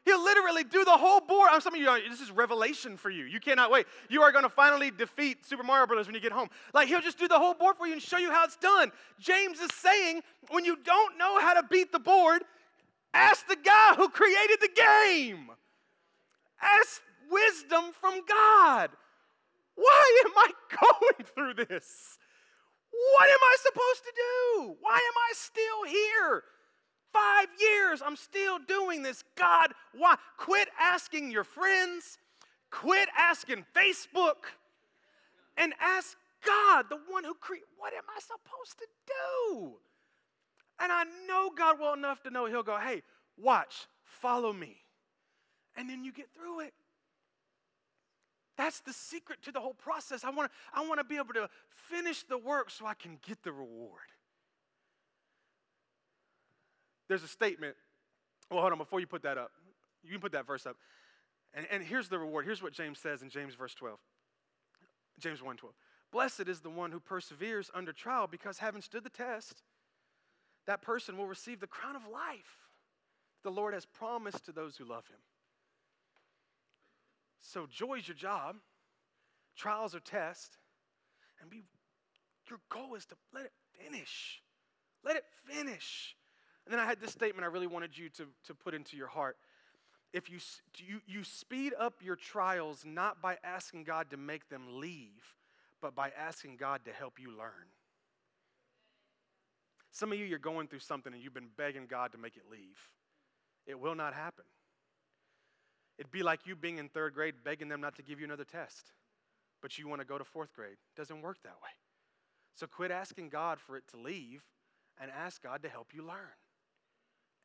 He'll 0.06 0.22
literally 0.22 0.62
do 0.62 0.84
the 0.84 0.96
whole 0.96 1.18
board. 1.18 1.48
I'm 1.50 1.60
some 1.60 1.74
of 1.74 1.80
you, 1.80 1.86
this 2.08 2.20
is 2.20 2.30
revelation 2.30 2.96
for 2.96 3.10
you. 3.10 3.24
You 3.24 3.40
cannot 3.40 3.72
wait. 3.72 3.86
You 4.08 4.22
are 4.22 4.30
going 4.30 4.44
to 4.44 4.48
finally 4.48 4.92
defeat 4.92 5.44
Super 5.44 5.64
Mario 5.64 5.84
Brothers 5.88 6.06
when 6.06 6.14
you 6.14 6.20
get 6.20 6.30
home. 6.30 6.48
Like, 6.72 6.86
he'll 6.86 7.00
just 7.00 7.18
do 7.18 7.26
the 7.26 7.36
whole 7.36 7.54
board 7.54 7.76
for 7.76 7.88
you 7.88 7.92
and 7.92 8.00
show 8.00 8.16
you 8.16 8.30
how 8.30 8.44
it's 8.44 8.56
done. 8.56 8.92
James 9.18 9.58
is 9.58 9.70
saying, 9.74 10.22
when 10.48 10.64
you 10.64 10.76
don't 10.76 11.18
know 11.18 11.40
how 11.40 11.54
to 11.54 11.66
beat 11.68 11.90
the 11.90 11.98
board, 11.98 12.44
ask 13.12 13.48
the 13.48 13.56
guy 13.56 13.94
who 13.96 14.08
created 14.08 14.58
the 14.60 14.70
game. 14.76 15.50
Ask 16.62 17.02
wisdom 17.28 17.86
from 18.00 18.20
God. 18.28 18.90
Why 19.74 20.22
am 20.24 20.32
I 20.36 20.50
going 20.80 21.26
through 21.34 21.64
this? 21.64 22.16
What 22.92 23.28
am 23.28 23.40
I 23.42 23.56
supposed 23.60 24.04
to 24.04 24.12
do? 24.14 24.76
Why 24.80 24.94
am 24.94 25.18
I 25.18 25.32
still 25.34 25.84
here? 25.84 26.44
Five 27.16 27.48
years, 27.58 28.02
I'm 28.04 28.16
still 28.16 28.58
doing 28.58 29.02
this. 29.02 29.24
God, 29.36 29.72
why? 29.94 30.16
Quit 30.36 30.68
asking 30.78 31.30
your 31.30 31.44
friends, 31.44 32.18
quit 32.70 33.08
asking 33.16 33.64
Facebook, 33.74 34.52
and 35.56 35.72
ask 35.80 36.16
God, 36.44 36.86
the 36.90 36.98
one 37.08 37.24
who 37.24 37.34
created, 37.34 37.68
what 37.78 37.94
am 37.94 38.02
I 38.14 38.20
supposed 38.20 38.78
to 38.78 38.86
do? 39.06 39.72
And 40.78 40.92
I 40.92 41.04
know 41.26 41.50
God 41.56 41.80
well 41.80 41.94
enough 41.94 42.22
to 42.24 42.30
know 42.30 42.44
He'll 42.46 42.62
go, 42.62 42.78
hey, 42.78 43.02
watch, 43.38 43.86
follow 44.04 44.52
me. 44.52 44.76
And 45.76 45.88
then 45.88 46.04
you 46.04 46.12
get 46.12 46.28
through 46.34 46.60
it. 46.60 46.74
That's 48.58 48.80
the 48.80 48.92
secret 48.92 49.42
to 49.42 49.52
the 49.52 49.60
whole 49.60 49.74
process. 49.74 50.24
I 50.24 50.30
want 50.30 50.50
to 50.50 50.78
I 50.78 50.86
want 50.86 50.98
to 50.98 51.04
be 51.04 51.16
able 51.16 51.34
to 51.34 51.48
finish 51.68 52.22
the 52.22 52.38
work 52.38 52.70
so 52.70 52.86
I 52.86 52.94
can 52.94 53.18
get 53.26 53.42
the 53.42 53.52
reward. 53.52 54.08
There's 57.08 57.22
a 57.22 57.28
statement. 57.28 57.76
Well, 58.50 58.60
hold 58.60 58.72
on, 58.72 58.78
before 58.78 59.00
you 59.00 59.06
put 59.06 59.22
that 59.22 59.38
up, 59.38 59.50
you 60.02 60.10
can 60.12 60.20
put 60.20 60.32
that 60.32 60.46
verse 60.46 60.66
up. 60.66 60.76
And, 61.54 61.66
and 61.70 61.82
here's 61.82 62.08
the 62.08 62.18
reward. 62.18 62.44
Here's 62.44 62.62
what 62.62 62.72
James 62.72 62.98
says 62.98 63.22
in 63.22 63.30
James 63.30 63.54
verse 63.54 63.74
12. 63.74 63.98
James 65.18 65.42
1 65.42 65.56
12. 65.56 65.74
Blessed 66.12 66.48
is 66.48 66.60
the 66.60 66.70
one 66.70 66.92
who 66.92 67.00
perseveres 67.00 67.70
under 67.74 67.92
trial 67.92 68.26
because 68.26 68.58
having 68.58 68.82
stood 68.82 69.04
the 69.04 69.10
test, 69.10 69.62
that 70.66 70.82
person 70.82 71.16
will 71.16 71.26
receive 71.26 71.60
the 71.60 71.66
crown 71.66 71.96
of 71.96 72.02
life 72.06 72.66
the 73.42 73.50
Lord 73.50 73.74
has 73.74 73.86
promised 73.86 74.44
to 74.46 74.52
those 74.52 74.76
who 74.76 74.84
love 74.84 75.06
him. 75.06 75.18
So 77.40 77.66
joy's 77.70 78.08
your 78.08 78.16
job, 78.16 78.56
trials 79.56 79.94
are 79.94 80.00
tests, 80.00 80.58
and 81.40 81.48
be 81.48 81.62
your 82.48 82.58
goal 82.68 82.94
is 82.94 83.06
to 83.06 83.14
let 83.32 83.44
it 83.44 83.52
finish. 83.80 84.40
Let 85.04 85.16
it 85.16 85.24
finish. 85.44 86.16
And 86.66 86.72
then 86.72 86.80
I 86.80 86.86
had 86.86 87.00
this 87.00 87.12
statement 87.12 87.44
I 87.44 87.48
really 87.48 87.68
wanted 87.68 87.96
you 87.96 88.08
to, 88.10 88.26
to 88.46 88.54
put 88.54 88.74
into 88.74 88.96
your 88.96 89.06
heart. 89.06 89.36
If 90.12 90.28
you, 90.28 90.38
you, 90.78 91.00
you 91.06 91.24
speed 91.24 91.72
up 91.78 91.94
your 92.02 92.16
trials 92.16 92.84
not 92.84 93.22
by 93.22 93.38
asking 93.44 93.84
God 93.84 94.10
to 94.10 94.16
make 94.16 94.48
them 94.48 94.80
leave, 94.80 95.34
but 95.80 95.94
by 95.94 96.10
asking 96.18 96.56
God 96.56 96.84
to 96.86 96.92
help 96.92 97.20
you 97.20 97.28
learn. 97.28 97.70
Some 99.92 100.12
of 100.12 100.18
you, 100.18 100.24
you're 100.24 100.38
going 100.38 100.66
through 100.66 100.80
something 100.80 101.12
and 101.12 101.22
you've 101.22 101.34
been 101.34 101.50
begging 101.56 101.86
God 101.86 102.12
to 102.12 102.18
make 102.18 102.36
it 102.36 102.42
leave. 102.50 102.90
It 103.66 103.78
will 103.78 103.94
not 103.94 104.14
happen. 104.14 104.44
It'd 105.98 106.12
be 106.12 106.22
like 106.22 106.46
you 106.46 106.56
being 106.56 106.78
in 106.78 106.88
third 106.88 107.14
grade 107.14 107.34
begging 107.44 107.68
them 107.68 107.80
not 107.80 107.96
to 107.96 108.02
give 108.02 108.18
you 108.18 108.26
another 108.26 108.44
test, 108.44 108.92
but 109.62 109.78
you 109.78 109.88
want 109.88 110.00
to 110.00 110.06
go 110.06 110.18
to 110.18 110.24
fourth 110.24 110.52
grade. 110.54 110.76
Doesn't 110.96 111.22
work 111.22 111.38
that 111.44 111.56
way. 111.62 111.70
So 112.54 112.66
quit 112.66 112.90
asking 112.90 113.28
God 113.28 113.58
for 113.60 113.76
it 113.76 113.84
to 113.92 113.96
leave 113.96 114.42
and 115.00 115.10
ask 115.10 115.42
God 115.42 115.62
to 115.62 115.68
help 115.68 115.88
you 115.94 116.02
learn. 116.02 116.36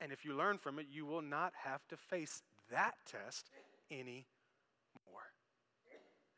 And 0.02 0.12
if 0.12 0.26
you 0.26 0.36
learn 0.36 0.58
from 0.58 0.80
it, 0.80 0.88
you 0.92 1.06
will 1.06 1.22
not 1.22 1.54
have 1.64 1.88
to 1.88 1.96
face 1.96 2.42
that 2.72 2.96
test 3.10 3.50
anymore. 3.90 4.26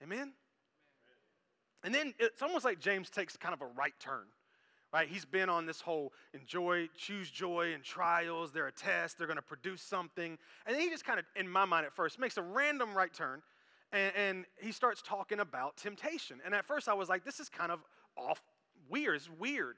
Amen? 0.03 0.33
And 1.83 1.95
then 1.95 2.13
it's 2.19 2.41
almost 2.41 2.65
like 2.65 2.79
James 2.79 3.09
takes 3.09 3.35
kind 3.35 3.53
of 3.53 3.61
a 3.61 3.67
right 3.67 3.93
turn 3.99 4.25
right? 4.93 5.09
He's 5.09 5.25
been 5.25 5.49
on 5.49 5.65
this 5.65 5.81
whole 5.81 6.13
enjoy, 6.33 6.87
choose 6.95 7.29
joy 7.31 7.73
and 7.73 7.83
trials. 7.83 8.51
They're 8.51 8.67
a 8.67 8.71
test, 8.71 9.17
they're 9.17 9.27
going 9.27 9.37
to 9.37 9.41
produce 9.41 9.81
something. 9.81 10.37
And 10.67 10.75
then 10.75 10.79
he 10.79 10.89
just 10.89 11.03
kind 11.03 11.19
of, 11.19 11.25
in 11.35 11.49
my 11.49 11.65
mind 11.65 11.87
at 11.87 11.93
first, 11.93 12.19
makes 12.19 12.37
a 12.37 12.43
random 12.43 12.93
right 12.93 13.11
turn 13.11 13.41
and, 13.91 14.11
and, 14.15 14.45
he 14.59 14.71
starts 14.71 15.03
talking 15.05 15.39
about 15.39 15.77
temptation. 15.77 16.39
And 16.45 16.55
at 16.55 16.65
first 16.65 16.87
I 16.87 16.93
was 16.93 17.09
like, 17.09 17.23
this 17.23 17.39
is 17.39 17.49
kind 17.49 17.71
of 17.71 17.79
off, 18.17 18.41
weird, 18.89 19.15
it's 19.15 19.29
weird. 19.29 19.75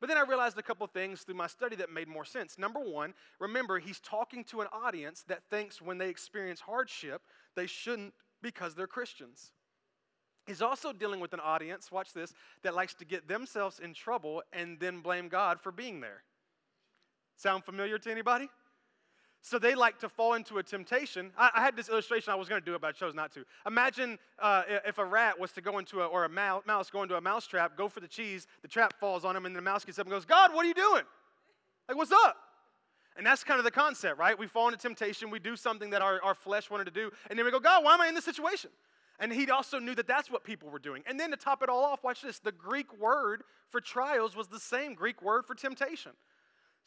But 0.00 0.08
then 0.08 0.18
I 0.18 0.22
realized 0.22 0.58
a 0.58 0.62
couple 0.62 0.86
things 0.86 1.22
through 1.22 1.36
my 1.36 1.46
study 1.46 1.76
that 1.76 1.90
made 1.90 2.08
more 2.08 2.24
sense. 2.24 2.58
Number 2.58 2.80
one, 2.80 3.14
remember, 3.38 3.78
he's 3.78 4.00
talking 4.00 4.44
to 4.44 4.60
an 4.60 4.68
audience 4.72 5.24
that 5.28 5.42
thinks 5.48 5.80
when 5.80 5.98
they 5.98 6.08
experience 6.08 6.60
hardship, 6.60 7.22
they 7.54 7.66
shouldn't 7.66 8.12
because 8.42 8.74
they're 8.74 8.86
Christians. 8.86 9.52
He's 10.46 10.62
also 10.62 10.92
dealing 10.92 11.18
with 11.18 11.32
an 11.32 11.40
audience, 11.40 11.90
watch 11.90 12.12
this, 12.12 12.32
that 12.62 12.74
likes 12.74 12.94
to 12.94 13.04
get 13.04 13.26
themselves 13.26 13.80
in 13.80 13.94
trouble 13.94 14.42
and 14.52 14.78
then 14.78 15.00
blame 15.00 15.28
God 15.28 15.60
for 15.60 15.72
being 15.72 16.00
there. 16.00 16.22
Sound 17.36 17.64
familiar 17.64 17.98
to 17.98 18.10
anybody? 18.10 18.48
So 19.46 19.60
they 19.60 19.76
like 19.76 20.00
to 20.00 20.08
fall 20.08 20.34
into 20.34 20.58
a 20.58 20.62
temptation. 20.64 21.30
I, 21.38 21.50
I 21.54 21.62
had 21.62 21.76
this 21.76 21.88
illustration 21.88 22.32
I 22.32 22.34
was 22.34 22.48
going 22.48 22.60
to 22.60 22.64
do 22.64 22.74
it, 22.74 22.80
but 22.80 22.88
I 22.88 22.90
chose 22.90 23.14
not 23.14 23.32
to. 23.34 23.44
Imagine 23.64 24.18
uh, 24.40 24.64
if 24.84 24.98
a 24.98 25.04
rat 25.04 25.38
was 25.38 25.52
to 25.52 25.60
go 25.60 25.78
into 25.78 26.02
a, 26.02 26.06
or 26.06 26.24
a 26.24 26.28
mouse, 26.28 26.90
go 26.90 27.04
into 27.04 27.14
a 27.14 27.20
mouse 27.20 27.46
trap, 27.46 27.76
go 27.76 27.88
for 27.88 28.00
the 28.00 28.08
cheese, 28.08 28.48
the 28.62 28.66
trap 28.66 28.94
falls 28.98 29.24
on 29.24 29.36
him, 29.36 29.46
and 29.46 29.54
the 29.54 29.60
mouse 29.60 29.84
gets 29.84 30.00
up 30.00 30.06
and 30.06 30.10
goes, 30.10 30.24
God, 30.24 30.52
what 30.52 30.64
are 30.64 30.68
you 30.68 30.74
doing? 30.74 31.04
Like, 31.86 31.96
what's 31.96 32.10
up? 32.10 32.36
And 33.16 33.24
that's 33.24 33.44
kind 33.44 33.58
of 33.58 33.64
the 33.64 33.70
concept, 33.70 34.18
right? 34.18 34.36
We 34.36 34.48
fall 34.48 34.66
into 34.66 34.80
temptation, 34.80 35.30
we 35.30 35.38
do 35.38 35.54
something 35.54 35.90
that 35.90 36.02
our, 36.02 36.20
our 36.24 36.34
flesh 36.34 36.68
wanted 36.68 36.86
to 36.86 36.90
do, 36.90 37.12
and 37.30 37.38
then 37.38 37.46
we 37.46 37.52
go, 37.52 37.60
God, 37.60 37.84
why 37.84 37.94
am 37.94 38.00
I 38.00 38.08
in 38.08 38.16
this 38.16 38.24
situation? 38.24 38.70
And 39.20 39.32
he 39.32 39.48
also 39.48 39.78
knew 39.78 39.94
that 39.94 40.08
that's 40.08 40.28
what 40.28 40.42
people 40.42 40.70
were 40.70 40.80
doing. 40.80 41.04
And 41.06 41.20
then 41.20 41.30
to 41.30 41.36
top 41.36 41.62
it 41.62 41.68
all 41.68 41.84
off, 41.84 42.02
watch 42.02 42.22
this 42.22 42.40
the 42.40 42.50
Greek 42.50 42.98
word 42.98 43.44
for 43.70 43.80
trials 43.80 44.34
was 44.34 44.48
the 44.48 44.58
same 44.58 44.94
Greek 44.94 45.22
word 45.22 45.46
for 45.46 45.54
temptation. 45.54 46.10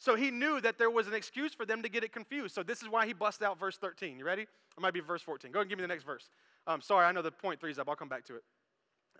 So 0.00 0.16
he 0.16 0.30
knew 0.30 0.62
that 0.62 0.78
there 0.78 0.90
was 0.90 1.06
an 1.06 1.12
excuse 1.12 1.52
for 1.52 1.66
them 1.66 1.82
to 1.82 1.88
get 1.90 2.02
it 2.02 2.10
confused. 2.10 2.54
So 2.54 2.62
this 2.62 2.80
is 2.80 2.88
why 2.88 3.06
he 3.06 3.12
busted 3.12 3.46
out 3.46 3.60
verse 3.60 3.76
13. 3.76 4.18
You 4.18 4.24
ready? 4.24 4.42
It 4.42 4.80
might 4.80 4.94
be 4.94 5.00
verse 5.00 5.20
14. 5.20 5.52
Go 5.52 5.58
ahead 5.58 5.64
and 5.64 5.68
give 5.68 5.78
me 5.78 5.82
the 5.82 5.88
next 5.88 6.04
verse. 6.04 6.30
Um, 6.66 6.80
sorry, 6.80 7.04
I 7.04 7.12
know 7.12 7.20
the 7.20 7.30
point 7.30 7.60
three 7.60 7.70
is 7.70 7.78
up. 7.78 7.86
I'll 7.86 7.96
come 7.96 8.08
back 8.08 8.24
to 8.24 8.36
it 8.36 8.42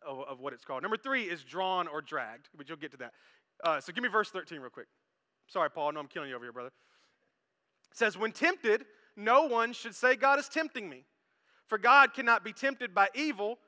of, 0.09 0.21
of, 0.21 0.41
what 0.41 0.55
it's 0.55 0.65
called. 0.65 0.81
Number 0.81 0.97
three 0.97 1.25
is 1.25 1.45
drawn 1.45 1.87
or 1.87 2.01
dragged, 2.01 2.49
but 2.57 2.67
you'll 2.67 2.79
get 2.79 2.93
to 2.93 2.97
that. 2.97 3.13
Uh, 3.63 3.79
so 3.79 3.93
give 3.93 4.03
me 4.03 4.09
verse 4.09 4.31
13 4.31 4.59
real 4.59 4.71
quick. 4.71 4.87
Sorry, 5.49 5.71
Paul. 5.71 5.93
No, 5.93 6.01
I'm 6.01 6.07
killing 6.07 6.31
you 6.31 6.35
over 6.35 6.47
here, 6.47 6.53
brother. 6.53 6.71
It 7.91 7.99
says, 7.99 8.17
When 8.17 8.33
tempted, 8.33 8.87
no 9.17 9.45
one 9.45 9.75
should 9.75 9.95
say, 9.95 10.17
God 10.17 10.39
is 10.39 10.49
tempting 10.49 10.89
me. 10.89 11.05
For 11.67 11.77
God 11.77 12.15
cannot 12.15 12.43
be 12.43 12.55
tempted 12.55 12.95
by 12.95 13.09
evil, 13.15 13.59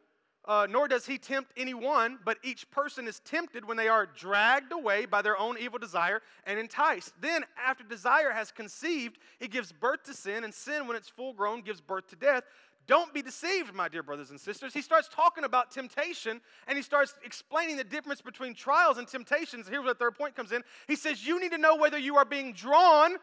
uh, 0.44 0.66
nor 0.68 0.88
does 0.88 1.06
he 1.06 1.18
tempt 1.18 1.52
anyone, 1.56 2.18
but 2.24 2.38
each 2.42 2.68
person 2.70 3.06
is 3.06 3.20
tempted 3.20 3.64
when 3.64 3.76
they 3.76 3.88
are 3.88 4.06
dragged 4.06 4.72
away 4.72 5.06
by 5.06 5.22
their 5.22 5.38
own 5.38 5.56
evil 5.58 5.78
desire 5.78 6.20
and 6.44 6.58
enticed. 6.58 7.12
Then, 7.20 7.44
after 7.64 7.84
desire 7.84 8.32
has 8.32 8.50
conceived, 8.50 9.18
it 9.38 9.52
gives 9.52 9.70
birth 9.70 10.02
to 10.04 10.14
sin, 10.14 10.42
and 10.42 10.52
sin, 10.52 10.88
when 10.88 10.96
it's 10.96 11.08
full 11.08 11.32
grown, 11.32 11.62
gives 11.62 11.80
birth 11.80 12.08
to 12.08 12.16
death. 12.16 12.42
Don't 12.88 13.14
be 13.14 13.22
deceived, 13.22 13.72
my 13.72 13.88
dear 13.88 14.02
brothers 14.02 14.30
and 14.30 14.40
sisters. 14.40 14.74
He 14.74 14.82
starts 14.82 15.08
talking 15.08 15.44
about 15.44 15.70
temptation 15.70 16.40
and 16.66 16.76
he 16.76 16.82
starts 16.82 17.14
explaining 17.24 17.76
the 17.76 17.84
difference 17.84 18.20
between 18.20 18.54
trials 18.54 18.98
and 18.98 19.06
temptations. 19.06 19.68
Here's 19.68 19.84
where 19.84 19.94
the 19.94 19.98
third 19.98 20.16
point 20.16 20.34
comes 20.34 20.50
in. 20.50 20.62
He 20.88 20.96
says, 20.96 21.24
You 21.24 21.40
need 21.40 21.52
to 21.52 21.58
know 21.58 21.76
whether 21.76 21.96
you 21.96 22.16
are 22.16 22.24
being 22.24 22.52
drawn 22.52 23.16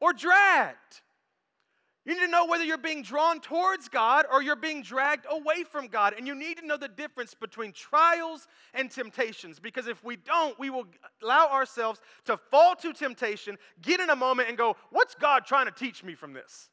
or 0.00 0.14
dragged. 0.14 1.02
You 2.04 2.14
need 2.14 2.26
to 2.26 2.30
know 2.30 2.46
whether 2.46 2.64
you're 2.64 2.78
being 2.78 3.02
drawn 3.02 3.38
towards 3.40 3.88
God 3.88 4.26
or 4.30 4.42
you're 4.42 4.56
being 4.56 4.82
dragged 4.82 5.24
away 5.30 5.62
from 5.62 5.86
God. 5.86 6.14
And 6.18 6.26
you 6.26 6.34
need 6.34 6.58
to 6.58 6.66
know 6.66 6.76
the 6.76 6.88
difference 6.88 7.32
between 7.32 7.70
trials 7.72 8.48
and 8.74 8.90
temptations 8.90 9.60
because 9.60 9.86
if 9.86 10.02
we 10.02 10.16
don't, 10.16 10.58
we 10.58 10.68
will 10.68 10.86
allow 11.22 11.48
ourselves 11.48 12.00
to 12.24 12.36
fall 12.36 12.74
to 12.76 12.92
temptation, 12.92 13.56
get 13.82 14.00
in 14.00 14.10
a 14.10 14.16
moment, 14.16 14.48
and 14.48 14.58
go, 14.58 14.76
What's 14.90 15.14
God 15.14 15.44
trying 15.46 15.66
to 15.66 15.72
teach 15.72 16.02
me 16.02 16.14
from 16.14 16.32
this? 16.32 16.70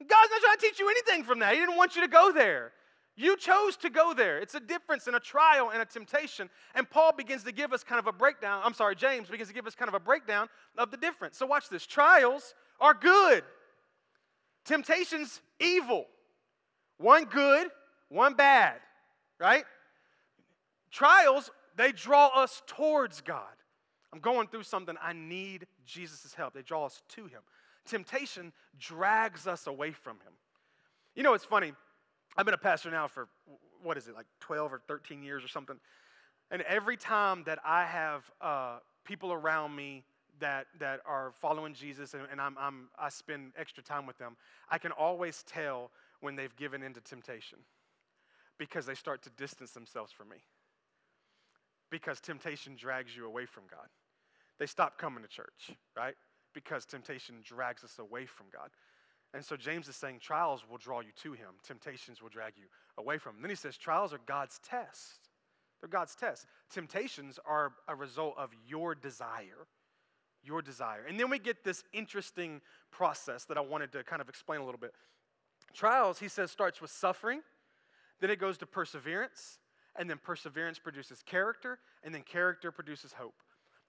God's 0.00 0.30
not 0.30 0.40
trying 0.40 0.56
to 0.56 0.66
teach 0.66 0.78
you 0.78 0.88
anything 0.88 1.24
from 1.24 1.40
that. 1.40 1.54
He 1.54 1.58
didn't 1.58 1.76
want 1.76 1.96
you 1.96 2.02
to 2.02 2.08
go 2.08 2.30
there. 2.32 2.72
You 3.16 3.36
chose 3.36 3.76
to 3.78 3.90
go 3.90 4.12
there. 4.12 4.38
It's 4.38 4.54
a 4.54 4.60
difference 4.60 5.06
in 5.06 5.14
a 5.14 5.20
trial 5.20 5.70
and 5.70 5.80
a 5.80 5.84
temptation. 5.84 6.50
And 6.74 6.88
Paul 6.88 7.12
begins 7.12 7.44
to 7.44 7.52
give 7.52 7.72
us 7.72 7.84
kind 7.84 8.00
of 8.00 8.06
a 8.06 8.12
breakdown. 8.12 8.60
I'm 8.64 8.74
sorry, 8.74 8.96
James 8.96 9.28
begins 9.28 9.48
to 9.48 9.54
give 9.54 9.66
us 9.66 9.74
kind 9.74 9.88
of 9.88 9.94
a 9.94 10.00
breakdown 10.00 10.48
of 10.76 10.90
the 10.90 10.96
difference. 10.96 11.38
So 11.38 11.46
watch 11.46 11.68
this. 11.68 11.86
Trials 11.86 12.54
are 12.80 12.94
good. 12.94 13.44
Temptation's 14.64 15.40
evil. 15.60 16.06
One 16.98 17.24
good, 17.24 17.68
one 18.08 18.34
bad, 18.34 18.76
right? 19.38 19.64
Trials, 20.90 21.50
they 21.76 21.92
draw 21.92 22.28
us 22.28 22.62
towards 22.66 23.20
God. 23.20 23.42
I'm 24.12 24.20
going 24.20 24.46
through 24.46 24.62
something, 24.62 24.96
I 25.02 25.12
need 25.12 25.66
Jesus' 25.84 26.34
help. 26.34 26.54
They 26.54 26.62
draw 26.62 26.86
us 26.86 27.02
to 27.10 27.26
Him. 27.26 27.40
Temptation 27.84 28.52
drags 28.78 29.46
us 29.46 29.66
away 29.66 29.90
from 29.90 30.18
Him. 30.20 30.32
You 31.16 31.24
know, 31.24 31.34
it's 31.34 31.44
funny. 31.44 31.72
I've 32.36 32.44
been 32.44 32.54
a 32.54 32.58
pastor 32.58 32.90
now 32.90 33.08
for, 33.08 33.28
what 33.82 33.98
is 33.98 34.08
it, 34.08 34.14
like 34.14 34.26
12 34.40 34.72
or 34.72 34.80
13 34.86 35.22
years 35.22 35.44
or 35.44 35.48
something. 35.48 35.76
And 36.50 36.62
every 36.62 36.96
time 36.96 37.42
that 37.46 37.58
I 37.64 37.84
have 37.84 38.30
uh, 38.40 38.78
people 39.04 39.32
around 39.32 39.74
me 39.74 40.04
that, 40.40 40.66
that 40.78 41.00
are 41.06 41.32
following 41.40 41.74
Jesus 41.74 42.14
and, 42.14 42.22
and 42.30 42.40
I'm, 42.40 42.56
I'm, 42.58 42.88
I 42.98 43.08
spend 43.08 43.52
extra 43.56 43.82
time 43.82 44.06
with 44.06 44.18
them, 44.18 44.36
I 44.70 44.78
can 44.78 44.92
always 44.92 45.42
tell 45.44 45.90
when 46.20 46.36
they've 46.36 46.54
given 46.56 46.82
into 46.82 47.00
temptation 47.00 47.58
because 48.58 48.86
they 48.86 48.94
start 48.94 49.22
to 49.22 49.30
distance 49.30 49.72
themselves 49.72 50.12
from 50.12 50.28
me. 50.28 50.36
Because 51.90 52.20
temptation 52.20 52.76
drags 52.76 53.16
you 53.16 53.26
away 53.26 53.46
from 53.46 53.64
God. 53.70 53.88
They 54.58 54.66
stop 54.66 54.98
coming 54.98 55.22
to 55.22 55.28
church, 55.28 55.72
right? 55.96 56.14
Because 56.54 56.84
temptation 56.84 57.36
drags 57.44 57.84
us 57.84 57.98
away 57.98 58.26
from 58.26 58.46
God. 58.52 58.70
And 59.32 59.44
so 59.44 59.56
James 59.56 59.88
is 59.88 59.96
saying 59.96 60.20
trials 60.20 60.62
will 60.68 60.78
draw 60.78 61.00
you 61.00 61.10
to 61.22 61.32
him, 61.32 61.50
temptations 61.64 62.22
will 62.22 62.28
drag 62.28 62.52
you 62.56 62.66
away 62.96 63.18
from 63.18 63.36
him. 63.36 63.42
Then 63.42 63.50
he 63.50 63.56
says 63.56 63.76
trials 63.76 64.12
are 64.12 64.20
God's 64.26 64.60
test. 64.60 65.28
They're 65.80 65.88
God's 65.88 66.14
test. 66.14 66.46
Temptations 66.70 67.38
are 67.44 67.72
a 67.88 67.94
result 67.94 68.36
of 68.38 68.50
your 68.66 68.94
desire. 68.94 69.66
Your 70.44 70.62
desire. 70.62 71.04
And 71.08 71.18
then 71.18 71.30
we 71.30 71.38
get 71.38 71.64
this 71.64 71.82
interesting 71.92 72.60
process 72.90 73.44
that 73.46 73.56
I 73.56 73.60
wanted 73.60 73.92
to 73.92 74.04
kind 74.04 74.20
of 74.20 74.28
explain 74.28 74.60
a 74.60 74.64
little 74.64 74.80
bit. 74.80 74.92
Trials, 75.72 76.18
he 76.18 76.28
says, 76.28 76.50
starts 76.50 76.80
with 76.80 76.90
suffering, 76.90 77.40
then 78.20 78.30
it 78.30 78.38
goes 78.38 78.58
to 78.58 78.66
perseverance, 78.66 79.58
and 79.96 80.08
then 80.08 80.18
perseverance 80.22 80.78
produces 80.78 81.22
character, 81.24 81.78
and 82.02 82.14
then 82.14 82.22
character 82.22 82.70
produces 82.70 83.12
hope. 83.12 83.34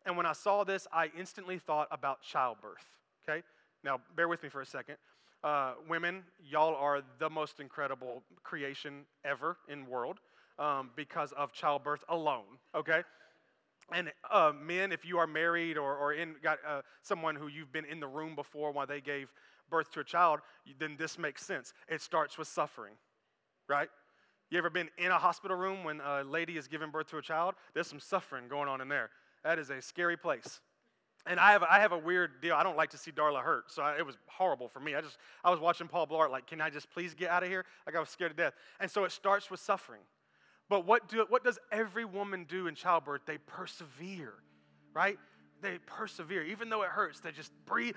And 0.06 0.16
when 0.18 0.26
I 0.26 0.34
saw 0.34 0.64
this, 0.64 0.88
I 0.94 1.12
instantly 1.18 1.58
thought 1.58 1.88
about 1.92 2.22
childbirth. 2.22 2.86
Okay? 3.28 3.44
Now, 3.84 4.00
bear 4.16 4.28
with 4.28 4.44
me 4.44 4.50
for 4.50 4.62
a 4.62 4.66
second. 4.66 4.98
Uh, 5.44 5.74
women, 5.88 6.24
y'all 6.44 6.76
are 6.76 7.02
the 7.20 7.30
most 7.30 7.60
incredible 7.60 8.24
creation 8.44 9.06
ever 9.24 9.58
in 9.68 9.86
world 9.86 10.20
um, 10.58 10.90
because 10.96 11.32
of 11.34 11.54
childbirth 11.54 12.04
alone. 12.10 12.60
Okay? 12.74 13.04
And 13.94 14.12
uh, 14.32 14.52
men, 14.60 14.92
if 14.92 15.06
you 15.06 15.20
are 15.20 15.28
married 15.28 15.78
or, 15.78 15.96
or 15.96 16.14
in, 16.14 16.36
got 16.42 16.58
uh, 16.68 16.82
someone 17.02 17.36
who 17.36 17.48
you've 17.48 17.72
been 17.72 17.86
in 17.86 18.00
the 18.00 18.08
room 18.08 18.36
before 18.36 18.72
while 18.72 18.88
they 18.88 19.00
gave 19.00 19.32
birth 19.70 19.92
to 19.92 20.00
a 20.00 20.04
child, 20.04 20.40
then 20.80 20.96
this 20.98 21.20
makes 21.20 21.46
sense. 21.46 21.74
It 21.88 22.02
starts 22.02 22.38
with 22.38 22.48
suffering, 22.48 22.94
right? 23.68 23.90
You 24.50 24.58
ever 24.58 24.70
been 24.70 24.90
in 24.98 25.12
a 25.12 25.18
hospital 25.18 25.58
room 25.58 25.84
when 25.84 26.02
a 26.02 26.24
lady 26.24 26.58
is 26.58 26.68
giving 26.68 26.92
birth 26.92 27.10
to 27.12 27.18
a 27.18 27.22
child? 27.22 27.56
There's 27.74 27.88
some 27.88 28.00
suffering 28.00 28.48
going 28.48 28.70
on 28.70 28.82
in 28.82 28.88
there. 28.88 29.10
That 29.44 29.60
is 29.60 29.70
a 29.70 29.82
scary 29.82 30.18
place. 30.18 30.62
And 31.28 31.40
I 31.40 31.52
have, 31.52 31.64
I 31.64 31.80
have 31.80 31.92
a 31.92 31.98
weird 31.98 32.42
deal. 32.42 32.54
I 32.54 32.62
don't 32.62 32.78
like 32.78 32.92
to 32.92 32.98
see 32.98 33.12
Darla 33.12 33.42
hurt, 33.42 33.72
so 33.72 33.82
I, 33.82 33.98
it 33.98 34.06
was 34.06 34.16
horrible 34.28 34.68
for 34.68 34.80
me. 34.80 34.94
I 34.94 35.02
just 35.02 35.18
I 35.44 35.50
was 35.50 35.60
watching 35.60 35.88
Paul 35.88 36.06
Blart 36.06 36.30
like, 36.30 36.46
can 36.46 36.62
I 36.62 36.70
just 36.70 36.90
please 36.92 37.16
get 37.16 37.32
out 37.32 37.42
of 37.42 37.50
here? 37.50 37.66
Like 37.88 37.96
I 37.96 38.00
was 38.00 38.10
scared 38.10 38.32
to 38.32 38.38
death. 38.38 38.54
And 38.80 38.90
so 38.90 39.04
it 39.06 39.12
starts 39.12 39.50
with 39.50 39.60
suffering. 39.60 40.02
But 40.70 40.86
what 40.86 41.08
do 41.08 41.26
what 41.30 41.44
does 41.44 41.60
every 41.72 42.06
woman 42.06 42.46
do 42.48 42.68
in 42.68 42.76
childbirth? 42.76 43.22
They 43.26 43.38
persevere, 43.38 44.34
right? 44.94 45.18
They 45.62 45.78
persevere, 45.86 46.44
even 46.44 46.70
though 46.70 46.84
it 46.84 46.90
hurts. 46.90 47.20
They 47.20 47.32
just 47.32 47.52
breathe. 47.66 47.96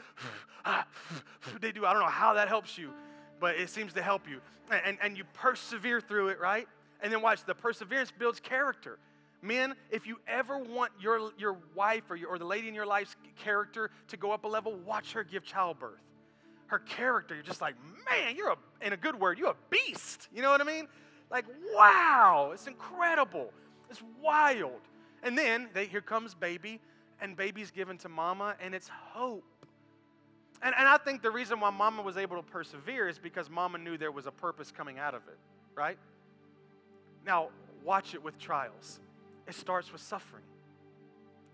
they 1.60 1.72
do. 1.72 1.84
I 1.86 1.92
don't 1.92 2.02
know 2.02 2.08
how 2.08 2.34
that 2.34 2.48
helps 2.48 2.78
you 2.78 2.92
but 3.40 3.56
it 3.56 3.70
seems 3.70 3.92
to 3.94 4.02
help 4.02 4.28
you. 4.28 4.40
And, 4.84 4.98
and 5.02 5.16
you 5.16 5.24
persevere 5.34 6.00
through 6.00 6.28
it, 6.28 6.40
right? 6.40 6.68
And 7.00 7.12
then 7.12 7.22
watch, 7.22 7.44
the 7.44 7.54
perseverance 7.54 8.12
builds 8.16 8.40
character. 8.40 8.98
Men, 9.40 9.74
if 9.90 10.06
you 10.06 10.18
ever 10.26 10.58
want 10.58 10.92
your, 11.00 11.30
your 11.38 11.56
wife 11.74 12.10
or, 12.10 12.16
your, 12.16 12.30
or 12.30 12.38
the 12.38 12.44
lady 12.44 12.68
in 12.68 12.74
your 12.74 12.86
life's 12.86 13.14
character 13.36 13.90
to 14.08 14.16
go 14.16 14.32
up 14.32 14.44
a 14.44 14.48
level, 14.48 14.76
watch 14.84 15.12
her 15.12 15.22
give 15.22 15.44
childbirth. 15.44 16.00
Her 16.66 16.80
character, 16.80 17.34
you're 17.34 17.44
just 17.44 17.60
like, 17.60 17.76
man, 18.10 18.36
you're 18.36 18.50
a, 18.50 18.56
in 18.82 18.92
a 18.92 18.96
good 18.96 19.18
word, 19.18 19.38
you're 19.38 19.50
a 19.50 19.56
beast. 19.70 20.28
You 20.34 20.42
know 20.42 20.50
what 20.50 20.60
I 20.60 20.64
mean? 20.64 20.88
Like, 21.30 21.44
wow, 21.74 22.50
it's 22.54 22.66
incredible. 22.66 23.52
It's 23.90 24.02
wild. 24.22 24.80
And 25.22 25.36
then 25.36 25.68
they, 25.74 25.86
here 25.86 26.00
comes 26.00 26.34
baby, 26.34 26.80
and 27.20 27.36
baby's 27.36 27.70
given 27.70 27.98
to 27.98 28.08
mama, 28.08 28.56
and 28.60 28.74
it's 28.74 28.88
hope. 28.88 29.44
And, 30.62 30.74
and 30.76 30.88
I 30.88 30.96
think 30.98 31.22
the 31.22 31.30
reason 31.30 31.60
why 31.60 31.70
mama 31.70 32.02
was 32.02 32.16
able 32.16 32.36
to 32.36 32.42
persevere 32.42 33.08
is 33.08 33.18
because 33.18 33.48
mama 33.48 33.78
knew 33.78 33.96
there 33.96 34.12
was 34.12 34.26
a 34.26 34.32
purpose 34.32 34.72
coming 34.72 34.98
out 34.98 35.14
of 35.14 35.22
it, 35.28 35.38
right? 35.74 35.98
Now, 37.24 37.48
watch 37.84 38.14
it 38.14 38.22
with 38.22 38.38
trials. 38.38 39.00
It 39.46 39.54
starts 39.54 39.92
with 39.92 40.00
suffering, 40.00 40.42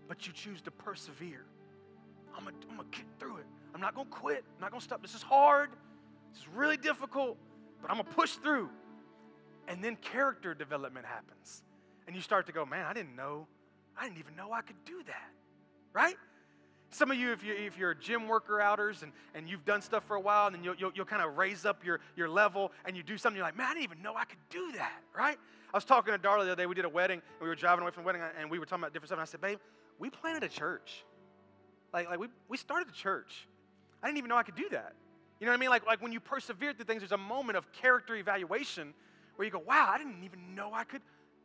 but 0.07 0.25
you 0.25 0.33
choose 0.33 0.61
to 0.61 0.71
persevere. 0.71 1.45
I'm 2.35 2.45
gonna, 2.45 2.55
I'm 2.69 2.77
gonna 2.77 2.89
get 2.91 3.05
through 3.19 3.37
it. 3.37 3.45
I'm 3.73 3.81
not 3.81 3.95
gonna 3.95 4.09
quit. 4.09 4.43
I'm 4.55 4.61
not 4.61 4.71
gonna 4.71 4.81
stop. 4.81 5.01
This 5.01 5.15
is 5.15 5.21
hard. 5.21 5.69
This 6.33 6.41
is 6.41 6.47
really 6.49 6.77
difficult, 6.77 7.37
but 7.81 7.91
I'm 7.91 7.97
gonna 7.97 8.09
push 8.09 8.31
through. 8.31 8.69
And 9.67 9.83
then 9.83 9.95
character 9.95 10.53
development 10.53 11.05
happens. 11.05 11.63
And 12.07 12.15
you 12.15 12.21
start 12.21 12.45
to 12.47 12.51
go, 12.51 12.65
man, 12.65 12.85
I 12.85 12.93
didn't 12.93 13.15
know, 13.15 13.47
I 13.97 14.03
didn't 14.03 14.19
even 14.19 14.35
know 14.35 14.51
I 14.51 14.61
could 14.61 14.75
do 14.85 15.01
that, 15.07 15.31
right? 15.93 16.15
Some 16.91 17.11
of 17.11 17.17
you, 17.17 17.31
if, 17.31 17.43
you, 17.43 17.53
if 17.53 17.77
you're 17.77 17.91
a 17.91 17.97
gym 17.97 18.27
worker 18.27 18.61
outers 18.61 19.03
and, 19.03 19.11
and 19.33 19.49
you've 19.49 19.65
done 19.65 19.81
stuff 19.81 20.03
for 20.05 20.15
a 20.15 20.19
while, 20.19 20.47
and 20.47 20.55
then 20.55 20.63
you'll, 20.63 20.75
you'll, 20.75 20.91
you'll 20.95 21.05
kind 21.05 21.21
of 21.21 21.35
raise 21.35 21.65
up 21.65 21.83
your, 21.83 21.99
your 22.15 22.29
level 22.29 22.71
and 22.85 22.95
you 22.95 23.03
do 23.03 23.17
something, 23.17 23.37
you're 23.37 23.45
like, 23.45 23.57
man, 23.57 23.67
I 23.67 23.73
didn't 23.73 23.83
even 23.85 24.01
know 24.01 24.15
I 24.15 24.25
could 24.25 24.39
do 24.49 24.71
that, 24.73 25.01
right? 25.17 25.37
I 25.73 25.77
was 25.77 25.83
talking 25.83 26.13
to 26.13 26.19
Darla 26.19 26.45
the 26.45 26.51
other 26.51 26.55
day. 26.55 26.65
We 26.67 26.75
did 26.75 26.85
a 26.85 26.89
wedding 26.89 27.21
and 27.21 27.41
we 27.41 27.47
were 27.47 27.55
driving 27.55 27.81
away 27.81 27.91
from 27.91 28.03
the 28.03 28.07
wedding 28.07 28.21
uh, 28.21 28.29
and 28.39 28.49
we 28.49 28.59
were 28.59 28.65
talking 28.65 28.83
about 28.83 28.93
different 28.93 29.09
stuff. 29.09 29.17
And 29.17 29.23
I 29.23 29.25
said, 29.25 29.41
babe, 29.41 29.57
we 29.99 30.09
planted 30.09 30.43
a 30.43 30.47
church. 30.47 31.03
Like, 31.91 32.09
like 32.09 32.19
we, 32.19 32.27
we 32.47 32.55
started 32.55 32.87
a 32.87 32.95
church. 32.95 33.47
I 34.01 34.07
didn't 34.07 34.19
even 34.19 34.29
know 34.29 34.37
I 34.37 34.43
could 34.43 34.55
do 34.55 34.69
that. 34.69 34.93
You 35.39 35.45
know 35.45 35.51
what 35.51 35.57
I 35.57 35.59
mean? 35.59 35.69
Like, 35.69 35.85
like 35.85 36.01
when 36.01 36.13
you 36.13 36.19
persevere 36.19 36.73
through 36.73 36.85
things, 36.85 37.01
there's 37.01 37.11
a 37.11 37.17
moment 37.17 37.57
of 37.57 37.69
character 37.73 38.15
evaluation 38.15 38.93
where 39.35 39.45
you 39.45 39.51
go, 39.51 39.59
wow, 39.59 39.89
I 39.93 39.97
didn't 39.97 40.23
even 40.23 40.55
know 40.55 40.71
I 40.73 40.83
could 40.83 41.01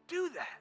do 0.09 0.31
that. 0.35 0.61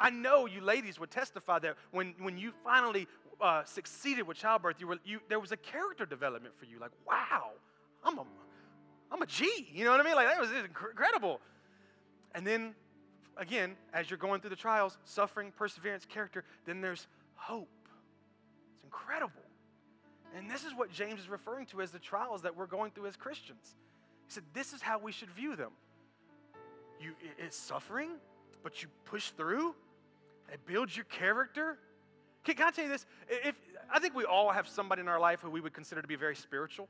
I 0.00 0.10
know 0.10 0.46
you 0.46 0.60
ladies 0.60 1.00
would 1.00 1.10
testify 1.10 1.58
that 1.60 1.76
when, 1.90 2.14
when 2.20 2.38
you 2.38 2.52
finally 2.62 3.08
uh, 3.40 3.64
succeeded 3.64 4.26
with 4.26 4.36
childbirth, 4.36 4.76
you 4.78 4.86
were, 4.86 4.98
you, 5.04 5.20
there 5.28 5.40
was 5.40 5.52
a 5.52 5.56
character 5.56 6.06
development 6.06 6.54
for 6.58 6.66
you. 6.66 6.78
Like, 6.78 6.92
wow, 7.06 7.50
I'm 8.04 8.18
a, 8.18 8.24
I'm 9.10 9.22
a 9.22 9.26
G. 9.26 9.68
You 9.72 9.84
know 9.84 9.90
what 9.90 10.00
I 10.00 10.04
mean? 10.04 10.14
Like, 10.14 10.28
that 10.28 10.40
was 10.40 10.50
incredible. 10.52 11.40
And 12.34 12.46
then, 12.46 12.74
again, 13.36 13.76
as 13.92 14.10
you're 14.10 14.18
going 14.18 14.40
through 14.40 14.50
the 14.50 14.56
trials, 14.56 14.98
suffering, 15.04 15.52
perseverance, 15.56 16.04
character, 16.04 16.44
then 16.66 16.80
there's 16.80 17.06
hope. 17.34 17.68
It's 18.74 18.84
incredible. 18.84 19.42
And 20.36 20.50
this 20.50 20.64
is 20.64 20.72
what 20.76 20.92
James 20.92 21.20
is 21.20 21.28
referring 21.28 21.66
to 21.66 21.80
as 21.80 21.90
the 21.90 21.98
trials 21.98 22.42
that 22.42 22.56
we're 22.56 22.66
going 22.66 22.92
through 22.92 23.06
as 23.06 23.16
Christians. 23.16 23.76
He 24.26 24.32
said, 24.32 24.44
This 24.52 24.72
is 24.72 24.82
how 24.82 24.98
we 24.98 25.10
should 25.10 25.30
view 25.30 25.56
them. 25.56 25.70
You, 27.00 27.12
it's 27.38 27.56
suffering, 27.56 28.10
but 28.62 28.82
you 28.82 28.88
push 29.04 29.30
through, 29.30 29.74
it 30.52 30.60
builds 30.66 30.96
your 30.96 31.04
character, 31.04 31.78
can, 32.44 32.56
can 32.56 32.66
I 32.68 32.70
tell 32.70 32.84
you 32.84 32.90
this? 32.90 33.06
If, 33.28 33.54
I 33.92 33.98
think 33.98 34.14
we 34.14 34.24
all 34.24 34.50
have 34.50 34.66
somebody 34.68 35.00
in 35.00 35.08
our 35.08 35.20
life 35.20 35.40
who 35.40 35.50
we 35.50 35.60
would 35.60 35.74
consider 35.74 36.00
to 36.00 36.08
be 36.08 36.16
very 36.16 36.36
spiritual. 36.36 36.88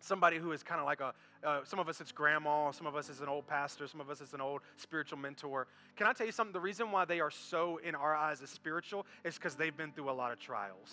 Somebody 0.00 0.38
who 0.38 0.52
is 0.52 0.62
kind 0.62 0.80
of 0.80 0.86
like 0.86 1.00
a, 1.00 1.12
uh, 1.46 1.60
some 1.64 1.78
of 1.78 1.88
us 1.88 2.00
it's 2.00 2.10
grandma, 2.10 2.70
some 2.72 2.86
of 2.86 2.96
us 2.96 3.08
is 3.08 3.20
an 3.20 3.28
old 3.28 3.46
pastor, 3.46 3.86
some 3.86 4.00
of 4.00 4.10
us 4.10 4.20
is 4.20 4.32
an 4.32 4.40
old 4.40 4.62
spiritual 4.76 5.18
mentor. 5.18 5.68
Can 5.96 6.06
I 6.06 6.12
tell 6.12 6.26
you 6.26 6.32
something? 6.32 6.52
The 6.52 6.60
reason 6.60 6.90
why 6.90 7.04
they 7.04 7.20
are 7.20 7.30
so 7.30 7.78
in 7.84 7.94
our 7.94 8.14
eyes 8.14 8.42
as 8.42 8.50
spiritual 8.50 9.06
is 9.24 9.36
because 9.36 9.54
they've 9.54 9.76
been 9.76 9.92
through 9.92 10.10
a 10.10 10.12
lot 10.12 10.32
of 10.32 10.38
trials. 10.38 10.90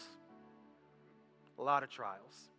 A 1.58 1.64
lot 1.64 1.82
of 1.82 1.90
trials. 1.90 2.50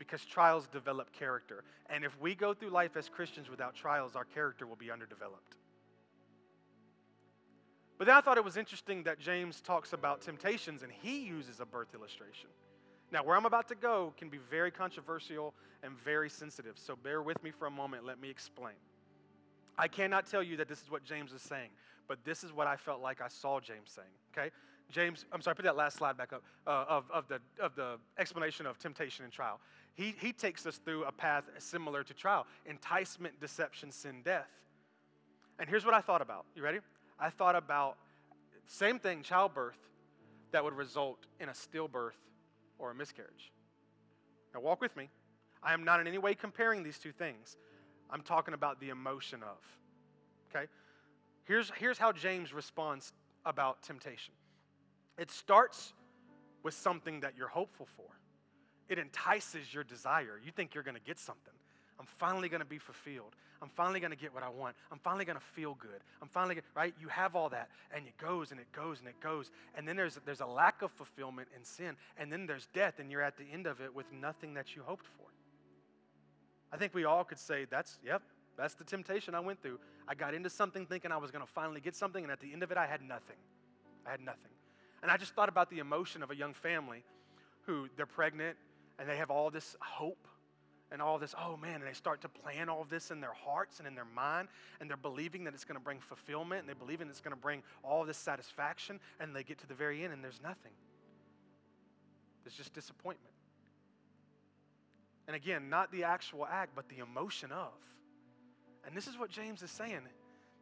Because 0.00 0.24
trials 0.24 0.66
develop 0.66 1.12
character. 1.12 1.62
And 1.90 2.04
if 2.04 2.18
we 2.18 2.34
go 2.34 2.54
through 2.54 2.70
life 2.70 2.96
as 2.96 3.08
Christians 3.08 3.50
without 3.50 3.74
trials, 3.74 4.16
our 4.16 4.24
character 4.24 4.66
will 4.66 4.76
be 4.76 4.90
underdeveloped. 4.90 5.56
But 7.98 8.06
then 8.06 8.16
I 8.16 8.22
thought 8.22 8.38
it 8.38 8.44
was 8.44 8.56
interesting 8.56 9.02
that 9.02 9.20
James 9.20 9.60
talks 9.60 9.92
about 9.92 10.22
temptations 10.22 10.82
and 10.82 10.90
he 10.90 11.20
uses 11.20 11.60
a 11.60 11.66
birth 11.66 11.94
illustration. 11.94 12.48
Now, 13.12 13.22
where 13.22 13.36
I'm 13.36 13.44
about 13.44 13.68
to 13.68 13.74
go 13.74 14.14
can 14.16 14.30
be 14.30 14.38
very 14.50 14.70
controversial 14.70 15.52
and 15.82 15.92
very 15.98 16.30
sensitive, 16.30 16.78
so 16.78 16.96
bear 16.96 17.20
with 17.20 17.42
me 17.42 17.50
for 17.50 17.66
a 17.66 17.70
moment. 17.70 18.06
Let 18.06 18.18
me 18.18 18.30
explain. 18.30 18.76
I 19.76 19.86
cannot 19.86 20.26
tell 20.26 20.42
you 20.42 20.56
that 20.56 20.68
this 20.68 20.80
is 20.80 20.90
what 20.90 21.04
James 21.04 21.32
is 21.32 21.42
saying, 21.42 21.70
but 22.08 22.24
this 22.24 22.42
is 22.42 22.54
what 22.54 22.66
I 22.66 22.76
felt 22.76 23.02
like 23.02 23.20
I 23.20 23.28
saw 23.28 23.60
James 23.60 23.90
saying, 23.90 24.08
okay? 24.32 24.50
James, 24.90 25.24
I'm 25.32 25.40
sorry, 25.40 25.56
put 25.56 25.64
that 25.64 25.76
last 25.76 25.98
slide 25.98 26.16
back 26.16 26.32
up 26.32 26.42
uh, 26.66 26.84
of, 26.88 27.04
of, 27.12 27.28
the, 27.28 27.40
of 27.62 27.74
the 27.76 27.98
explanation 28.18 28.66
of 28.66 28.78
temptation 28.78 29.24
and 29.24 29.32
trial. 29.32 29.60
He, 29.94 30.14
he 30.18 30.32
takes 30.32 30.66
us 30.66 30.76
through 30.78 31.04
a 31.04 31.12
path 31.12 31.44
similar 31.58 32.02
to 32.04 32.14
trial 32.14 32.46
enticement, 32.66 33.40
deception, 33.40 33.92
sin, 33.92 34.22
death. 34.24 34.50
And 35.58 35.68
here's 35.68 35.84
what 35.84 35.94
I 35.94 36.00
thought 36.00 36.22
about. 36.22 36.46
You 36.54 36.62
ready? 36.62 36.78
I 37.18 37.30
thought 37.30 37.54
about 37.54 37.98
same 38.66 38.98
thing, 38.98 39.22
childbirth, 39.22 39.78
that 40.52 40.62
would 40.64 40.74
result 40.74 41.26
in 41.38 41.48
a 41.48 41.52
stillbirth 41.52 42.16
or 42.78 42.90
a 42.90 42.94
miscarriage. 42.94 43.52
Now, 44.54 44.60
walk 44.60 44.80
with 44.80 44.96
me. 44.96 45.08
I 45.62 45.74
am 45.74 45.84
not 45.84 46.00
in 46.00 46.06
any 46.06 46.18
way 46.18 46.34
comparing 46.34 46.82
these 46.82 46.98
two 46.98 47.12
things. 47.12 47.56
I'm 48.10 48.22
talking 48.22 48.54
about 48.54 48.80
the 48.80 48.88
emotion 48.88 49.42
of. 49.42 49.58
Okay? 50.50 50.66
Here's, 51.44 51.70
here's 51.76 51.98
how 51.98 52.12
James 52.12 52.52
responds 52.52 53.12
about 53.44 53.82
temptation 53.82 54.34
it 55.18 55.30
starts 55.30 55.92
with 56.62 56.74
something 56.74 57.20
that 57.20 57.34
you're 57.36 57.48
hopeful 57.48 57.86
for, 57.96 58.06
it 58.90 58.98
entices 58.98 59.72
your 59.72 59.84
desire. 59.84 60.40
You 60.44 60.50
think 60.50 60.74
you're 60.74 60.84
going 60.84 60.96
to 60.96 61.02
get 61.02 61.18
something. 61.18 61.54
I'm 61.98 62.06
finally 62.06 62.48
going 62.48 62.60
to 62.60 62.66
be 62.66 62.78
fulfilled. 62.78 63.34
I'm 63.62 63.68
finally 63.68 64.00
going 64.00 64.10
to 64.10 64.16
get 64.16 64.32
what 64.32 64.42
I 64.42 64.48
want. 64.48 64.74
I'm 64.90 64.98
finally 64.98 65.24
going 65.24 65.38
to 65.38 65.44
feel 65.44 65.74
good. 65.74 66.00
I'm 66.22 66.28
finally 66.28 66.54
gonna, 66.54 66.66
right? 66.74 66.94
You 66.98 67.08
have 67.08 67.36
all 67.36 67.50
that, 67.50 67.68
and 67.94 68.06
it 68.06 68.16
goes 68.16 68.52
and 68.52 68.60
it 68.60 68.72
goes 68.72 69.00
and 69.00 69.08
it 69.08 69.20
goes, 69.20 69.50
and 69.76 69.86
then 69.86 69.96
there's 69.96 70.18
there's 70.24 70.40
a 70.40 70.46
lack 70.46 70.80
of 70.80 70.90
fulfillment 70.92 71.48
in 71.54 71.62
sin, 71.62 71.96
and 72.16 72.32
then 72.32 72.46
there's 72.46 72.68
death, 72.72 72.94
and 72.98 73.10
you're 73.10 73.22
at 73.22 73.36
the 73.36 73.44
end 73.52 73.66
of 73.66 73.82
it 73.82 73.94
with 73.94 74.10
nothing 74.12 74.54
that 74.54 74.74
you 74.74 74.82
hoped 74.82 75.04
for. 75.06 75.26
I 76.72 76.78
think 76.78 76.94
we 76.94 77.04
all 77.04 77.22
could 77.22 77.38
say 77.38 77.66
that's 77.70 77.98
yep, 78.02 78.22
that's 78.56 78.74
the 78.74 78.84
temptation 78.84 79.34
I 79.34 79.40
went 79.40 79.60
through. 79.60 79.78
I 80.08 80.14
got 80.14 80.32
into 80.32 80.48
something 80.48 80.86
thinking 80.86 81.12
I 81.12 81.18
was 81.18 81.30
going 81.30 81.44
to 81.44 81.52
finally 81.52 81.82
get 81.82 81.94
something, 81.94 82.24
and 82.24 82.32
at 82.32 82.40
the 82.40 82.52
end 82.52 82.62
of 82.62 82.70
it, 82.70 82.78
I 82.78 82.86
had 82.86 83.02
nothing. 83.02 83.36
I 84.06 84.10
had 84.10 84.20
nothing. 84.20 84.50
And 85.02 85.10
I 85.10 85.18
just 85.18 85.34
thought 85.34 85.48
about 85.50 85.70
the 85.70 85.78
emotion 85.78 86.22
of 86.22 86.30
a 86.30 86.36
young 86.36 86.54
family 86.54 87.04
who 87.66 87.88
they're 87.96 88.06
pregnant 88.06 88.56
and 89.00 89.08
they 89.08 89.16
have 89.16 89.30
all 89.30 89.50
this 89.50 89.74
hope 89.80 90.28
and 90.92 91.00
all 91.00 91.18
this. 91.18 91.34
Oh 91.38 91.56
man, 91.56 91.76
and 91.76 91.84
they 91.84 91.94
start 91.94 92.20
to 92.20 92.28
plan 92.28 92.68
all 92.68 92.86
this 92.88 93.10
in 93.10 93.20
their 93.20 93.32
hearts 93.32 93.78
and 93.78 93.88
in 93.88 93.94
their 93.94 94.04
mind, 94.04 94.48
and 94.80 94.90
they're 94.90 94.96
believing 94.96 95.44
that 95.44 95.54
it's 95.54 95.64
going 95.64 95.78
to 95.78 95.82
bring 95.82 95.98
fulfillment, 95.98 96.60
and 96.60 96.68
they 96.68 96.78
believe 96.78 97.00
it's 97.00 97.20
going 97.20 97.34
to 97.34 97.40
bring 97.40 97.62
all 97.82 98.04
this 98.04 98.18
satisfaction, 98.18 99.00
and 99.18 99.34
they 99.34 99.42
get 99.42 99.58
to 99.58 99.66
the 99.66 99.74
very 99.74 100.04
end, 100.04 100.12
and 100.12 100.22
there's 100.22 100.40
nothing. 100.42 100.72
There's 102.44 102.54
just 102.54 102.74
disappointment. 102.74 103.34
And 105.26 105.34
again, 105.34 105.70
not 105.70 105.90
the 105.92 106.04
actual 106.04 106.46
act, 106.46 106.72
but 106.74 106.88
the 106.88 106.98
emotion 106.98 107.52
of. 107.52 107.72
And 108.86 108.96
this 108.96 109.06
is 109.06 109.18
what 109.18 109.30
James 109.30 109.62
is 109.62 109.70
saying. 109.70 110.00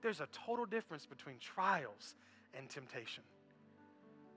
There's 0.03 0.21
a 0.21 0.29
total 0.33 0.67
difference 0.67 1.07
between 1.07 1.39
trials 1.39 2.15
and 2.55 2.69
temptation. 2.69 3.25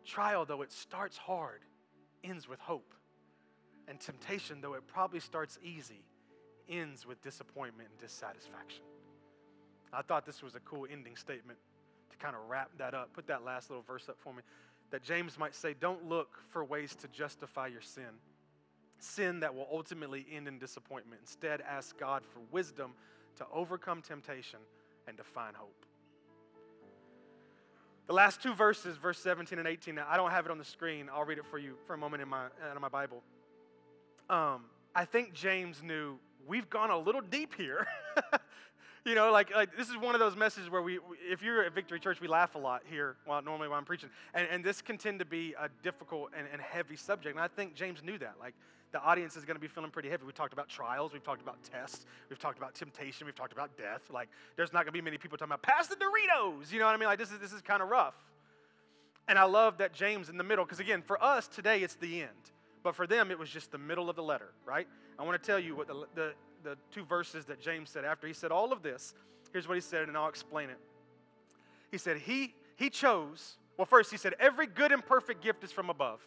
Trial, 0.05 0.45
though 0.45 0.63
it 0.63 0.71
starts 0.71 1.17
hard, 1.17 1.61
ends 2.23 2.47
with 2.47 2.59
hope. 2.59 2.93
And 3.87 3.99
temptation, 3.99 4.61
though 4.61 4.73
it 4.73 4.87
probably 4.87 5.19
starts 5.19 5.57
easy, 5.63 6.03
ends 6.69 7.05
with 7.05 7.21
disappointment 7.21 7.89
and 7.89 7.99
dissatisfaction. 7.99 8.83
I 9.93 10.01
thought 10.01 10.25
this 10.25 10.41
was 10.41 10.55
a 10.55 10.59
cool 10.61 10.87
ending 10.89 11.15
statement 11.15 11.59
to 12.11 12.17
kind 12.17 12.35
of 12.35 12.43
wrap 12.47 12.69
that 12.77 12.93
up. 12.93 13.13
Put 13.13 13.27
that 13.27 13.43
last 13.43 13.69
little 13.69 13.83
verse 13.83 14.07
up 14.07 14.17
for 14.19 14.33
me. 14.33 14.41
That 14.91 15.03
James 15.03 15.37
might 15.37 15.55
say, 15.55 15.73
Don't 15.77 16.07
look 16.07 16.39
for 16.49 16.63
ways 16.63 16.95
to 16.97 17.07
justify 17.09 17.67
your 17.67 17.81
sin, 17.81 18.19
sin 18.99 19.41
that 19.41 19.53
will 19.53 19.67
ultimately 19.71 20.25
end 20.33 20.47
in 20.47 20.59
disappointment. 20.59 21.21
Instead, 21.21 21.61
ask 21.61 21.97
God 21.97 22.23
for 22.25 22.39
wisdom 22.51 22.93
to 23.37 23.45
overcome 23.53 24.01
temptation 24.01 24.59
and 25.07 25.17
to 25.17 25.23
find 25.23 25.55
hope. 25.55 25.85
The 28.07 28.13
last 28.13 28.41
two 28.41 28.53
verses, 28.53 28.97
verse 28.97 29.19
17 29.19 29.57
and 29.57 29.67
18, 29.67 29.97
I 29.97 30.17
don't 30.17 30.31
have 30.31 30.45
it 30.45 30.51
on 30.51 30.57
the 30.57 30.65
screen. 30.65 31.09
I'll 31.13 31.23
read 31.23 31.37
it 31.37 31.45
for 31.45 31.57
you 31.57 31.75
for 31.87 31.93
a 31.93 31.97
moment 31.97 32.21
in 32.21 32.27
my, 32.27 32.47
in 32.73 32.81
my 32.81 32.89
Bible. 32.89 33.23
Um, 34.31 34.61
I 34.95 35.03
think 35.03 35.33
James 35.33 35.83
knew 35.83 36.17
we've 36.47 36.69
gone 36.69 36.89
a 36.89 36.97
little 36.97 37.19
deep 37.19 37.53
here. 37.55 37.85
you 39.05 39.13
know, 39.13 39.29
like, 39.29 39.53
like 39.53 39.75
this 39.75 39.89
is 39.89 39.97
one 39.97 40.15
of 40.15 40.19
those 40.19 40.37
messages 40.37 40.69
where 40.69 40.81
we, 40.81 40.99
if 41.29 41.43
you're 41.43 41.63
at 41.63 41.75
Victory 41.75 41.99
Church, 41.99 42.21
we 42.21 42.29
laugh 42.29 42.55
a 42.55 42.57
lot 42.57 42.81
here, 42.89 43.17
well, 43.27 43.41
normally 43.41 43.67
while 43.67 43.77
I'm 43.77 43.83
preaching. 43.83 44.09
And, 44.33 44.47
and 44.49 44.63
this 44.63 44.81
can 44.81 44.97
tend 44.97 45.19
to 45.19 45.25
be 45.25 45.53
a 45.59 45.67
difficult 45.83 46.31
and, 46.35 46.47
and 46.51 46.61
heavy 46.61 46.95
subject. 46.95 47.35
And 47.35 47.43
I 47.43 47.49
think 47.49 47.75
James 47.75 48.01
knew 48.03 48.17
that. 48.19 48.35
Like, 48.39 48.53
the 48.93 49.01
audience 49.01 49.35
is 49.35 49.43
going 49.43 49.55
to 49.55 49.61
be 49.61 49.67
feeling 49.67 49.91
pretty 49.91 50.09
heavy. 50.09 50.23
We've 50.25 50.33
talked 50.33 50.53
about 50.53 50.69
trials, 50.69 51.11
we've 51.11 51.23
talked 51.23 51.41
about 51.41 51.57
tests, 51.63 52.05
we've 52.29 52.39
talked 52.39 52.57
about 52.57 52.73
temptation, 52.73 53.25
we've 53.25 53.35
talked 53.35 53.53
about 53.53 53.77
death. 53.77 54.01
Like, 54.09 54.29
there's 54.55 54.71
not 54.71 54.79
going 54.79 54.87
to 54.87 54.91
be 54.93 55.01
many 55.01 55.17
people 55.17 55.37
talking 55.37 55.51
about 55.51 55.61
pass 55.61 55.87
the 55.87 55.95
Doritos. 55.95 56.71
You 56.71 56.79
know 56.79 56.85
what 56.85 56.95
I 56.95 56.97
mean? 56.97 57.07
Like, 57.07 57.19
this 57.19 57.31
is 57.31 57.39
this 57.39 57.51
is 57.51 57.61
kind 57.61 57.81
of 57.81 57.89
rough. 57.89 58.15
And 59.27 59.37
I 59.37 59.43
love 59.43 59.77
that 59.79 59.93
James 59.93 60.29
in 60.29 60.37
the 60.37 60.43
middle, 60.43 60.65
because 60.65 60.79
again, 60.79 61.01
for 61.01 61.21
us 61.21 61.47
today, 61.47 61.83
it's 61.83 61.95
the 61.95 62.21
end. 62.23 62.51
But 62.83 62.95
for 62.95 63.05
them, 63.05 63.31
it 63.31 63.37
was 63.37 63.49
just 63.49 63.71
the 63.71 63.77
middle 63.77 64.09
of 64.09 64.15
the 64.15 64.23
letter, 64.23 64.49
right? 64.65 64.87
I 65.19 65.23
want 65.23 65.41
to 65.41 65.45
tell 65.45 65.59
you 65.59 65.75
what 65.75 65.87
the, 65.87 66.05
the, 66.15 66.33
the 66.63 66.77
two 66.91 67.05
verses 67.05 67.45
that 67.45 67.61
James 67.61 67.89
said 67.89 68.05
after 68.05 68.27
he 68.27 68.33
said 68.33 68.51
all 68.51 68.73
of 68.73 68.81
this. 68.81 69.13
Here's 69.53 69.67
what 69.67 69.75
he 69.75 69.81
said, 69.81 70.07
and 70.07 70.17
I'll 70.17 70.29
explain 70.29 70.69
it. 70.69 70.77
He 71.91 71.97
said, 71.97 72.17
He, 72.17 72.55
he 72.75 72.89
chose, 72.89 73.57
well, 73.77 73.85
first, 73.85 74.11
he 74.11 74.17
said, 74.17 74.35
every 74.39 74.67
good 74.67 74.91
and 74.91 75.05
perfect 75.05 75.43
gift 75.43 75.63
is 75.63 75.71
from 75.71 75.89
above. 75.89 76.19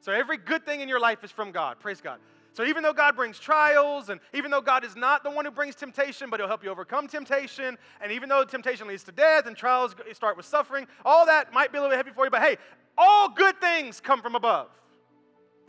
So 0.00 0.12
every 0.12 0.36
good 0.36 0.66
thing 0.66 0.80
in 0.80 0.88
your 0.88 0.98
life 0.98 1.22
is 1.22 1.30
from 1.30 1.52
God. 1.52 1.78
Praise 1.78 2.00
God. 2.00 2.18
So 2.52 2.64
even 2.64 2.82
though 2.82 2.92
God 2.92 3.16
brings 3.16 3.38
trials, 3.38 4.08
and 4.08 4.20
even 4.34 4.50
though 4.50 4.60
God 4.60 4.84
is 4.84 4.96
not 4.96 5.22
the 5.22 5.30
one 5.30 5.44
who 5.44 5.50
brings 5.50 5.74
temptation, 5.74 6.28
but 6.28 6.40
He'll 6.40 6.48
help 6.48 6.64
you 6.64 6.70
overcome 6.70 7.06
temptation, 7.08 7.78
and 8.00 8.12
even 8.12 8.28
though 8.28 8.44
temptation 8.44 8.88
leads 8.88 9.04
to 9.04 9.12
death 9.12 9.46
and 9.46 9.56
trials 9.56 9.94
start 10.12 10.36
with 10.36 10.44
suffering, 10.44 10.86
all 11.04 11.24
that 11.26 11.52
might 11.52 11.72
be 11.72 11.78
a 11.78 11.80
little 11.80 11.92
bit 11.92 11.96
heavy 11.96 12.10
for 12.14 12.24
you, 12.24 12.30
but 12.30 12.42
hey, 12.42 12.56
all 12.98 13.28
good 13.28 13.58
things 13.60 14.00
come 14.00 14.20
from 14.20 14.34
above. 14.34 14.68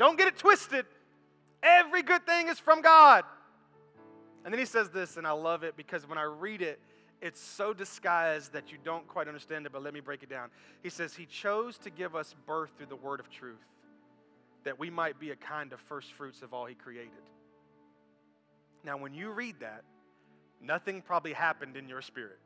Don't 0.04 0.18
get 0.18 0.28
it 0.28 0.38
twisted. 0.38 0.86
Every 1.64 2.04
good 2.04 2.26
thing 2.26 2.50
is 2.50 2.60
from 2.60 2.82
God. 2.82 3.24
And 4.44 4.54
then 4.54 4.60
he 4.60 4.66
says 4.66 4.90
this, 4.90 5.16
and 5.16 5.26
I 5.26 5.32
love 5.32 5.64
it 5.64 5.78
because 5.78 6.06
when 6.06 6.18
I 6.18 6.24
read 6.24 6.62
it, 6.62 6.82
it's 7.22 7.40
so 7.40 7.74
disguised 7.74 8.52
that 8.52 8.70
you 8.70 8.78
don't 8.84 9.08
quite 9.08 9.30
understand 9.30 9.66
it, 9.66 9.72
but 9.72 9.82
let 9.82 9.94
me 9.94 10.02
break 10.02 10.22
it 10.22 10.30
down. 10.30 10.50
He 10.82 10.90
says, 10.90 11.16
He 11.16 11.26
chose 11.26 11.78
to 11.78 11.90
give 11.90 12.18
us 12.18 12.36
birth 12.46 12.72
through 12.78 12.88
the 12.88 12.98
word 12.98 13.22
of 13.22 13.30
truth 13.30 13.64
that 14.66 14.78
we 14.78 14.90
might 14.90 15.22
be 15.22 15.32
a 15.32 15.38
kind 15.38 15.72
of 15.72 15.80
first 15.80 16.12
fruits 16.12 16.42
of 16.42 16.54
all 16.54 16.66
He 16.66 16.76
created. 16.76 17.14
Now, 18.84 18.98
when 18.98 19.14
you 19.14 19.32
read 19.32 19.62
that, 19.62 19.86
nothing 20.62 21.02
probably 21.02 21.32
happened 21.32 21.78
in 21.78 21.88
your 21.88 22.02
spirit 22.02 22.40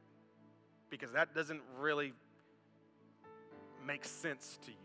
because 0.91 1.11
that 1.13 1.33
doesn't 1.33 1.61
really 1.79 2.13
make 3.83 4.05
sense 4.05 4.59
to 4.65 4.69
you. 4.69 4.77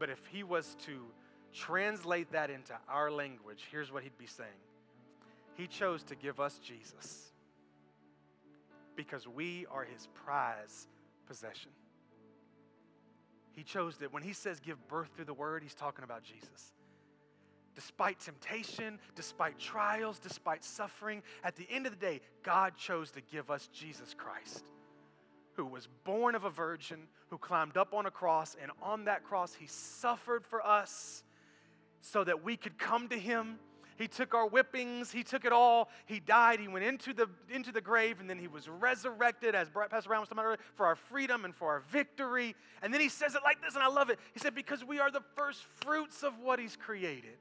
But 0.00 0.10
if 0.10 0.18
He 0.32 0.42
was 0.42 0.76
to 0.86 1.02
translate 1.56 2.30
that 2.32 2.50
into 2.50 2.74
our 2.88 3.10
language, 3.10 3.66
here's 3.70 3.90
what 3.90 4.02
He'd 4.02 4.18
be 4.18 4.26
saying 4.26 4.50
He 5.54 5.66
chose 5.66 6.02
to 6.04 6.14
give 6.14 6.40
us 6.40 6.58
Jesus 6.58 7.32
because 8.94 9.26
we 9.26 9.66
are 9.70 9.84
His 9.84 10.08
prize 10.14 10.86
possession. 11.26 11.70
He 13.56 13.62
chose 13.62 13.96
that 13.96 14.12
when 14.12 14.22
he 14.22 14.34
says 14.34 14.60
give 14.60 14.86
birth 14.86 15.08
through 15.16 15.24
the 15.24 15.34
word, 15.34 15.62
he's 15.62 15.74
talking 15.74 16.04
about 16.04 16.22
Jesus. 16.22 16.74
Despite 17.74 18.20
temptation, 18.20 18.98
despite 19.14 19.58
trials, 19.58 20.18
despite 20.18 20.62
suffering, 20.62 21.22
at 21.42 21.56
the 21.56 21.66
end 21.70 21.86
of 21.86 21.92
the 21.92 21.98
day, 21.98 22.20
God 22.42 22.76
chose 22.76 23.10
to 23.12 23.22
give 23.22 23.50
us 23.50 23.68
Jesus 23.72 24.14
Christ, 24.14 24.64
who 25.54 25.64
was 25.64 25.88
born 26.04 26.34
of 26.34 26.44
a 26.44 26.50
virgin, 26.50 27.08
who 27.28 27.38
climbed 27.38 27.78
up 27.78 27.94
on 27.94 28.04
a 28.04 28.10
cross, 28.10 28.56
and 28.60 28.70
on 28.82 29.06
that 29.06 29.24
cross, 29.24 29.54
he 29.54 29.66
suffered 29.66 30.44
for 30.44 30.64
us 30.64 31.22
so 32.10 32.24
that 32.24 32.42
we 32.42 32.56
could 32.56 32.78
come 32.78 33.08
to 33.08 33.18
him 33.18 33.58
he 33.98 34.08
took 34.08 34.34
our 34.34 34.48
whippings, 34.48 35.10
He 35.10 35.22
took 35.22 35.44
it 35.44 35.52
all. 35.52 35.88
He 36.04 36.20
died, 36.20 36.60
He 36.60 36.68
went 36.68 36.84
into 36.84 37.12
the, 37.12 37.28
into 37.50 37.72
the 37.72 37.80
grave, 37.80 38.20
and 38.20 38.28
then 38.28 38.38
He 38.38 38.48
was 38.48 38.68
resurrected, 38.68 39.54
as 39.54 39.68
Pastor 39.70 40.08
Brown 40.08 40.20
was 40.20 40.28
talking 40.28 40.38
about 40.38 40.46
earlier, 40.46 40.58
for 40.74 40.86
our 40.86 40.96
freedom 40.96 41.44
and 41.44 41.54
for 41.54 41.68
our 41.68 41.80
victory. 41.90 42.54
And 42.82 42.92
then 42.92 43.00
He 43.00 43.08
says 43.08 43.34
it 43.34 43.40
like 43.44 43.62
this, 43.62 43.74
and 43.74 43.82
I 43.82 43.88
love 43.88 44.10
it. 44.10 44.18
He 44.32 44.38
said, 44.38 44.54
Because 44.54 44.84
we 44.84 45.00
are 45.00 45.10
the 45.10 45.22
first 45.34 45.64
fruits 45.82 46.22
of 46.22 46.38
what 46.40 46.58
He's 46.58 46.76
created. 46.76 47.38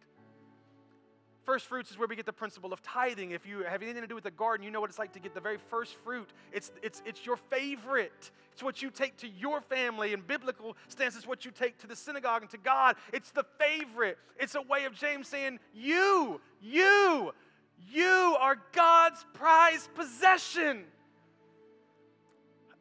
First 1.46 1.68
fruits 1.68 1.91
is 1.91 1.98
where 2.00 2.08
we 2.08 2.16
get 2.16 2.26
the 2.26 2.34
principle 2.34 2.74
of 2.74 2.82
tithing. 2.82 3.32
If 3.32 3.46
you 3.46 3.64
have 3.64 3.84
anything 3.84 4.02
to 4.02 4.08
do 4.08 4.16
with 4.16 4.24
the 4.24 4.32
garden, 4.32 4.66
you 4.66 4.72
know 4.72 4.82
what 4.82 4.89
it's 4.89 4.98
like 4.98 5.14
to 5.14 5.20
get 5.20 5.36
the 5.36 5.39
very 5.39 5.58
first 5.70 5.93
fruit. 6.04 6.28
It's, 6.52 6.72
it's, 6.82 7.04
it's 7.06 7.24
your 7.24 7.38
favorite. 7.38 8.32
It's 8.52 8.64
what 8.64 8.82
you 8.82 8.89
take 8.89 9.16
to 9.18 9.28
your 9.28 9.62
family. 9.62 10.12
In 10.12 10.22
biblical 10.22 10.76
stance, 10.88 11.16
it's 11.16 11.28
what 11.28 11.46
you 11.46 11.52
take 11.52 11.78
to 11.80 11.88
the 11.88 11.96
synagogue 11.96 12.41
and 12.41 12.50
to 12.50 12.58
God. 12.58 12.96
It's 13.14 13.30
the 13.30 13.46
favorite. 13.60 14.18
It's 14.39 14.56
a 14.56 14.62
way 14.64 14.86
of 14.86 14.96
James 14.96 15.28
saying, 15.28 15.60
You, 15.72 16.41
you, 16.62 17.32
you 17.91 18.38
are 18.39 18.58
God's 18.72 19.24
prized 19.34 19.93
possession. 19.93 20.84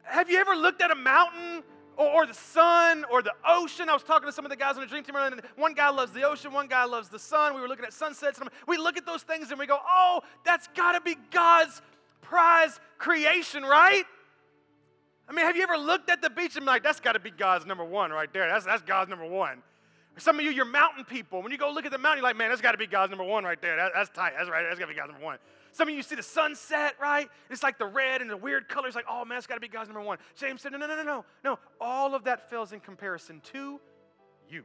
Have 0.01 0.29
you 0.29 0.39
ever 0.39 0.55
looked 0.55 0.81
at 0.81 0.89
a 0.89 0.95
mountain 0.95 1.63
or, 1.97 2.07
or, 2.07 2.25
the 2.25 2.33
sun 2.33 3.05
or 3.11 3.21
the 3.21 3.33
ocean. 3.47 3.89
I 3.89 3.93
was 3.93 4.03
talking 4.03 4.27
to 4.27 4.31
some 4.31 4.45
of 4.45 4.51
the 4.51 4.57
guys 4.57 4.75
on 4.75 4.81
the 4.81 4.87
dream 4.87 5.03
team 5.03 5.15
and 5.15 5.41
one 5.55 5.73
guy 5.73 5.89
loves 5.89 6.11
the 6.11 6.23
ocean, 6.23 6.51
one 6.51 6.67
guy 6.67 6.85
loves 6.85 7.09
the 7.09 7.19
sun. 7.19 7.55
We 7.55 7.61
were 7.61 7.67
looking 7.67 7.85
at 7.85 7.93
sunsets, 7.93 8.39
and 8.39 8.49
we 8.67 8.77
look 8.77 8.97
at 8.97 9.05
those 9.05 9.23
things 9.23 9.51
and 9.51 9.59
we 9.59 9.67
go, 9.67 9.77
oh, 9.87 10.21
that's 10.43 10.67
got 10.75 10.93
to 10.93 11.01
be 11.01 11.15
God's 11.31 11.81
prize 12.21 12.79
creation, 12.97 13.63
right? 13.63 14.03
I 15.27 15.33
mean, 15.33 15.45
have 15.45 15.55
you 15.55 15.63
ever 15.63 15.77
looked 15.77 16.09
at 16.09 16.21
the 16.21 16.29
beach 16.29 16.55
and 16.55 16.61
been 16.61 16.65
like, 16.65 16.83
that's 16.83 16.99
got 16.99 17.13
to 17.13 17.19
be 17.19 17.31
God's 17.31 17.65
number 17.65 17.83
one 17.83 18.11
right 18.11 18.31
there? 18.31 18.47
That's, 18.47 18.65
that's 18.65 18.83
God's 18.83 19.09
number 19.09 19.25
one. 19.25 19.63
Some 20.17 20.39
of 20.39 20.45
you, 20.45 20.51
you're 20.51 20.65
mountain 20.65 21.03
people. 21.03 21.41
When 21.41 21.51
you 21.51 21.57
go 21.57 21.71
look 21.71 21.85
at 21.85 21.91
the 21.91 21.97
mountain, 21.97 22.19
you're 22.19 22.29
like, 22.29 22.37
man, 22.37 22.49
that's 22.49 22.61
got 22.61 22.71
to 22.71 22.77
be 22.77 22.87
God's 22.87 23.09
number 23.09 23.25
one 23.25 23.43
right 23.43 23.61
there. 23.61 23.75
That, 23.75 23.91
that's 23.93 24.09
tight. 24.09 24.33
That's 24.37 24.49
right. 24.49 24.63
That's 24.67 24.79
got 24.79 24.85
to 24.85 24.93
be 24.93 24.97
God's 24.97 25.11
number 25.11 25.25
one. 25.25 25.37
Some 25.75 25.89
of 25.89 25.93
you 25.93 26.03
see 26.03 26.15
the 26.15 26.23
sunset, 26.23 26.95
right? 27.01 27.27
It's 27.49 27.61
like 27.61 27.77
the 27.77 27.85
red 27.85 28.21
and 28.21 28.29
the 28.29 28.37
weird 28.37 28.69
colors, 28.69 28.95
like, 28.95 29.07
oh 29.09 29.25
man, 29.25 29.37
it's 29.37 29.45
got 29.45 29.55
to 29.55 29.59
be 29.59 29.67
God's 29.67 29.89
number 29.89 29.99
one. 29.99 30.19
James 30.37 30.61
said, 30.61 30.71
no, 30.71 30.77
no, 30.77 30.87
no, 30.87 30.95
no, 30.95 31.03
no. 31.03 31.25
No, 31.43 31.59
all 31.81 32.15
of 32.15 32.23
that 32.23 32.49
fails 32.49 32.71
in 32.71 32.79
comparison 32.79 33.41
to 33.51 33.81
you. 34.49 34.63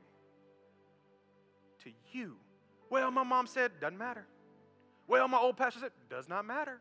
To 1.82 1.90
you. 2.12 2.36
Well, 2.90 3.10
my 3.10 3.24
mom 3.24 3.48
said, 3.48 3.72
doesn't 3.80 3.98
matter. 3.98 4.24
Well, 5.08 5.26
my 5.26 5.38
old 5.38 5.56
pastor 5.56 5.80
said, 5.80 5.90
does 6.08 6.28
not 6.28 6.44
matter. 6.44 6.80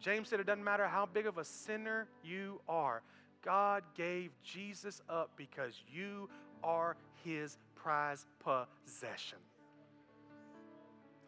James 0.00 0.28
said, 0.28 0.40
it 0.40 0.46
doesn't 0.46 0.64
matter 0.64 0.88
how 0.88 1.06
big 1.06 1.28
of 1.28 1.38
a 1.38 1.44
sinner 1.44 2.08
you 2.24 2.60
are. 2.68 3.02
God 3.44 3.84
gave 3.94 4.32
Jesus 4.42 5.00
up 5.08 5.30
because 5.36 5.80
you 5.88 6.28
are 6.64 6.96
his 7.22 7.56
prize 7.76 8.26
possession. 8.40 9.38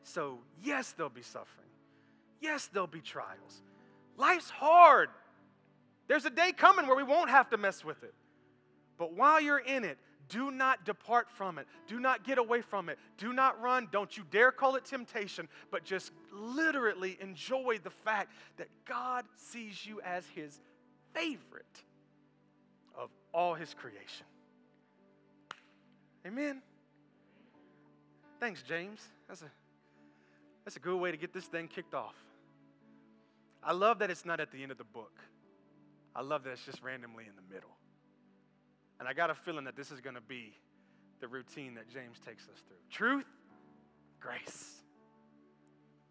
So, 0.02 0.40
yes, 0.60 0.90
there'll 0.96 1.08
be 1.08 1.22
suffering. 1.22 1.67
Yes, 2.40 2.68
there'll 2.72 2.86
be 2.86 3.00
trials. 3.00 3.62
Life's 4.16 4.50
hard. 4.50 5.10
There's 6.06 6.24
a 6.24 6.30
day 6.30 6.52
coming 6.52 6.86
where 6.86 6.96
we 6.96 7.02
won't 7.02 7.30
have 7.30 7.50
to 7.50 7.56
mess 7.56 7.84
with 7.84 8.02
it. 8.02 8.14
But 8.96 9.12
while 9.12 9.40
you're 9.40 9.58
in 9.58 9.84
it, 9.84 9.98
do 10.28 10.50
not 10.50 10.84
depart 10.84 11.30
from 11.30 11.58
it. 11.58 11.66
Do 11.86 11.98
not 11.98 12.24
get 12.24 12.38
away 12.38 12.60
from 12.60 12.88
it. 12.88 12.98
Do 13.16 13.32
not 13.32 13.60
run. 13.62 13.88
Don't 13.90 14.14
you 14.16 14.24
dare 14.30 14.52
call 14.52 14.76
it 14.76 14.84
temptation, 14.84 15.48
but 15.70 15.84
just 15.84 16.12
literally 16.32 17.16
enjoy 17.20 17.78
the 17.82 17.90
fact 17.90 18.32
that 18.58 18.68
God 18.84 19.24
sees 19.36 19.86
you 19.86 20.00
as 20.02 20.26
his 20.34 20.60
favorite 21.14 21.82
of 22.96 23.10
all 23.32 23.54
his 23.54 23.72
creation. 23.72 24.26
Amen. 26.26 26.60
Thanks, 28.38 28.62
James. 28.62 29.00
That's 29.28 29.42
a 29.42 29.50
That's 30.64 30.76
a 30.76 30.80
good 30.80 30.96
way 30.96 31.10
to 31.10 31.16
get 31.16 31.32
this 31.32 31.46
thing 31.46 31.68
kicked 31.68 31.94
off. 31.94 32.14
I 33.68 33.72
love 33.72 33.98
that 33.98 34.10
it's 34.10 34.24
not 34.24 34.40
at 34.40 34.50
the 34.50 34.62
end 34.62 34.72
of 34.72 34.78
the 34.78 34.84
book. 34.84 35.20
I 36.16 36.22
love 36.22 36.42
that 36.44 36.52
it's 36.52 36.64
just 36.64 36.82
randomly 36.82 37.24
in 37.24 37.36
the 37.36 37.54
middle. 37.54 37.76
And 38.98 39.06
I 39.06 39.12
got 39.12 39.28
a 39.28 39.34
feeling 39.34 39.64
that 39.64 39.76
this 39.76 39.90
is 39.90 40.00
going 40.00 40.14
to 40.14 40.22
be 40.22 40.54
the 41.20 41.28
routine 41.28 41.74
that 41.74 41.86
James 41.86 42.18
takes 42.24 42.44
us 42.44 42.62
through 42.66 42.78
truth, 42.90 43.26
grace. 44.20 44.76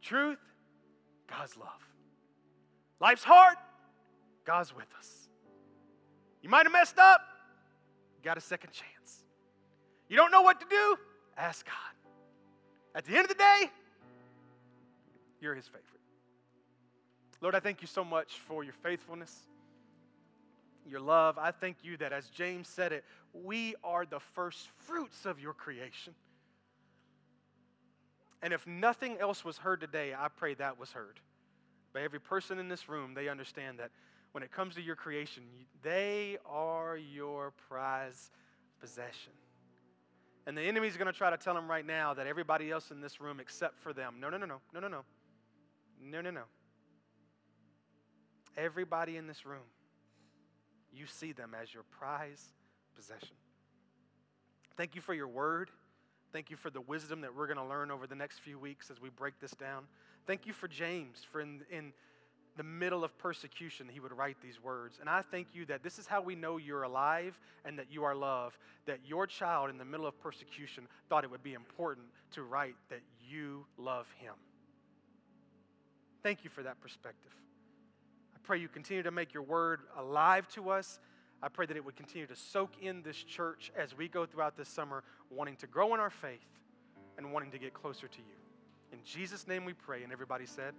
Truth, 0.03 0.37
God's 1.27 1.57
love. 1.57 1.81
Life's 2.99 3.23
hard, 3.23 3.57
God's 4.45 4.75
with 4.75 4.93
us. 4.99 5.27
You 6.43 6.49
might 6.49 6.67
have 6.67 6.73
messed 6.73 6.99
up, 6.99 7.21
you 8.19 8.23
got 8.23 8.37
a 8.37 8.41
second 8.41 8.69
chance. 8.69 9.23
You 10.09 10.15
don't 10.15 10.29
know 10.29 10.43
what 10.43 10.59
to 10.59 10.67
do, 10.69 10.95
ask 11.35 11.65
God. 11.65 11.73
At 12.93 13.05
the 13.05 13.13
end 13.15 13.23
of 13.23 13.29
the 13.29 13.33
day, 13.33 13.71
you're 15.41 15.55
his 15.55 15.65
favorite. 15.65 15.97
Lord, 17.41 17.55
I 17.55 17.59
thank 17.59 17.81
you 17.81 17.87
so 17.87 18.03
much 18.03 18.33
for 18.47 18.63
your 18.63 18.73
faithfulness, 18.73 19.33
your 20.89 20.99
love. 20.99 21.37
I 21.37 21.51
thank 21.51 21.77
you 21.83 21.97
that, 21.97 22.11
as 22.11 22.29
James 22.29 22.67
said 22.67 22.91
it, 22.91 23.03
we 23.33 23.75
are 23.83 24.05
the 24.05 24.19
first 24.19 24.69
fruits 24.85 25.25
of 25.25 25.39
your 25.39 25.53
creation. 25.53 26.13
And 28.41 28.53
if 28.53 28.65
nothing 28.65 29.17
else 29.19 29.43
was 29.43 29.57
heard 29.57 29.81
today, 29.81 30.13
I 30.17 30.27
pray 30.29 30.53
that 30.55 30.79
was 30.79 30.91
heard. 30.91 31.19
By 31.93 32.01
every 32.01 32.19
person 32.19 32.59
in 32.59 32.69
this 32.69 32.87
room, 32.87 33.13
they 33.13 33.29
understand 33.29 33.79
that 33.79 33.91
when 34.31 34.43
it 34.43 34.51
comes 34.51 34.75
to 34.75 34.81
your 34.81 34.95
creation, 34.95 35.43
they 35.81 36.37
are 36.45 36.97
your 36.97 37.53
prize 37.67 38.31
possession. 38.79 39.33
And 40.45 40.57
the 40.57 40.61
enemy's 40.61 40.95
going 40.95 41.11
to 41.11 41.17
try 41.17 41.29
to 41.29 41.37
tell 41.37 41.53
them 41.53 41.69
right 41.69 41.85
now 41.85 42.13
that 42.13 42.27
everybody 42.27 42.71
else 42.71 42.91
in 42.91 43.01
this 43.01 43.19
room 43.19 43.39
except 43.39 43.79
for 43.79 43.93
them. 43.93 44.15
No, 44.19 44.29
no, 44.29 44.37
no, 44.37 44.45
no, 44.45 44.61
no, 44.73 44.79
no, 44.79 44.87
no. 44.87 45.03
No, 46.01 46.21
no, 46.21 46.29
no. 46.29 46.43
Everybody 48.57 49.17
in 49.17 49.27
this 49.27 49.45
room, 49.45 49.69
you 50.91 51.05
see 51.05 51.31
them 51.31 51.53
as 51.59 51.73
your 51.73 51.83
prize 51.83 52.43
possession. 52.95 53.35
Thank 54.75 54.95
you 54.95 55.01
for 55.01 55.13
your 55.13 55.27
word. 55.27 55.69
Thank 56.33 56.49
you 56.49 56.57
for 56.57 56.69
the 56.69 56.81
wisdom 56.81 57.21
that 57.21 57.35
we're 57.35 57.47
going 57.47 57.57
to 57.57 57.65
learn 57.65 57.91
over 57.91 58.07
the 58.07 58.15
next 58.15 58.39
few 58.39 58.59
weeks 58.59 58.91
as 58.91 58.99
we 58.99 59.09
break 59.09 59.39
this 59.39 59.51
down. 59.51 59.85
Thank 60.25 60.45
you 60.45 60.53
for 60.53 60.67
James, 60.67 61.25
for 61.31 61.39
in, 61.39 61.61
in 61.71 61.93
the 62.57 62.63
middle 62.63 63.03
of 63.03 63.17
persecution, 63.17 63.87
he 63.87 63.99
would 63.99 64.11
write 64.11 64.37
these 64.41 64.61
words. 64.61 64.97
And 64.99 65.09
I 65.09 65.21
thank 65.21 65.49
you 65.53 65.65
that 65.65 65.83
this 65.83 65.99
is 65.99 66.07
how 66.07 66.21
we 66.21 66.35
know 66.35 66.57
you're 66.57 66.83
alive 66.83 67.39
and 67.63 67.77
that 67.77 67.85
you 67.91 68.03
are 68.03 68.15
loved. 68.15 68.57
That 68.87 68.99
your 69.05 69.27
child, 69.27 69.69
in 69.69 69.77
the 69.77 69.85
middle 69.85 70.07
of 70.07 70.19
persecution, 70.19 70.87
thought 71.07 71.23
it 71.23 71.31
would 71.31 71.43
be 71.43 71.53
important 71.53 72.07
to 72.31 72.43
write 72.43 72.75
that 72.89 73.01
you 73.29 73.65
love 73.77 74.07
him. 74.19 74.33
Thank 76.23 76.43
you 76.43 76.49
for 76.49 76.63
that 76.63 76.81
perspective. 76.81 77.31
Pray 78.47 78.59
you 78.59 78.69
continue 78.69 79.03
to 79.03 79.11
make 79.11 79.33
your 79.33 79.43
word 79.43 79.81
alive 79.97 80.47
to 80.47 80.69
us. 80.69 81.01
I 81.43 81.49
pray 81.49 81.65
that 81.65 81.75
it 81.75 81.83
would 81.83 81.97
continue 81.97 82.25
to 82.27 82.35
soak 82.37 82.71
in 82.81 83.01
this 83.01 83.17
church 83.17 83.73
as 83.77 83.93
we 83.97 84.07
go 84.07 84.25
throughout 84.25 84.55
this 84.55 84.69
summer, 84.69 85.03
wanting 85.29 85.57
to 85.57 85.67
grow 85.67 85.93
in 85.93 85.99
our 85.99 86.09
faith 86.09 86.47
and 87.17 87.33
wanting 87.33 87.51
to 87.51 87.57
get 87.57 87.73
closer 87.73 88.07
to 88.07 88.19
you. 88.19 88.37
In 88.93 88.99
Jesus' 89.03 89.49
name 89.49 89.65
we 89.65 89.73
pray. 89.73 90.01
And 90.03 90.13
everybody 90.13 90.45
said, 90.45 90.73